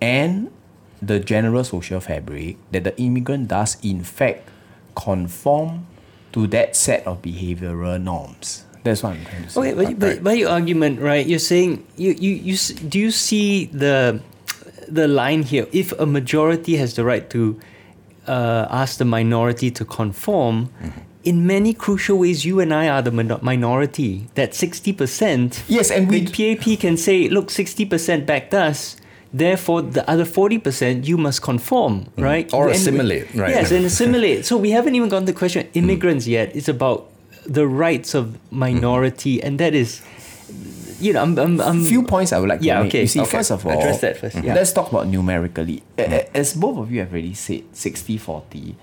[0.00, 0.52] and
[1.00, 4.46] the general social fabric that the immigrant does in fact
[4.94, 5.86] conform
[6.32, 8.66] to that set of behavioral norms.
[8.84, 9.60] That's what I'm trying to say.
[9.60, 11.26] Okay, but, but by your argument, right?
[11.26, 12.56] You're saying you, you you
[12.88, 14.20] do you see the
[14.86, 15.66] the line here?
[15.72, 17.58] If a majority has the right to
[18.28, 20.68] uh, ask the minority to conform,
[21.24, 24.26] in many crucial ways, you and I are the min- minority.
[24.34, 25.62] That sixty percent.
[25.68, 28.96] Yes, and we- the PAP can say, look, sixty percent backed us.
[29.32, 32.46] Therefore, the other forty percent you must conform, right?
[32.46, 32.56] Mm-hmm.
[32.56, 33.50] Or And we- assimilate, right.
[33.50, 34.46] Yes, and assimilate.
[34.46, 36.54] So we haven't even gotten the question of immigrants yet.
[36.56, 37.10] It's about
[37.46, 40.00] the rights of minority, and that is,
[41.00, 42.90] you know, I'm, I'm, I'm few points I would like Yeah, to make.
[42.90, 43.30] okay, You see, okay.
[43.38, 44.54] first of all, Address that first, yeah.
[44.54, 45.82] let's talk about numerically.
[45.98, 48.74] A- As both of you have already said, 60 40.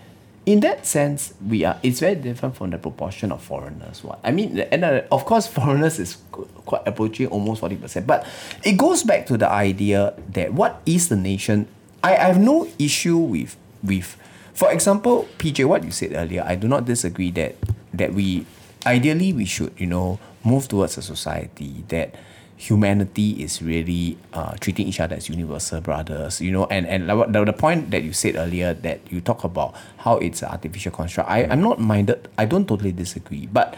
[0.46, 1.80] In that sense, we are.
[1.82, 4.04] It's very different from the proportion of foreigners.
[4.04, 8.06] What I mean, and uh, of course, foreigners is quite approaching almost forty percent.
[8.06, 8.28] But
[8.64, 11.66] it goes back to the idea that what is the nation?
[12.04, 14.16] I, I have no issue with with,
[14.54, 16.44] for example, PJ, what you said earlier.
[16.46, 17.56] I do not disagree that
[17.96, 18.46] that we
[18.86, 22.16] ideally we should you know move towards a society that
[22.58, 26.66] humanity is really uh, treating each other as universal brothers you know?
[26.68, 30.42] And and the, the point that you said earlier that you talk about how it's
[30.42, 32.30] an artificial construct I, i'm not minded.
[32.38, 33.48] I don't totally disagree.
[33.48, 33.76] But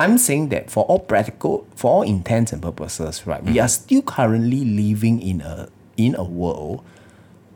[0.00, 4.02] I'm saying that for all practical, for all intents and purposes, right, we are still
[4.02, 6.84] currently living in a in a world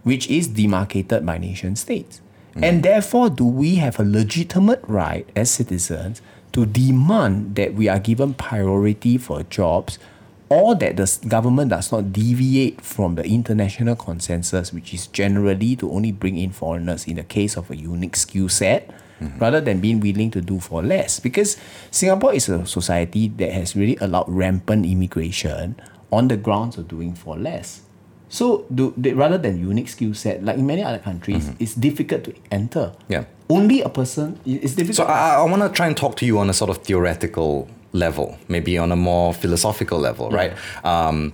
[0.05, 2.21] which is demarcated by nation states.
[2.61, 6.23] And therefore, do we have a legitimate right as citizens
[6.53, 9.99] to demand that we are given priority for jobs
[10.49, 15.91] or that the government does not deviate from the international consensus, which is generally to
[15.93, 18.89] only bring in foreigners in the case of a unique skill set,
[19.21, 19.39] mm-hmm.
[19.39, 21.21] rather than being willing to do for less?
[21.21, 21.59] Because
[21.91, 25.77] Singapore is a society that has really allowed rampant immigration
[26.11, 27.83] on the grounds of doing for less.
[28.31, 31.63] So, do rather than unique skill set, like in many other countries, mm-hmm.
[31.63, 32.93] it's difficult to enter.
[33.09, 33.25] Yeah.
[33.51, 34.97] Only a person is it's difficult.
[34.97, 37.69] So I, I want to try and talk to you on a sort of theoretical
[37.93, 40.53] level, maybe on a more philosophical level, right?
[40.85, 41.33] Um,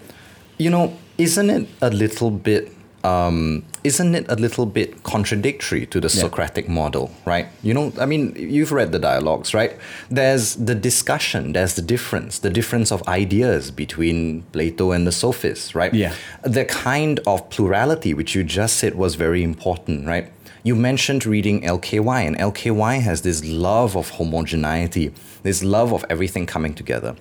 [0.59, 2.71] you know, isn't it a little bit?
[3.03, 7.49] Um, isn't it a little bit contradictory to the Socratic model, right?
[7.62, 9.77] You know, I mean, you've read the dialogues, right?
[10.09, 15.75] There's the discussion, there's the difference, the difference of ideas between Plato and the sophists,
[15.75, 15.93] right?
[15.93, 16.15] Yeah.
[16.45, 20.33] The kind of plurality which you just said was very important, right?
[20.67, 25.12] You mentioned reading LKY, and LKY has this love of homogeneity,
[25.43, 27.17] this love of everything coming together.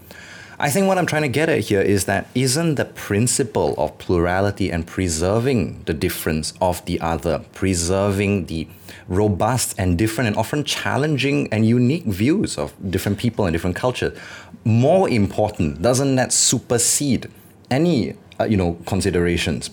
[0.59, 3.97] I think what I'm trying to get at here is that isn't the principle of
[3.97, 8.65] plurality and preserving the difference of the other, preserving the
[9.09, 14.17] robust and different and often challenging and unique views of different people and different cultures
[14.63, 15.81] more important?
[15.81, 17.29] Doesn't that supersede
[17.69, 19.69] any uh, you know considerations?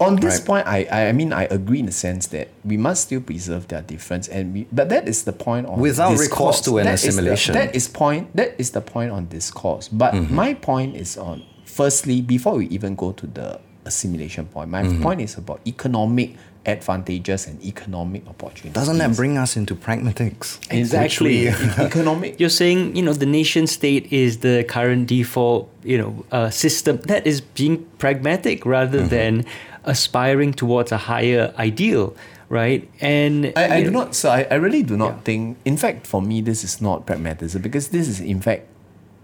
[0.00, 0.46] on this Right.
[0.46, 3.82] point, I, I mean I agree in the sense that we must still preserve their
[3.82, 6.30] difference, and we but that is the point on Without discourse.
[6.30, 6.94] recourse to an assimilation.
[6.94, 7.54] That is the- assimilation.
[7.54, 8.36] that is point.
[8.36, 9.88] That is the point on discourse.
[9.88, 10.34] But Mm-hmm.
[10.34, 14.70] my point is on firstly before we even go to the assimilation point.
[14.70, 15.02] My Mm-hmm.
[15.02, 16.36] point is about economic
[16.68, 18.72] advantages and economic opportunities.
[18.72, 20.58] Doesn't that bring us into pragmatics?
[20.70, 22.38] exactly Which we- economic?
[22.40, 26.98] You're saying, you know, the nation state is the current default, you know, uh, system
[27.08, 29.08] that is being pragmatic rather Mm-hmm.
[29.08, 29.44] than
[29.84, 32.14] aspiring towards a higher ideal,
[32.48, 32.88] right?
[33.00, 34.14] And I, I do know, not.
[34.14, 35.20] So I, I really do not Yeah.
[35.24, 35.56] think.
[35.64, 38.62] In fact, for me, this is not pragmatism because this is in fact.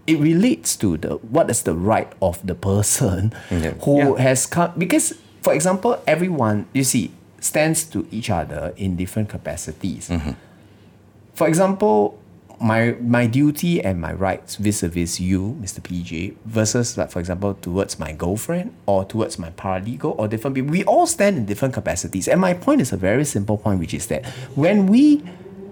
[0.07, 3.73] It relates to the what is the right of the person Yeah.
[3.81, 4.21] who Yeah.
[4.21, 7.09] has come because, for example, everyone you see
[7.45, 10.09] stands to each other in different capacities.
[10.09, 10.31] Mm-hmm.
[11.33, 12.19] For example,
[12.59, 15.79] my my duty and my rights vis-a-vis you, Mr.
[15.79, 20.71] PJ, versus like for example towards my girlfriend or towards my paralegal or different people.
[20.71, 22.27] We all stand in different capacities.
[22.27, 24.25] And my point is a very simple point, which is that
[24.55, 25.17] when we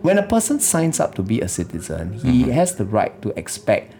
[0.05, 2.51] when a person signs up to be a citizen, he mm-hmm.
[2.51, 3.95] has the right to expect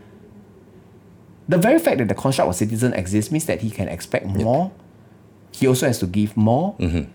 [1.47, 4.71] the very fact that the construct of citizen exists means that he can expect more.
[5.51, 6.76] He also has to give more.
[6.80, 7.11] Mm-hmm.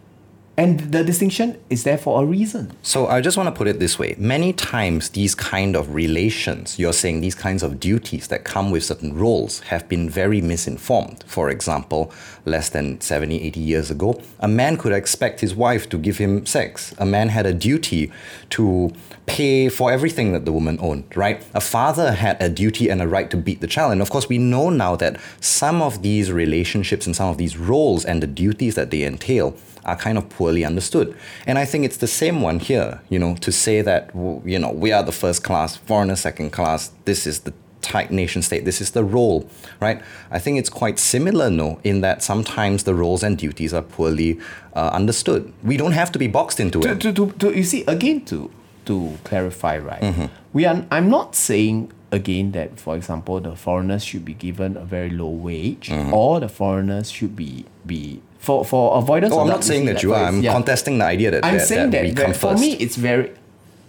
[0.59, 2.73] And the distinction is there for a reason.
[2.83, 4.17] So I just want to put it this way.
[4.19, 8.83] Many times these kind of relations, you're saying these kinds of duties that come with
[8.83, 11.23] certain roles have been very misinformed.
[11.29, 12.13] For example,
[12.45, 16.45] less than 70, 80 years ago, a man could expect his wife to give him
[16.45, 16.93] sex.
[16.99, 18.11] A man had a duty
[18.51, 18.93] to
[19.29, 21.45] pay for everything that the woman owned, right?
[21.55, 23.93] A father had a duty and a right to beat the child.
[23.93, 27.57] And of course, we know now that some of these relationships and some of these
[27.57, 29.55] roles and the duties that they entail
[29.85, 31.17] are kind of poorly understood.
[31.47, 34.11] And I think it's the same one here, you know, to say that,
[34.45, 38.43] you know, we are the first class, foreigner second class, this is the tight nation
[38.43, 39.49] state, this is the role,
[39.81, 40.03] right?
[40.31, 44.39] I think it's quite similar, no, in that sometimes the roles and duties are poorly
[44.75, 45.53] uh, understood.
[45.63, 47.01] We don't have to be boxed into to, it.
[47.01, 48.51] to, to, to you see again to
[48.91, 48.97] to
[49.29, 50.27] clarify right Mm-hmm.
[50.57, 51.77] we are i'm not saying
[52.19, 56.13] again that for example the foreigners should be given a very low wage Mm-hmm.
[56.21, 57.53] or the foreigners should be
[57.93, 60.25] be for for avoidance Oh, of I'm not saying that you are.
[60.31, 60.53] I'm yeah.
[60.59, 63.27] contesting the idea that, I'm that, saying that, that, that for me it's very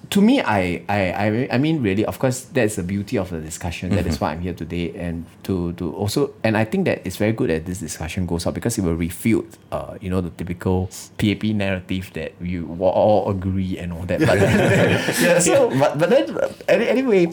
[0.09, 3.39] to me I, I I I mean really of course that's the beauty of the
[3.39, 3.89] discussion.
[3.91, 4.09] That Mm-hmm.
[4.09, 7.31] is why I'm here today and to to also and I think that it's very
[7.33, 10.89] good that this discussion goes out because it will refute uh you know the typical
[11.17, 14.19] PAP narrative that we all agree and all that.
[14.19, 14.39] But
[15.21, 16.25] yeah so but, but then
[16.67, 17.27] anyway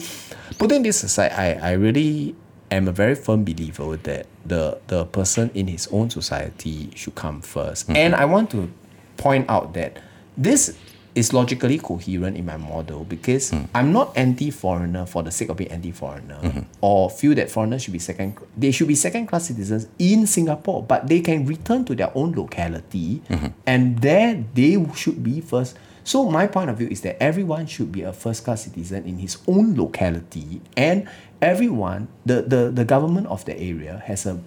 [0.59, 2.35] putting this aside I I really
[2.69, 7.41] am a very firm believer that the the person in his own society should come
[7.41, 8.69] 1st and I want to
[9.17, 9.97] point out that
[10.37, 10.77] this
[11.17, 15.71] is logically coherent in my model because I'm not anti-foreigner for the sake of being
[15.71, 20.27] anti-foreigner or feel that foreigners should be second they should be second class citizens in
[20.27, 23.21] Singapore but they can return to their own locality
[23.65, 25.75] and there they should be first.
[26.03, 29.17] So my point of view is that everyone should be a first class citizen in
[29.17, 31.09] his own locality and
[31.41, 34.39] everyone the the, the government of the area has a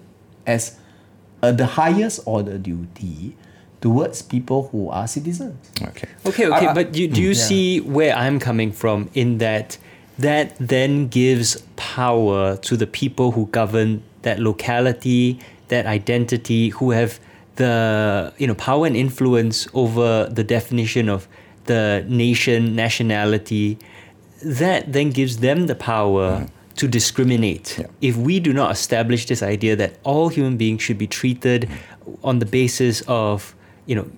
[0.47, 0.79] as
[1.43, 3.35] uh, the highest order duty
[3.81, 5.57] towards people who are citizens.
[5.81, 6.07] Okay.
[6.25, 9.39] Okay, okay, I- I- but you, do you mm, see where I'm coming from in
[9.39, 9.77] that
[10.19, 17.19] that then gives power to the people who govern that locality, that identity, who have
[17.55, 21.27] the you know power and influence over the definition of
[21.65, 23.77] the nation, nationality.
[24.43, 26.49] That then gives them the power mm.
[26.75, 27.77] to discriminate.
[27.79, 27.87] Yeah.
[28.01, 32.17] If we do not establish this idea that all human beings should be treated mm.
[32.23, 33.55] on the basis of
[33.85, 34.09] you know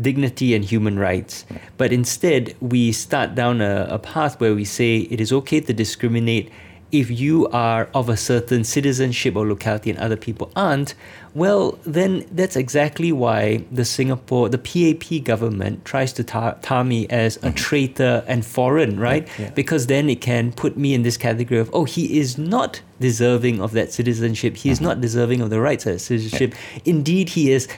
[0.00, 1.46] dignity and human rights.
[1.76, 5.72] But instead, we start down a, a path where we say it is okay to
[5.72, 6.50] discriminate
[6.92, 10.94] if you are of a certain citizenship or locality and other people aren't.
[11.34, 17.08] Well, then that's exactly why the Singapore, the PAP government tries to tar, tar me
[17.08, 19.28] as a traitor and foreign, right?
[19.54, 23.60] Because then it can put me in this category of, oh, he is not deserving
[23.60, 24.56] of that citizenship.
[24.56, 24.90] He is uh-huh.
[24.90, 26.54] not deserving of the rights of that citizenship.
[26.84, 27.68] Indeed, he is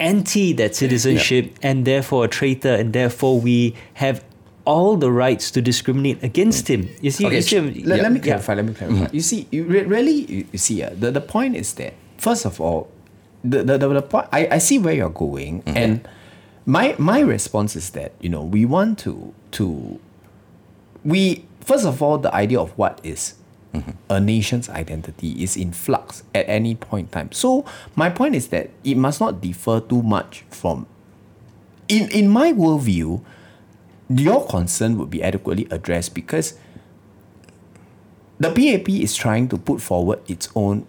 [0.00, 4.24] anti that citizenship and therefore a traitor, and therefore we have
[4.64, 6.88] all the rights to discriminate against him.
[7.00, 8.24] You see, Okay, you see let, yeah, let me yeah.
[8.24, 8.54] clarify.
[8.54, 9.08] Let me clarify.
[9.12, 12.44] You see, you re- really, you, you see, uh, the, the point is that first
[12.44, 12.90] of all,
[13.44, 16.06] the the, the, the point I, I see where you're going, and
[16.66, 20.00] my my response is that you know we want to to
[21.04, 23.34] we first of all the idea of what is
[24.08, 27.32] a nation's identity is in flux at any point in time.
[27.32, 27.64] So
[27.94, 30.86] my point is that it must not differ too much from
[31.88, 33.22] in in my worldview,
[34.08, 36.58] your concern would be adequately addressed because
[38.38, 40.86] the PAP is trying to put forward its own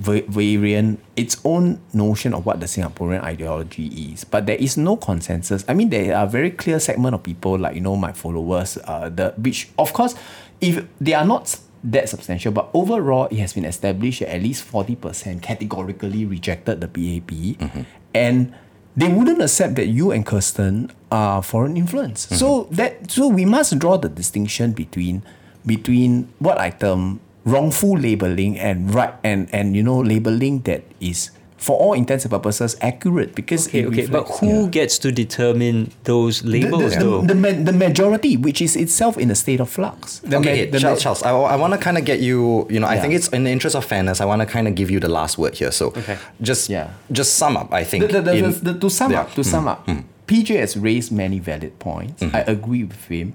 [0.00, 4.24] variant, its own notion of what the Singaporean ideology is.
[4.24, 5.64] But there is no consensus.
[5.68, 9.10] I mean, there are very clear segment of people like you know my followers, uh,
[9.10, 10.14] the which of course,
[10.60, 14.62] if they are not that substantial, but overall it has been established that at least
[14.62, 17.82] forty percent categorically rejected the PAP, mm-hmm.
[18.14, 18.54] and
[18.96, 22.28] they wouldn't accept that you and Kirsten are foreign influence.
[22.28, 22.74] So mm-hmm.
[22.74, 25.22] that so we must draw the distinction between
[25.64, 31.30] between what I term wrongful labeling and right and and you know labeling that is
[31.60, 34.68] for all intents and purposes accurate because Okay, it okay, but who Yeah.
[34.78, 37.20] gets to determine those labels, the, though?
[37.20, 40.20] the, the, the majority, which is itself in a state of flux.
[40.20, 42.66] The okay, ma- the Charles, ma- Charles, I, I want to kind of get you,
[42.70, 43.02] you know, I Yeah.
[43.02, 45.10] think it's in the interest of fairness, I want to kind of give you the
[45.10, 45.70] last word here.
[45.70, 46.16] So Okay.
[46.40, 46.88] just, Yeah.
[47.12, 48.06] just sum up, I think.
[48.06, 49.20] The- the- the- in- the- to sum Yeah.
[49.20, 49.68] up, to sum mm-hmm.
[49.68, 50.00] up, mm-hmm.
[50.26, 52.22] PJ has raised many valid points.
[52.22, 52.36] Mm-hmm.
[52.36, 53.34] I agree with him.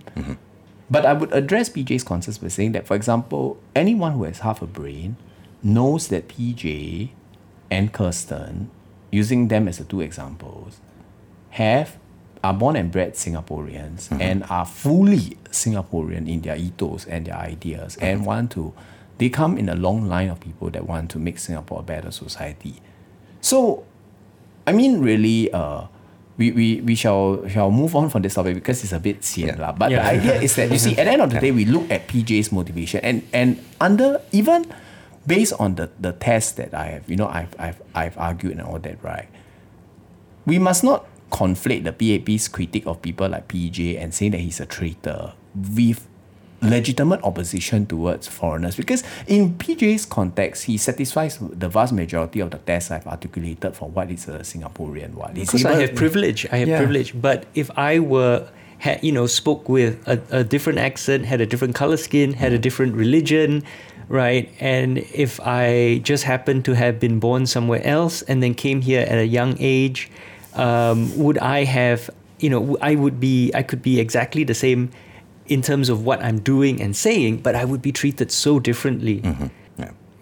[0.89, 4.61] But I would address PJ's concerns by saying that, for example, anyone who has half
[4.63, 5.15] a brain
[5.61, 7.09] knows that PJ
[7.71, 8.69] and Kirsten,
[9.11, 10.79] using them as the two examples,
[11.51, 11.97] have
[12.43, 17.97] are born and bred Singaporeans and are fully Singaporean in their ethos and their ideas
[17.97, 18.71] and want to
[19.17, 22.11] they come in a long line of people that want to make Singapore a better
[22.11, 22.75] society.
[23.41, 23.83] So
[24.67, 25.87] I mean really uh
[26.37, 29.55] we, we, we shall shall move on from this topic because it's a bit sian
[29.57, 29.61] Yeah.
[29.65, 29.71] lah.
[29.71, 30.03] But Yeah.
[30.03, 32.05] the idea is that you see at the end of the day we look at
[32.07, 34.69] PJ's motivation and and under even
[35.27, 38.61] based on the, the test that I have, you know, I've I've I've argued and
[38.61, 39.27] all that, right?
[40.45, 44.59] we must not conflate the PAP's critique of people like PJ and saying that he's
[44.59, 45.33] a traitor
[45.75, 46.07] with
[46.61, 52.57] legitimate opposition towards foreigners because in PJ's context he satisfies the vast majority of the
[52.59, 55.33] tests I've articulated for what is a Singaporean one.
[55.33, 56.45] Because I have privilege.
[56.51, 56.77] I have Yeah.
[56.77, 57.19] privilege.
[57.19, 58.47] But if I were,
[58.77, 62.53] had, you know, spoke with a, a different accent, had a different color skin, had
[62.53, 63.63] a different religion,
[64.07, 64.51] right?
[64.59, 69.01] And if I just happened to have been born somewhere else and then came here
[69.01, 70.09] at a young age,
[70.53, 74.91] um, would I have, you know, I would be, I could be exactly the same
[75.47, 79.21] in terms of what I'm doing and saying, but I would be treated so differently.
[79.23, 79.49] yeah.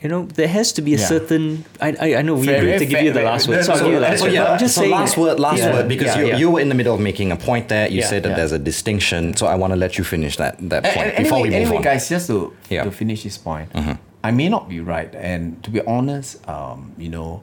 [0.04, 1.06] You know, there has to be a Yeah.
[1.06, 1.64] certain.
[1.80, 3.48] I, I, I know we Fair, agreed very to give fair, you the very- last
[3.48, 3.56] word.
[3.56, 4.34] no, So, I'll no, give you the no, last So word.
[4.34, 4.92] yeah, I'm just so saying.
[4.92, 5.74] last word, last Yeah.
[5.74, 6.38] word, because Yeah, you yeah.
[6.38, 7.88] you were in the middle of making a point there.
[7.90, 8.36] You Yeah, said that yeah.
[8.36, 11.22] there's a distinction, so I want to let you finish that that A- point a-
[11.24, 11.84] before anyway, we move anyway, on.
[11.84, 12.82] guys, just to, Yeah.
[12.82, 12.90] Mm-hmm.
[12.90, 13.70] to finish this point,
[14.26, 17.42] I may not be right, and to be honest, um, you know,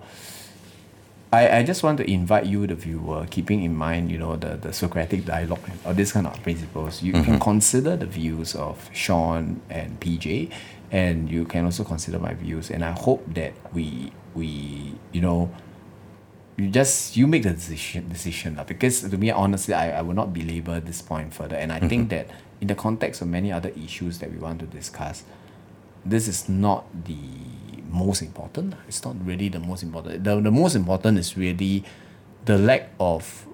[1.32, 4.56] I, I just want to invite you, the viewer, keeping in mind, you know, the,
[4.60, 7.02] the Socratic dialogue or this kind of principles.
[7.02, 7.24] You Mm-hmm.
[7.24, 10.50] can consider the views of Sean and PJ,
[10.90, 12.70] and you can also consider my views.
[12.70, 15.50] And I hope that we we you know
[16.56, 18.64] you just you make the decision decision lah.
[18.64, 22.10] because to me honestly I, I will not belabor this point further and I think
[22.10, 22.28] that
[22.60, 25.24] in the context of many other issues that we want to discuss
[26.04, 27.16] this is not the
[27.88, 31.82] most important it's not really the most important the, the most important is really
[32.44, 33.46] the lack of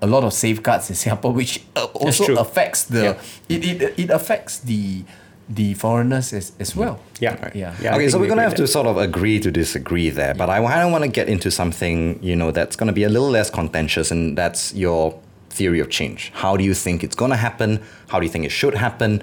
[0.00, 3.20] a lot of safeguards in Singapore which uh, also affects the Yeah.
[3.48, 5.04] it, it, it affects the
[5.48, 7.50] the foreigners as, as well Yeah.
[7.54, 9.50] yeah Yeah, I okay, so we we're gonna agree have to sort of agree to
[9.50, 12.92] disagree there, but I kind of want to get into something you know that's gonna
[12.92, 15.18] be a little less contentious, and that's your
[15.50, 16.30] theory of change.
[16.34, 17.80] How do you think it's gonna happen?
[18.08, 19.22] How do you think it should happen?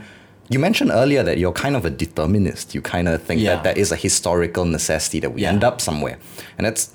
[0.49, 2.73] You mentioned earlier that you're kind of a determinist.
[2.75, 3.55] You kind of think Yeah.
[3.55, 5.49] that there is a historical necessity that we Yeah.
[5.53, 6.17] end up somewhere,
[6.57, 6.89] and that's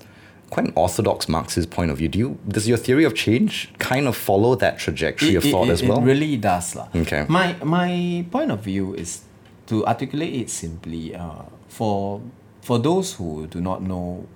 [0.51, 2.09] quite an orthodox Marxist point of view.
[2.09, 5.83] Do you does your theory of change kind of follow that trajectory of thought as
[5.83, 5.99] well?
[5.99, 6.75] It really does.
[6.75, 6.89] lah.
[6.95, 7.25] Okay.
[7.29, 9.23] My, my point of view is
[9.67, 12.21] to articulate it simply uh, for,
[12.61, 14.27] for those who do not know.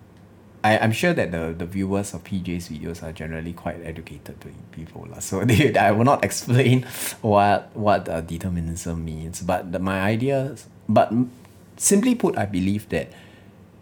[0.63, 4.37] I, I'm sure that the, the viewers of PJ's videos are generally quite educated
[4.73, 5.07] people.
[5.11, 5.19] lah.
[5.19, 6.87] So they, I will not explain
[7.21, 9.43] what, what uh, determinism means.
[9.43, 10.57] But the, my idea,
[10.89, 11.13] but
[11.77, 13.13] simply put, I believe that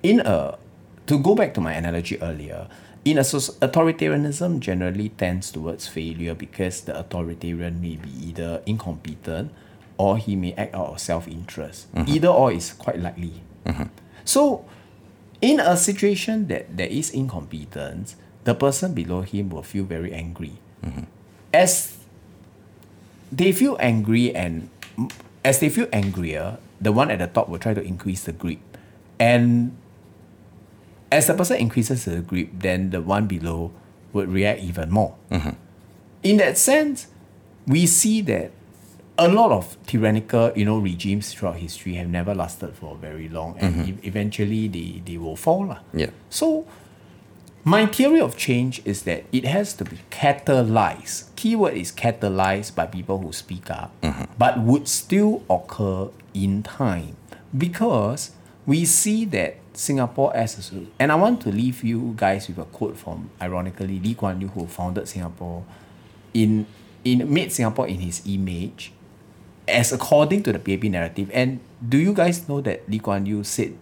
[0.03, 0.59] in a
[1.07, 2.69] to go back to my analogy earlier,
[3.05, 9.51] in a soc- authoritarianism generally tends towards failure because the authoritarian may be either incompetent
[9.99, 11.93] or he may act out of self-interest.
[11.95, 12.11] Mm-hmm.
[12.11, 13.43] Either or is quite likely.
[13.67, 13.91] Mm-hmm.
[14.25, 14.65] So,
[15.41, 20.59] in a situation that there is incompetence, the person below him will feel very angry.
[20.85, 21.05] Mm-hmm.
[21.53, 21.99] As
[23.31, 24.71] they feel angry and
[25.45, 28.61] as they feel angrier, the one at the top will try to increase the grip.
[29.19, 29.77] And
[31.13, 33.71] as the person increases the grip, then the one below
[34.13, 35.15] would react even more.
[35.31, 35.51] Mm-hmm.
[36.23, 37.07] In that sense,
[37.67, 38.51] we see that
[39.19, 43.57] a lot of tyrannical, you know, regimes throughout history have never lasted for very long,
[43.59, 43.91] and mm-hmm.
[43.91, 45.77] e- eventually they, they will fall.
[45.93, 46.11] Yeah.
[46.31, 46.67] So,
[47.63, 51.37] my theory of change is that it has to be catalyzed.
[51.37, 54.25] Keyword is catalyzed by people who speak up, mm-hmm.
[54.39, 57.17] but would still occur in time
[57.57, 58.31] because
[58.65, 62.65] we see that Singapore as a and I want to leave you guys with a
[62.65, 65.65] quote from ironically Lee Kuan Yew who founded Singapore
[66.35, 66.67] in
[67.05, 68.93] in made Singapore in his image
[69.67, 71.31] as according to the PAP narrative.
[71.33, 73.77] And do you guys know that Lee Kuan Yew said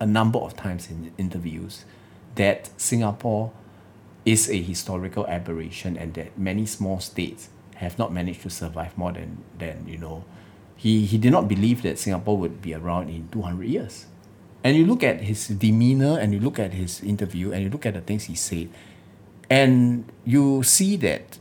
[0.00, 1.84] a number of times in interviews
[2.36, 3.52] that Singapore
[4.24, 9.12] is a historical aberration and that many small states have not managed to survive more
[9.12, 10.24] than, than you know,
[10.76, 14.06] he, he did not believe that Singapore would be around in 200 years.
[14.64, 17.86] And you look at his demeanor and you look at his interview and you look
[17.86, 18.68] at the things he said,
[19.48, 21.38] and you see that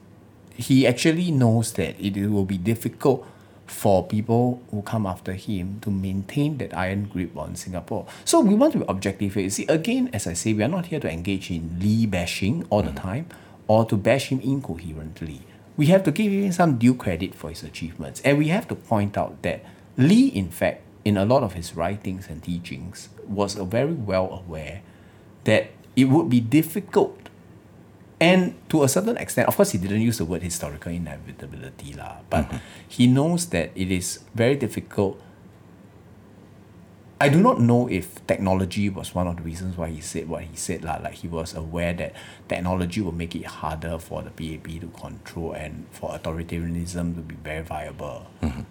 [0.56, 3.28] he actually knows that it will be difficult
[3.66, 8.08] for people who come after him to maintain that iron grip on Singapore.
[8.24, 9.50] So we want to be objective here.
[9.50, 12.82] See, again, as I say, we are not here to engage in Lee bashing all
[12.82, 13.28] the time
[13.68, 15.42] or to bash him incoherently.
[15.76, 18.22] We have to give him some due credit for his achievements.
[18.24, 19.66] And we have to point out that
[19.98, 24.84] Lee, in fact, in a lot of his writings and teachings, was very well aware
[25.46, 27.28] that it would be difficult
[28.20, 32.26] and to a certain extent, of course, he didn't use the word historical inevitability, lah,
[32.30, 32.58] but mm-hmm.
[32.88, 35.22] he knows that it is very difficult.
[37.22, 40.44] I do not know if technology was one of the reasons why he said what
[40.44, 40.84] he said.
[40.84, 40.98] lah.
[41.02, 42.14] Like he was aware that
[42.48, 47.34] technology will make it harder for the PAP to control and for authoritarianism to be
[47.34, 48.28] very viable.
[48.42, 48.62] Mm-hmm.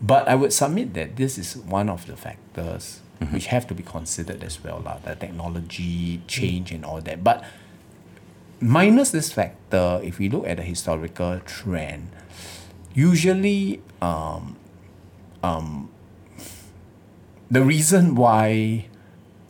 [0.00, 3.82] But I would submit that this is one of the factors which have to be
[3.82, 7.22] considered as well, lah, the technology change and all that.
[7.22, 7.44] But
[8.60, 12.08] minus this factor, if we look at the historical trend,
[12.94, 14.56] usually um,
[15.42, 15.90] um,
[17.50, 18.86] the reason why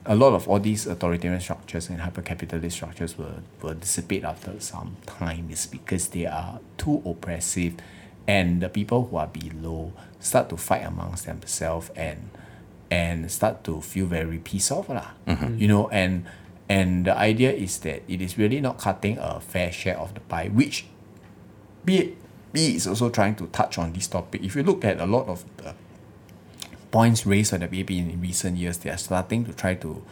[0.04, 4.96] a lot of all these authoritarian structures and hyper-capitalist structures will, will dissipate after some
[5.06, 7.74] time is because they are too oppressive
[8.26, 12.30] and the people who are below start to fight amongst themselves and
[12.90, 15.14] and start to feel very pissed off lah.
[15.26, 15.58] Mm-hmm.
[15.58, 16.26] You know, and
[16.68, 20.20] and the idea is that it is really not cutting a fair share of the
[20.20, 20.86] pie, which
[21.84, 22.14] B,
[22.52, 24.42] B is also trying to touch on this topic.
[24.42, 25.74] If you look at a lot of the
[26.90, 30.02] points raised by the PAP in recent years, they are starting to try to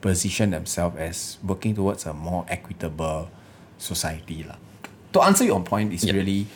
[0.00, 3.30] position themselves as working towards a more equitable
[3.78, 4.42] society.
[4.42, 4.56] lah.
[5.12, 6.46] To answer your point is really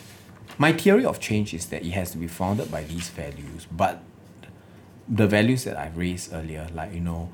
[0.57, 4.01] my theory of change is that it has to be founded by these values, but
[5.07, 7.29] the values that I've raised earlier, like you know,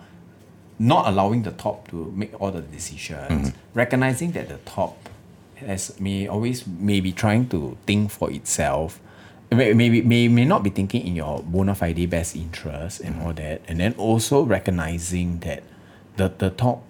[0.79, 3.57] not allowing the top to make all the decisions, mm-hmm.
[3.73, 5.09] recognizing that the top
[5.55, 8.99] has may always may be trying to think for itself,
[9.51, 13.33] may, may, may, may not be thinking in your bona fide best interest and all
[13.33, 15.63] that, and then also recognizing that
[16.17, 16.83] the, the top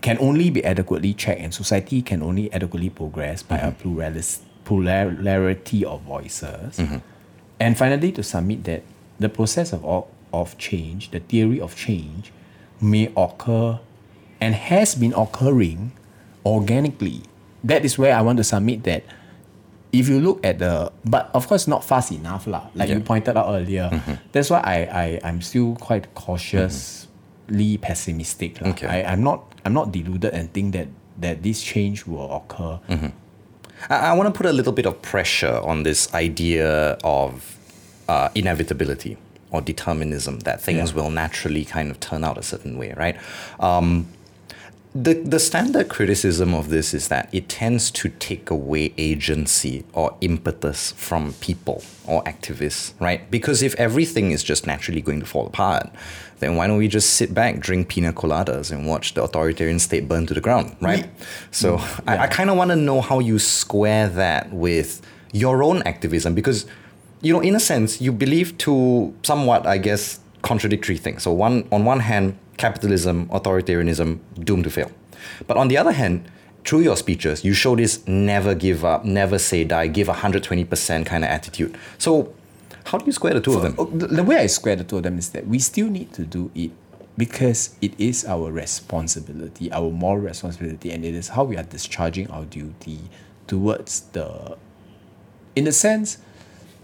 [0.00, 3.88] can only be adequately checked and society can only adequately progress by a mm-hmm.
[3.88, 4.40] pluralis,
[4.70, 6.78] plurality of voices.
[6.78, 6.98] Mm-hmm.
[7.58, 8.84] And finally, to submit that
[9.18, 12.30] the process of, of, of change, the theory of change,
[12.80, 13.80] may occur
[14.40, 15.90] and has been occurring
[16.46, 17.22] organically.
[17.64, 19.02] That is where I want to submit that
[19.92, 23.36] if you look at the but of course not fast enough lah like you pointed
[23.36, 24.14] out earlier mm-hmm.
[24.30, 27.10] that's why I, I i'm still quite cautiously
[27.50, 27.82] mm-hmm.
[27.82, 28.70] pessimistic lah.
[28.70, 28.86] Okay.
[28.86, 30.86] I, i'm not i'm not deluded and think that
[31.18, 32.78] that this change will occur
[33.88, 37.56] I, I want to put a little bit of pressure on this idea of
[38.08, 39.16] uh, inevitability
[39.52, 40.96] or determinism that things Yeah.
[40.96, 43.16] will naturally kind of turn out a certain way, right?
[43.58, 44.06] Um,
[44.92, 50.16] the, the standard criticism of this is that it tends to take away agency or
[50.20, 53.30] impetus from people or activists, right?
[53.30, 55.90] Because if everything is just naturally going to fall apart,
[56.40, 60.08] then why don't we just sit back, drink pina coladas, and watch the authoritarian state
[60.08, 61.08] burn to the ground, right?
[61.52, 61.76] so
[62.06, 65.02] I, I kind of want to know how you square that with
[65.32, 66.66] your own activism because,
[67.20, 71.22] you know, in a sense, you believe to somewhat, I guess, contradictory things.
[71.22, 74.90] So one on one hand, capitalism, authoritarianism, doomed to fail.
[75.46, 76.30] But on the other hand,
[76.64, 81.24] through your speeches, you show this never give up, never say die, give 120% kind
[81.24, 81.76] of attitude.
[81.98, 82.34] So
[82.84, 83.74] how do you square the two of them?
[83.78, 86.12] Oh, The, the way I square the two of them is that we still need
[86.14, 86.70] to do it
[87.16, 92.30] because it is our responsibility, our moral responsibility, and it is how we are discharging
[92.30, 93.00] our duty
[93.46, 94.56] towards the.
[95.56, 96.18] In a sense,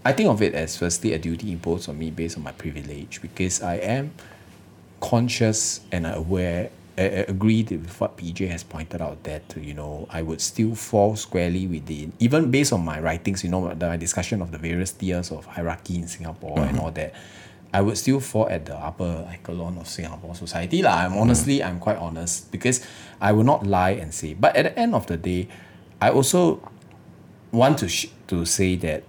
[0.05, 3.21] I think of it as firstly a duty imposed on me based on my privilege
[3.21, 4.13] because I am
[4.99, 10.23] conscious and aware I agree with what PJ has pointed out that you know I
[10.23, 14.49] would still fall squarely within even based on my writings you know the discussion of
[14.51, 17.13] the various tiers of hierarchy in Singapore and all that
[17.71, 21.05] I would still fall at the upper echelon of Singapore society lah.
[21.05, 22.81] I'm honestly I'm quite honest because
[23.21, 25.49] I will not lie and say but at the end of the day
[26.01, 26.67] I also
[27.51, 29.03] want to sh- to say that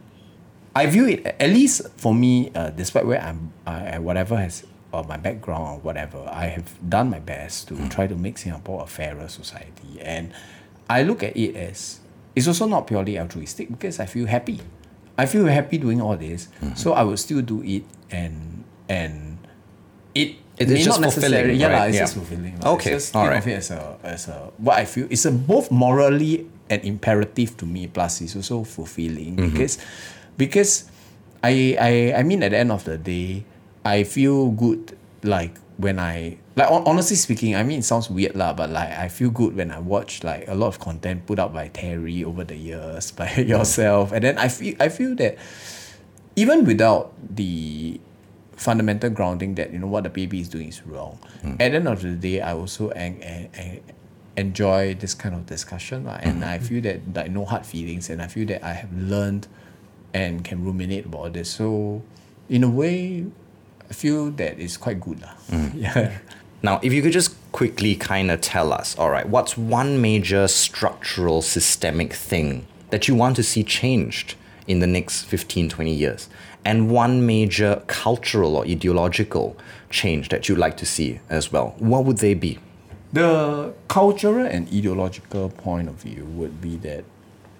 [0.76, 4.62] I view it at least for me, uh, despite where I'm, I- whatever has
[4.92, 8.84] or my background or whatever, I have done my best to try to make Singapore
[8.84, 10.32] a fairer society, and
[10.88, 12.00] I look at it as
[12.34, 14.60] it's also not purely altruistic because I feel happy.
[15.18, 19.38] I feel happy doing all this, so I will still do it, and and
[20.14, 20.36] it.
[20.58, 21.86] It is just not necessarily- fulfilling, Yeah, right?
[21.86, 22.02] it's Yeah.
[22.02, 22.58] just fulfilling.
[22.58, 22.74] lah.
[22.74, 23.38] Okay, It's just think alright.
[23.38, 27.54] of it as a as a what I feel it's a both morally and imperative
[27.62, 29.54] to me plus it's also fulfilling Mm-hmm.
[29.54, 29.78] because
[30.34, 30.90] because
[31.46, 33.46] I, I I mean at the end of the day
[33.88, 38.52] I feel good like when I like honestly speaking I mean it sounds weird lah
[38.52, 41.52] but like I feel good when I watch like a lot of content put out
[41.54, 44.12] by Terry over the years by yourself.
[44.12, 45.38] And then I feel I feel that
[46.36, 48.00] even without the
[48.56, 51.54] fundamental grounding that you know what the baby is doing is wrong hmm.
[51.62, 53.80] at the end of the day i also en- en- en-
[54.34, 56.18] enjoy this kind of discussion lah.
[56.26, 56.50] and hmm.
[56.50, 59.46] i feel that like no hard feelings and i feel that i have learned
[60.14, 61.50] and can ruminate about this.
[61.50, 62.02] So
[62.48, 63.26] in a way
[63.90, 65.34] i feel that it's quite good lah.
[65.50, 65.70] Mm.
[65.86, 66.18] yeah
[66.60, 70.48] Now, if you could just quickly kind of tell us, all right, what's one major
[70.48, 74.34] structural systemic thing that you want to see changed
[74.66, 76.28] in the next 15, 20 years?
[76.64, 79.56] And one major cultural or ideological
[79.88, 81.76] change that you'd like to see as well?
[81.78, 82.58] What would they be?
[83.12, 87.04] The cultural and ideological point of view would be that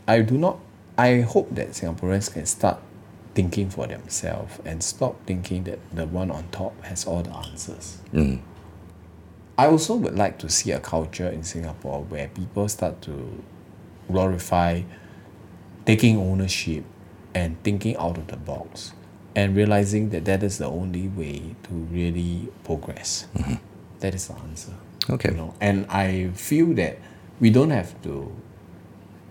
[0.09, 0.59] I do not,
[0.99, 2.79] I hope that Singaporeans can start
[3.39, 7.99] thinking for themselves and stop thinking that the one on top has all the answers.
[9.57, 13.41] I also would like to see a culture in Singapore where people start to
[14.11, 14.83] glorify
[15.87, 16.83] taking ownership
[17.33, 18.93] and thinking out of the box
[19.37, 23.29] and realizing that that is the only way to really progress.
[24.01, 24.75] That is the answer.
[25.09, 25.31] Okay.
[25.31, 26.99] You know, and I feel that
[27.39, 28.35] we don't have to.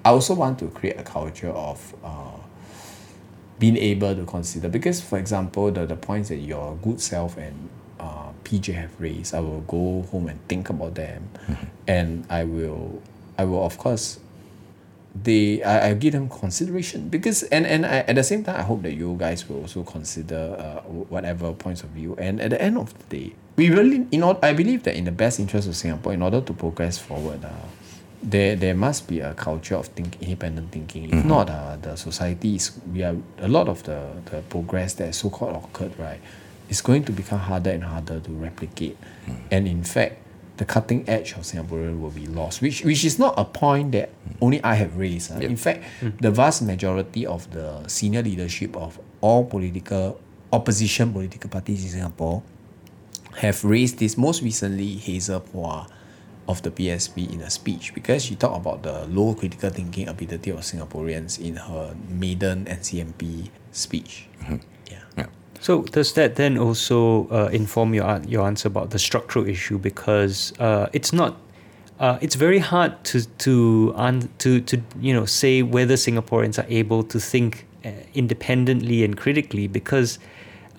[0.05, 2.36] I also want to create a culture of uh,
[3.59, 4.69] being able to consider.
[4.69, 7.69] Because, for example, the, the points that your good self and
[7.99, 11.29] uh, PJ have raised, I will go home and think about them,
[11.87, 13.01] and I will,
[13.37, 14.19] I will of course
[15.23, 17.09] they I, I give them consideration.
[17.09, 19.83] Because and and I, at the same time I hope that you guys will also
[19.83, 22.15] consider uh, whatever points of view.
[22.19, 25.05] And at the end of the day we really you know I believe that in
[25.05, 27.49] the best interest of Singapore in order to progress forward uh,
[28.29, 32.55] there there must be a culture of think independent thinking if not uh, the society
[32.55, 33.99] is we are a lot of the
[34.31, 36.19] the progress that so called occurred right
[36.69, 38.97] is going to become harder and harder to replicate
[39.51, 40.17] and in fact
[40.57, 44.09] the cutting edge of Singaporean will be lost, which which is not a point that
[44.41, 45.31] only I have raised.
[45.31, 45.37] ah.
[45.37, 45.83] In fact,
[46.19, 50.19] the vast majority of the senior leadership of all political
[50.51, 52.41] opposition political parties in Singapore
[53.37, 54.17] have raised this.
[54.17, 55.85] Most recently, Hazel Pua
[56.47, 60.51] of the PSP in a speech because she talked about the low critical thinking ability
[60.51, 64.27] of Singaporeans in her maiden NCMP speech.
[64.89, 64.99] Yeah.
[65.17, 65.25] Yeah.
[65.59, 70.53] So does that then also uh, inform your your answer about the structural issue because
[70.59, 71.35] uh, it's not
[71.99, 76.67] uh, it's very hard to to un- to to you know say whether Singaporeans are
[76.69, 80.19] able to think uh, independently and critically because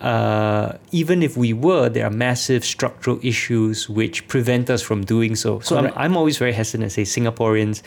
[0.01, 5.35] uh, even if we were, there are massive structural issues which prevent us from doing
[5.35, 5.59] so.
[5.59, 7.81] So I'm, I'm always very hesitant to say Singaporeans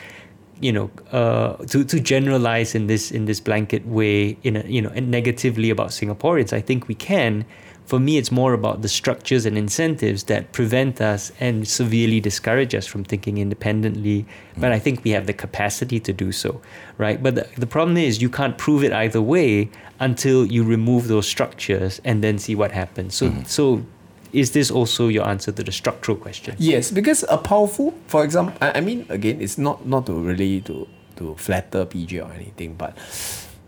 [0.61, 4.81] you know, uh, to to generalize in this in this blanket way, in a, you
[4.81, 6.53] know, and negatively about Singaporeans.
[6.53, 7.45] I think we can.
[7.87, 12.75] For me, it's more about the structures and incentives that prevent us and severely discourage
[12.75, 14.25] us from thinking independently.
[14.57, 16.61] But I think we have the capacity to do so,
[16.97, 17.23] right?
[17.23, 21.29] But the, the problem is you can't prove it either way until you remove those
[21.29, 23.15] structures and then see what happens.
[23.15, 23.45] So, mm-hmm.
[23.45, 23.85] so
[24.33, 26.57] is this also your answer to the structural question?
[26.59, 30.61] Yes, because a powerful, for example, I, I mean, again, it's not not to really
[30.63, 32.97] to to flatter PJ or anything, but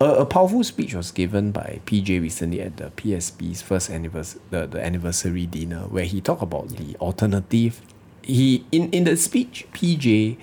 [0.01, 4.67] a, a powerful speech was given by PJ recently at the PSP's first anniversary, the,
[4.67, 7.81] the anniversary dinner, where he talked about the alternative.
[8.23, 10.37] He in in the speech, PJ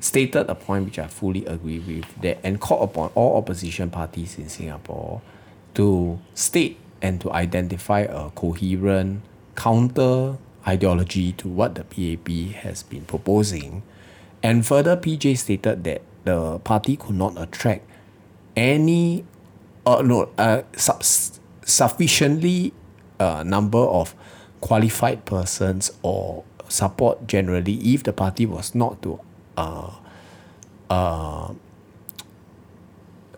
[0.00, 4.38] stated a point which I fully agree with that and called upon all opposition parties
[4.38, 5.20] in Singapore
[5.74, 9.22] to state and to identify a coherent
[9.56, 12.28] counter ideology to what the PAP
[12.62, 13.82] has been proposing.
[14.42, 17.87] And further, PJ stated that the party could not attract
[18.58, 19.22] any,
[19.86, 22.74] uh, no, uh, subs- sufficiently
[23.22, 24.14] uh, number of
[24.60, 29.20] qualified persons or support generally if the party was not to
[29.56, 29.90] uh,
[30.90, 31.54] uh,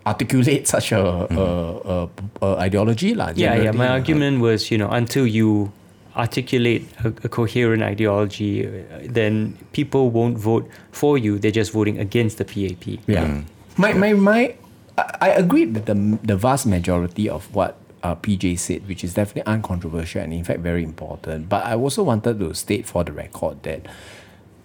[0.06, 1.44] articulate such a, a,
[1.84, 2.08] a,
[2.42, 3.14] a ideology.
[3.14, 3.32] lah.
[3.36, 3.72] Yeah, yeah.
[3.72, 5.70] My argument was, you know, until you
[6.16, 11.38] articulate a, a coherent ideology, uh, then people won't vote for you.
[11.38, 12.98] They're just voting against the PAP.
[13.06, 13.42] Yeah.
[13.76, 14.54] My, my, my,
[14.98, 19.50] I agree with the, the vast majority of what uh, PJ said, which is definitely
[19.52, 21.48] uncontroversial and in fact very important.
[21.48, 23.86] But I also wanted to state for the record that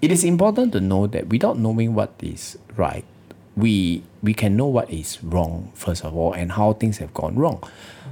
[0.02, 3.06] it is important to know that without knowing what is right,
[3.56, 7.36] we we can know what is wrong first of all and how things have gone
[7.36, 7.64] wrong.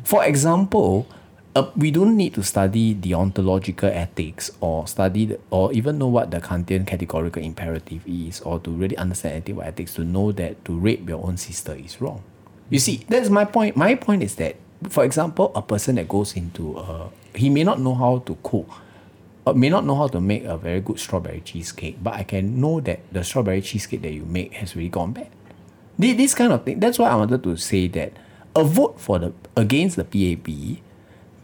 [0.04, 1.08] For example,
[1.56, 6.32] uh, we don't need to study deontological ethics or study the, or even know what
[6.32, 10.78] the Kantian categorical imperative is or to really understand about ethics to know that to
[10.78, 12.24] rape your own sister is wrong.
[12.70, 13.76] You see, that's my point.
[13.76, 14.56] My point is that,
[14.90, 18.68] for example, a person that goes into a, he may not know how to cook,
[19.46, 22.60] uh, may not know how to make a very good strawberry cheesecake, but I can
[22.60, 25.30] know that the strawberry cheesecake that you make has really gone bad.
[26.00, 26.80] Thi- This kind of thing.
[26.80, 28.14] That's why I wanted to say that
[28.56, 30.82] a vote for the against the PAP,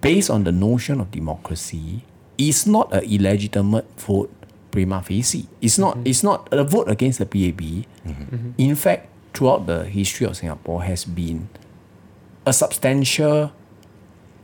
[0.02, 2.04] based on the notion of democracy,
[2.38, 4.32] is not an illegitimate vote
[4.72, 5.48] prima facie.
[5.62, 5.98] It's not.
[5.98, 6.08] Mm-hmm.
[6.08, 7.62] It's not a vote against the PAP.
[7.62, 8.10] Mm-hmm.
[8.10, 8.52] Mm-hmm.
[8.58, 11.50] In fact, throughout the history of Singapore, has been
[12.46, 13.52] a substantial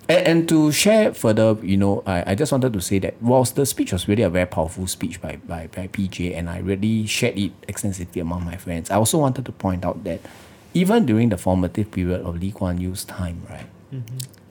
[0.07, 3.55] and, and to share further, you know, I, I just wanted to say that whilst
[3.55, 7.07] the speech was really a very powerful speech by, by, by PJ and I really
[7.07, 10.21] shared it extensively among my friends, I also wanted to point out that
[10.73, 13.65] even during the formative period of Lee Kuan Yew's time, right,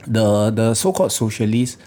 [0.06, 1.78] the, the so-called socialist,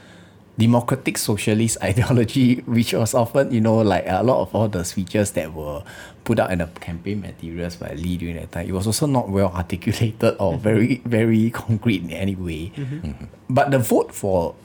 [0.57, 5.31] democratic socialist ideology, which was often, you know, like a lot of all the speeches
[5.31, 5.83] that were
[6.23, 9.29] put out in the campaign materials by Lee during that time, it was also not
[9.29, 10.63] well articulated or mm-hmm.
[10.63, 12.71] very, very concrete in any way.
[12.75, 13.07] Mm-hmm.
[13.07, 13.25] Mm-hmm.
[13.49, 14.55] But the vote for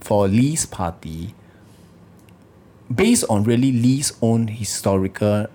[0.00, 1.34] for Lee's party,
[2.92, 5.46] based on really Lee's own historical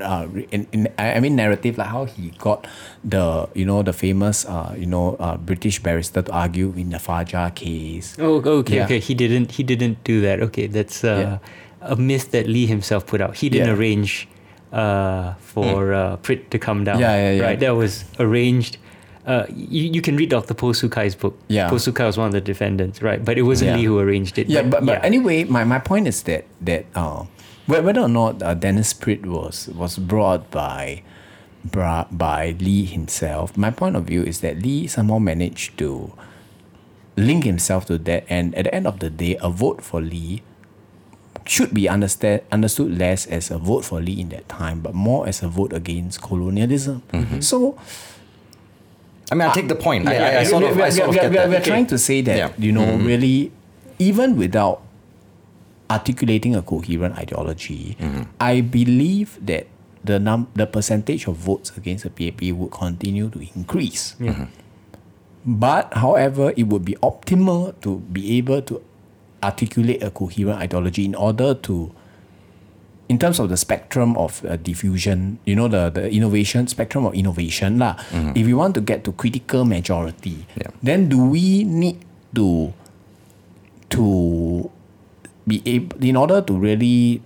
[0.00, 2.66] uh, in, in, I mean narrative like how he got
[3.04, 6.98] the you know the famous uh, you know uh, British barrister to argue in the
[6.98, 8.16] Fajar case.
[8.18, 8.84] Oh, okay, Yeah.
[8.84, 9.00] okay.
[9.00, 9.50] He didn't.
[9.52, 10.40] He didn't do that.
[10.40, 11.38] Okay, that's uh,
[11.82, 13.36] a myth that Lee himself put out.
[13.36, 13.74] He didn't Yeah.
[13.74, 14.28] arrange
[14.72, 16.98] uh, for uh, Pritt to come down.
[17.00, 17.42] Yeah, yeah, yeah.
[17.44, 18.78] Right, that was arranged.
[19.26, 20.54] Uh, you, you can read Dr.
[20.54, 21.38] Poh Soo Kai's book.
[21.46, 21.68] Yeah.
[21.68, 23.24] Poh Soo Kai was one of the defendants, right?
[23.24, 23.76] But it wasn't Yeah.
[23.76, 24.48] Lee who arranged it.
[24.48, 25.04] Yeah, but, but yeah.
[25.06, 27.24] anyway, my, my point is that that uh,
[27.66, 31.02] whether or not uh, Denis Pritt was was brought by
[31.64, 36.12] bra- by Lee himself, my point of view is that Lee somehow managed to
[37.16, 40.42] link himself to that, and at the end of the day, a vote for Lee
[41.44, 45.26] should be understand understood less as a vote for Lee in that time, but more
[45.28, 47.02] as a vote against colonialism.
[47.40, 47.78] So
[49.30, 50.06] I mean, I take the point.
[50.08, 51.48] I, I, I sort we- of, we- I sort of we- get we- that.
[51.48, 52.50] We're trying to say that, Yeah.
[52.58, 53.50] you know, really,
[53.98, 54.82] even without
[55.92, 58.24] articulating a coherent ideology, mm-hmm.
[58.40, 59.68] I believe that
[60.00, 64.16] the num- the percentage of votes against the PAP would continue to increase.
[64.16, 64.48] Mm-hmm.
[65.44, 68.80] But, however, it would be optimal to be able to
[69.42, 71.90] articulate a coherent ideology in order to
[73.10, 77.12] in terms of the spectrum of uh, diffusion, you know, the, the innovation, spectrum of
[77.12, 77.98] innovation, lah.
[78.08, 78.32] Mm-hmm.
[78.38, 80.70] if we want to get to critical majority, Yeah.
[80.80, 82.00] then do we need
[82.38, 82.72] to,
[83.92, 84.02] to
[85.52, 87.20] be able, in order to really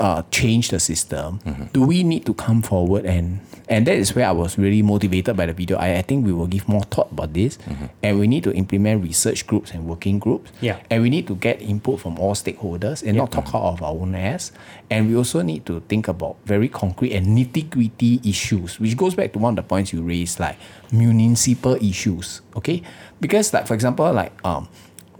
[0.00, 1.40] uh, change the system,
[1.72, 5.36] do we need to come forward and And that is where I was really motivated
[5.36, 5.78] by the video.
[5.78, 7.56] I, I think we will give more thought about this.
[8.02, 10.52] And we need to implement research groups and working groups.
[10.60, 10.76] Yeah.
[10.90, 13.96] And we need to get input from all stakeholders and not talk out of our
[13.96, 14.52] own ass.
[14.90, 19.14] And we also need to think about very concrete and nitty gritty issues, which goes
[19.14, 20.60] back to one of the points you raised, like
[20.92, 22.42] municipal issues.
[22.56, 22.82] Okay?
[23.20, 24.68] Because like for example, like um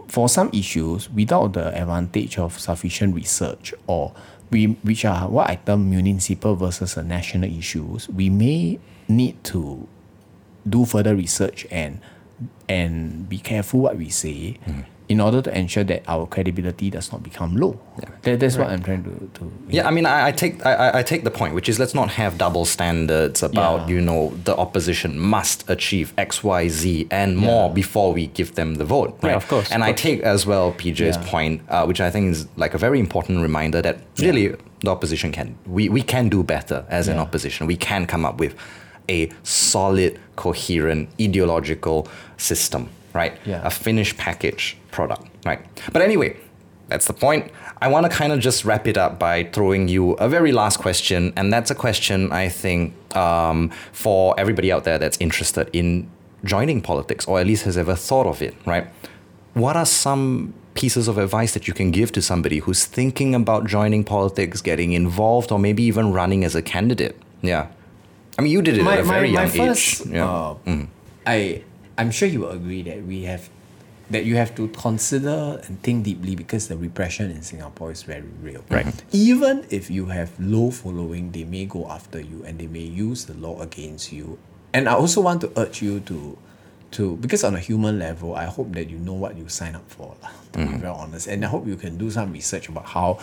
[0.07, 4.13] for some issues, without the advantage of sufficient research or
[4.51, 9.87] we which are what I term municipal versus national issues, we may need to
[10.67, 11.99] do further research and
[12.67, 14.81] and be careful what we say hmm.
[15.07, 17.79] In order to ensure that our credibility does not become low.
[18.23, 20.99] That, that's what I'm trying to, to Yeah, I mean, I, I take I, I-
[20.99, 23.95] I take the point, which is let's not have double standards about Yeah.
[23.95, 28.75] you know the opposition must achieve X, Y, Z and more before we give them
[28.75, 29.35] the vote, Yeah, right?
[29.35, 30.01] of course, And of I course.
[30.01, 31.29] take as well PJ's Yeah.
[31.31, 35.31] point, uh, which I think is like a very important reminder that really the opposition
[35.31, 37.67] can we we can do better as an opposition.
[37.67, 38.55] We can come up with
[39.07, 42.07] a solid, coherent, ideological
[42.37, 43.33] system, right?
[43.45, 43.61] Yeah.
[43.63, 45.59] A finished package product, right?
[45.93, 46.37] But anyway,
[46.87, 47.51] that's the point.
[47.81, 50.77] I want to kind of just wrap it up by throwing you a very last
[50.77, 56.09] question, and that's a question I think um, for everybody out there that's interested in
[56.43, 58.87] joining politics, or at least has ever thought of it, right?
[59.53, 63.65] What are some pieces of advice that you can give to somebody who's thinking about
[63.65, 67.15] joining politics, getting involved, or maybe even running as a candidate?
[67.41, 67.67] Yeah.
[68.37, 70.01] I mean, you did it at a very young age.
[70.05, 70.29] Yeah.
[70.29, 70.85] uh,
[71.25, 71.63] I
[71.97, 73.49] I'm sure you will agree that we have
[74.09, 78.29] that you have to consider and think deeply because the repression in Singapore is very
[78.41, 78.63] real.
[78.69, 78.85] Right.
[79.11, 83.25] Even if you have low following, they may go after you and they may use
[83.25, 84.37] the law against you.
[84.73, 86.37] And I also want to urge you to
[86.91, 89.89] to because on a human level, I hope that you know what you sign up
[89.89, 90.15] for,
[90.53, 90.77] to be mm-hmm.
[90.77, 91.27] very honest.
[91.27, 93.19] And I hope you can do some research about how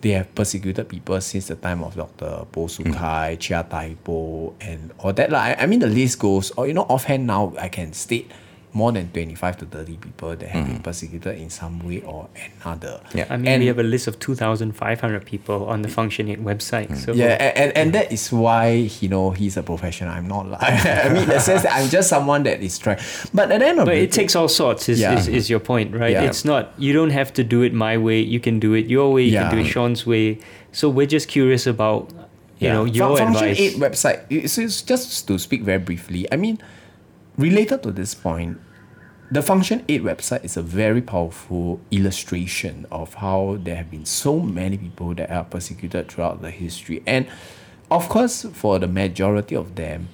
[0.00, 2.44] they have persecuted people since the time of Dr.
[2.52, 3.40] Poh Soo Kai, mm-hmm.
[3.40, 5.30] Chia Thye Poh, and all that.
[5.30, 5.40] lah.
[5.40, 8.30] I, I mean, the list goes, or you know, offhand now, I can state
[8.74, 10.82] more than 25 to 30 people that have been mm-hmm.
[10.82, 12.28] persecuted in some way or
[12.64, 13.00] another.
[13.14, 13.26] Yeah.
[13.30, 16.88] I mean, And- we have a list of 2,500 people on the Function 8 website.
[16.88, 16.96] Mm.
[16.96, 20.10] So Yeah, and, and, and that is why you know he's a professional.
[20.10, 20.48] I'm not.
[20.48, 22.98] Like, I mean, in the sense that I'm just someone that is trying.
[23.32, 25.16] But at the end of But the it takes all sorts, is, Yeah.
[25.16, 26.10] is, is your point, right?
[26.10, 26.22] Yeah.
[26.22, 28.18] It's not, you don't have to do it my way.
[28.20, 30.40] You can do it your way, you can do it Sean's way.
[30.72, 32.12] So we're just curious about,
[32.58, 33.60] you know, your Function advice.
[33.60, 34.24] 8 website.
[34.30, 36.26] It's, it's just to speak very briefly.
[36.32, 36.58] I mean,
[37.36, 38.60] related to this point,
[39.30, 44.38] the Function 8 website is a very powerful illustration of how there have been so
[44.38, 47.02] many people that are persecuted throughout the history.
[47.06, 47.26] And
[47.90, 50.08] of course, for the majority of them,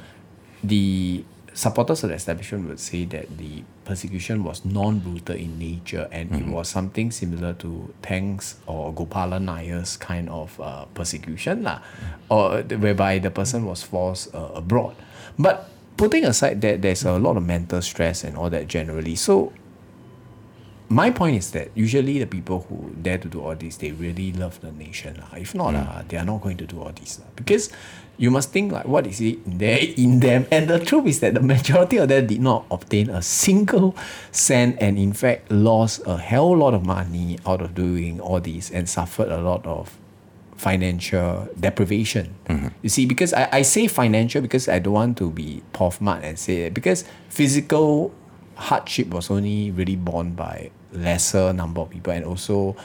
[0.62, 6.32] the supporters of the establishment would say that the persecution was non-brutal in nature and
[6.32, 11.80] it was something similar to Tanks or Gopalan Nair's kind of uh, persecution lah,
[12.28, 14.94] or whereby the person was forced uh, abroad.
[15.38, 15.68] But
[16.00, 19.52] putting aside that there's a lot of mental stress and all that generally, so
[20.88, 24.32] my point is that usually the people who dare to do all this, they really
[24.32, 25.22] love the nation.
[25.36, 27.20] If not, lah, they are not going to do all this.
[27.36, 27.68] Because
[28.16, 30.46] you must think like what is it in there in them.
[30.50, 33.94] And the truth is that the majority of them did not obtain a single
[34.32, 38.70] cent and in fact lost a hell lot of money out of doing all this
[38.70, 39.98] and suffered a lot of
[40.60, 42.34] financial deprivation.
[42.82, 45.62] You see, because I, I say financial because I don't want to be
[46.00, 48.12] mad and say it because physical
[48.56, 52.76] hardship was only really borne by lesser number of people and also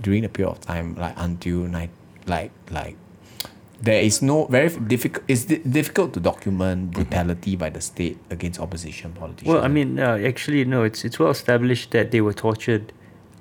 [0.00, 1.88] during the period of time like until ni-
[2.26, 2.96] like like
[3.80, 8.60] there is no very difficult it's di- difficult to document brutality by the state against
[8.60, 9.54] opposition politicians.
[9.54, 10.82] Well, I mean, uh, actually, no.
[10.82, 12.92] It's it's well established that they were tortured,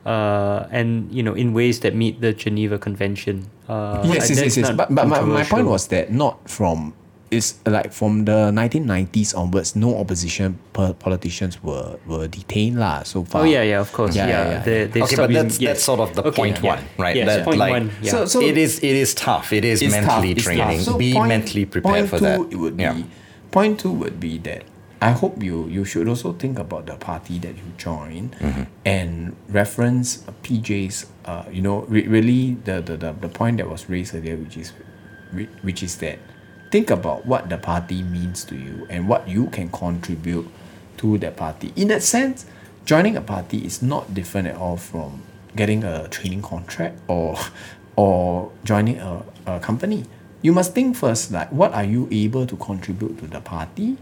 [0.06, 3.50] uh, and you know, in ways that meet the Geneva Convention.
[3.70, 4.70] Uh, yes, yes, yes, yes.
[4.72, 6.94] But, but my, my point was that not from
[7.32, 13.42] is like from the 1990s onwards, no opposition politicians were were detained lah so far.
[13.42, 14.44] Oh yeah, yeah, of course, Yeah, yeah.
[14.44, 14.86] yeah, yeah.
[14.88, 15.70] They, okay, but using- that's yes.
[15.70, 16.76] that's sort of the Okay, point yeah.
[16.76, 17.16] one, right?
[17.16, 17.90] Yes, that, point like, one.
[18.04, 18.12] Yeah.
[18.12, 19.50] So- so- it is it is tough.
[19.54, 20.78] It is mentally tough, it's draining.
[20.84, 20.94] tough.
[20.94, 22.40] So Be point- mentally prepared point for two, that.
[22.54, 22.94] It would yeah.
[22.94, 23.06] be
[23.50, 24.64] point two would be that
[25.04, 28.64] I hope you you should also think about the party that you join Mm-hmm.
[28.86, 33.90] and reference PJ's uh you know re- really the, the the the point that was
[33.90, 34.72] raised earlier which is
[35.62, 36.20] which is that
[36.72, 40.48] think about what the party means to you and what you can contribute
[40.98, 41.72] to that party.
[41.76, 42.46] In that sense,
[42.86, 45.22] joining a party is not different at all from
[45.56, 47.38] getting a training contract or
[47.96, 50.06] or joining a, a company.
[50.42, 53.98] You must think first like what are you able to contribute to the party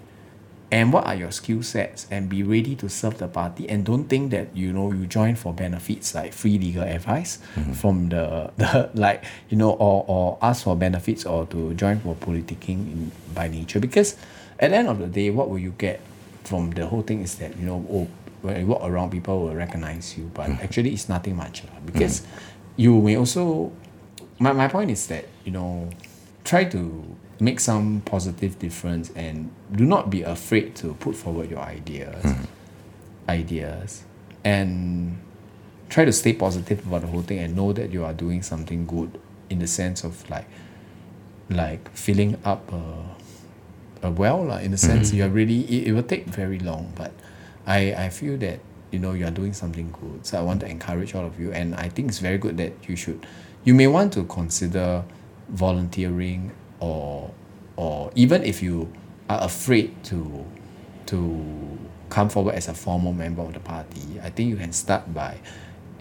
[0.72, 2.08] and what are your skill sets?
[2.10, 3.68] And be ready to serve the party.
[3.68, 7.74] And don't think that you know you join for benefits like free legal advice mm-hmm.
[7.74, 12.16] from the, the like you know or, or ask for benefits or to join for
[12.16, 13.80] politicking in, by nature.
[13.80, 14.16] Because
[14.60, 16.00] at the end of the day what will you get
[16.46, 18.08] from the whole thing is that you know oh
[18.42, 20.32] when you walk around people will recognize you.
[20.34, 20.64] But mm.
[20.64, 21.80] actually it's nothing much lah.
[21.82, 21.86] Mm.
[21.92, 22.26] because
[22.78, 23.74] you may also
[24.40, 25.90] my, my point is that you know
[26.46, 27.04] try to
[27.42, 32.24] make some positive difference and do not be afraid to put forward your ideas.
[32.24, 32.44] Hmm.
[33.28, 34.04] Ideas.
[34.44, 35.20] And
[35.90, 38.86] try to stay positive about the whole thing and know that you are doing something
[38.86, 39.20] good
[39.50, 40.46] in the sense of like
[41.50, 44.88] like filling up a, a well in the hmm.
[44.88, 47.12] sense you are really it, it will take very long but
[47.66, 48.60] I, I feel that
[48.92, 50.26] you know you are doing something good.
[50.28, 52.74] So I want to encourage all of you and I think it's very good that
[52.88, 53.26] you should
[53.64, 55.04] you may want to consider
[55.50, 56.52] volunteering
[56.82, 57.32] or
[57.78, 58.92] or even if you
[59.30, 60.46] are afraid to
[61.06, 61.80] to
[62.10, 65.40] come forward as a formal member of the party I think you can start by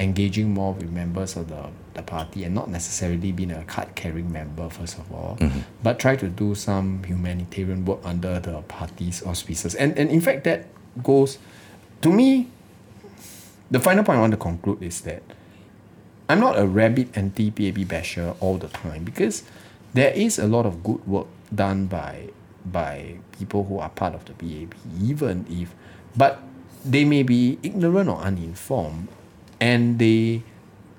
[0.01, 4.32] engaging more with members of the, the party and not necessarily being a card carrying
[4.32, 5.61] member first of all mm-hmm.
[5.82, 9.74] but try to do some humanitarian work under the party's auspices.
[9.74, 10.66] And and in fact that
[11.02, 11.39] goes
[12.02, 12.48] to me
[13.70, 15.23] the final point I want to conclude is that
[16.28, 19.43] I'm not a rabid anti PAP basher all the time because
[19.94, 22.30] there is a lot of good work done by
[22.64, 25.74] by people who are part of the PAP, even if
[26.16, 26.42] but
[26.84, 29.08] they may be ignorant or uninformed
[29.60, 30.42] and they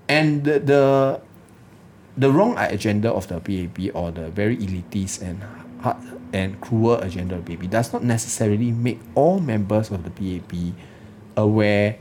[0.07, 1.21] and the the,
[2.17, 5.41] the wrong agenda of the PAP or the very elitist and
[5.81, 5.97] hard
[6.33, 10.53] and cruel agenda of the PAP does not necessarily make all members of the PAP
[11.35, 11.97] aware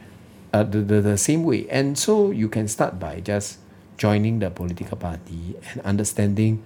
[0.52, 1.68] uh, the, the, the same way.
[1.68, 3.58] And so you can start by just
[3.96, 6.62] joining the political party and understanding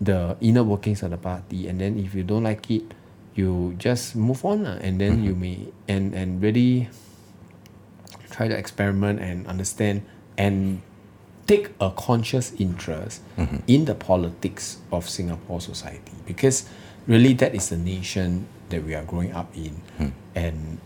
[0.00, 1.68] the inner workings of the party.
[1.68, 2.94] And then if you don't like it,
[3.34, 4.64] you just move on.
[4.64, 4.78] lah.
[4.80, 5.40] And then you mm-hmm.
[5.40, 5.58] may,
[5.88, 6.88] and, and really
[8.30, 10.02] try to experiment and understand
[10.36, 10.82] and
[11.46, 13.58] take a conscious interest mm-hmm.
[13.66, 16.68] in the politics of Singapore society because
[17.06, 20.08] really that is the nation that we are growing up in hmm.
[20.34, 20.78] and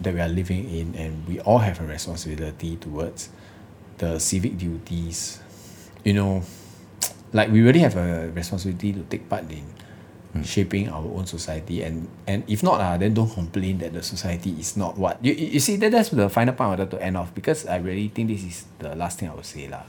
[0.00, 3.28] that we are living in and we all have a responsibility towards
[3.98, 5.38] the civic duties
[6.04, 6.42] you know
[7.36, 9.64] like we really have a responsibility to take part in
[10.44, 14.50] shaping our own society and and if not uh, then don't complain that the society
[14.58, 17.16] is not what you, you see that that's the final point I wanted to end
[17.16, 19.84] off because I really think this is the last thing I would say lah.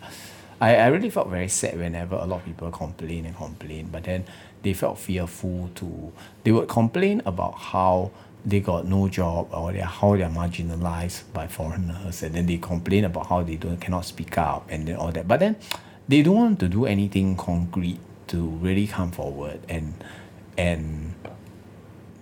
[0.59, 4.03] I, I really felt very sad whenever a lot of people complain and complain but
[4.03, 4.25] then
[4.63, 6.11] they felt fearful to
[6.43, 8.11] they would complain about how
[8.45, 13.03] they got no job or they, how they're marginalized by foreigners and then they complain
[13.03, 15.55] about how they don't cannot speak up and then all that but then
[16.07, 19.93] they don't want to do anything concrete to really come forward and
[20.57, 21.13] and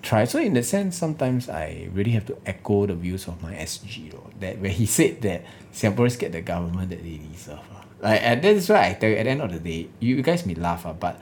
[0.01, 0.25] try.
[0.25, 4.13] So in that sense, sometimes I really have to echo the views of my SG
[4.39, 7.59] that where he said that Singaporeans get the government that they deserve.
[7.73, 7.83] ah.
[8.01, 10.17] Like and that is why I tell you at the end of the day, you,
[10.17, 11.19] you guys may laugh, ah, but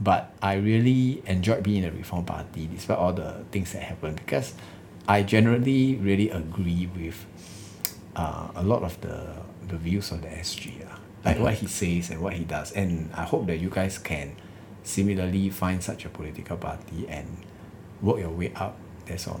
[0.00, 4.16] but I really enjoyed being in the Reform Party despite all the things that happened
[4.16, 4.54] because
[5.06, 7.26] I generally really agree with
[8.16, 9.36] uh, a lot of the
[9.68, 10.81] the views of the SG.
[11.24, 12.72] Like what he says and what he does.
[12.72, 14.36] And I hope that you guys can
[14.82, 17.36] similarly find such a political party and
[18.00, 18.76] work your way up.
[19.06, 19.40] That's all.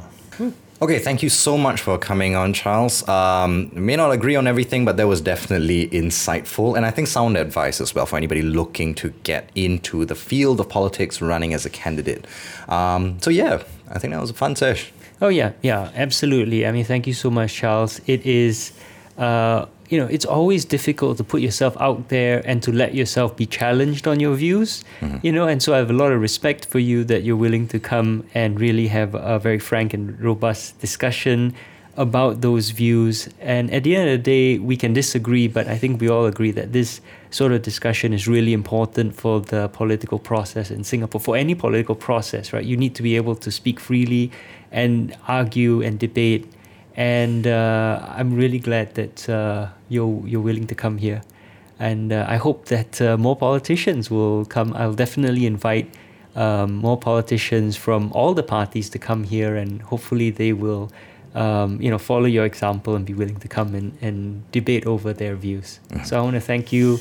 [0.80, 3.06] Okay, thank you so much for coming on, Charles.
[3.08, 7.36] Um, may not agree on everything, but that was definitely insightful and I think sound
[7.36, 11.64] advice as well for anybody looking to get into the field of politics running as
[11.64, 12.26] a candidate.
[12.68, 14.92] Um, so, yeah, I think that was a fun sesh.
[15.20, 16.66] Oh yeah, yeah, absolutely.
[16.66, 18.00] I mean, thank you so much, Charles.
[18.08, 18.72] It is,
[19.16, 23.36] uh, you know, it's always difficult to put yourself out there and to let yourself
[23.36, 25.18] be challenged on your views, mm-hmm.
[25.22, 25.46] you know.
[25.46, 28.24] And so I have a lot of respect for you that you're willing to come
[28.32, 31.54] and really have a very frank and robust discussion
[31.98, 33.28] about those views.
[33.38, 36.24] And at the end of the day, we can disagree, but I think we all
[36.24, 41.20] agree that this sort of discussion is really important for the political process in Singapore.
[41.20, 42.64] For any political process, right?
[42.64, 44.32] You need to be able to speak freely
[44.70, 46.50] and argue and debate.
[46.94, 51.22] And uh, I'm really glad that uh, you're you're willing to come here.
[51.78, 54.72] And uh, I hope that uh, more politicians will come.
[54.74, 55.88] I'll definitely invite
[56.36, 60.90] um, more politicians from all the parties to come here, and hopefully they will,
[61.34, 65.12] um, you know, follow your example and be willing to come and, and debate over
[65.12, 65.80] their views.
[66.04, 66.98] So I want to thank you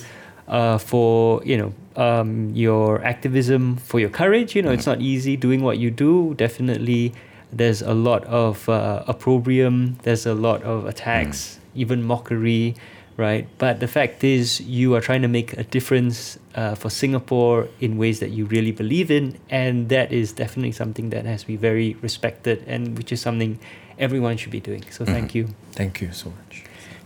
[0.47, 4.55] uh, for you know um, your activism, for your courage.
[4.55, 6.33] You know, it's not easy doing what you do.
[6.35, 7.13] Definitely,
[7.51, 9.97] there's a lot of uh, opprobrium.
[10.03, 12.75] There's a lot of attacks, even mockery
[13.21, 13.47] right?
[13.57, 17.97] But the fact is, you are trying to make a difference uh, for Singapore in
[17.97, 21.59] ways that you really believe in, and that is definitely something that has to be
[21.69, 23.59] very respected, and which is something
[23.99, 24.83] everyone should be doing.
[24.89, 25.43] So thank you.
[25.73, 26.50] Thank you so much.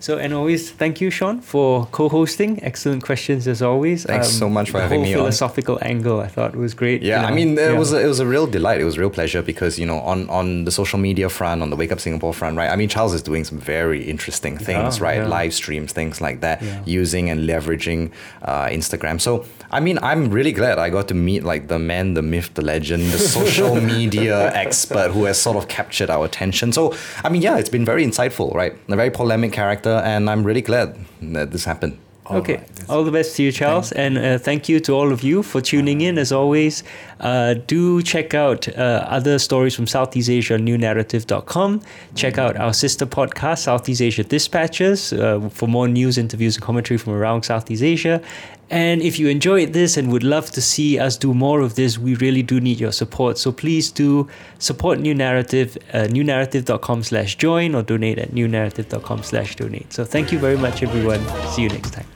[0.05, 2.61] So and always thank you, Sean, for co-hosting.
[2.61, 4.05] Excellent questions as always.
[4.05, 5.17] Um, Thanks so much for having me on.
[5.21, 7.01] philosophical angle I thought was great.
[7.01, 7.79] Yeah, you I mean, it yeah.
[7.79, 8.79] was a, it was a real delight.
[8.79, 11.71] It was a real pleasure because you know, on on the social media front, on
[11.71, 12.69] the Wake Up Singapore front, right?
[12.69, 15.21] I mean, Charles is doing some very interesting things, Yeah, right?
[15.21, 15.27] yeah.
[15.39, 18.11] Live streams, things like that, using and leveraging
[18.43, 19.19] uh, Instagram.
[19.19, 22.51] So, I mean, I'm really glad I got to meet like the man, the myth,
[22.53, 26.71] the legend, the social media expert who has sort of captured our attention.
[26.73, 28.73] So, I mean, yeah, it's been very insightful, right?
[28.87, 31.97] A very polemic character, and I'm really glad that this happened.
[32.27, 32.53] Okay.
[32.55, 33.91] Alright, that's- All the best to you, Charles.
[33.91, 36.17] And uh, thank you to all of you for tuning in.
[36.17, 36.83] As always,
[37.19, 41.81] uh, do check out uh, other stories from Southeast Asia on newnaratif.com.
[42.15, 46.97] Check out our sister podcast, Southeast Asia Dispatches, uh, for more news, interviews, and commentary
[46.97, 48.19] from around Southeast Asia.
[48.69, 51.97] And if you enjoyed this and would love to see us do more of this,
[51.97, 53.37] we really do need your support.
[53.37, 54.27] So please do
[54.59, 59.93] support New Naratif, uh, newnaratif.com slash join or donate at newnaratif.com slash donate.
[59.93, 61.21] So thank you very much, everyone.
[61.51, 62.07] See you next time.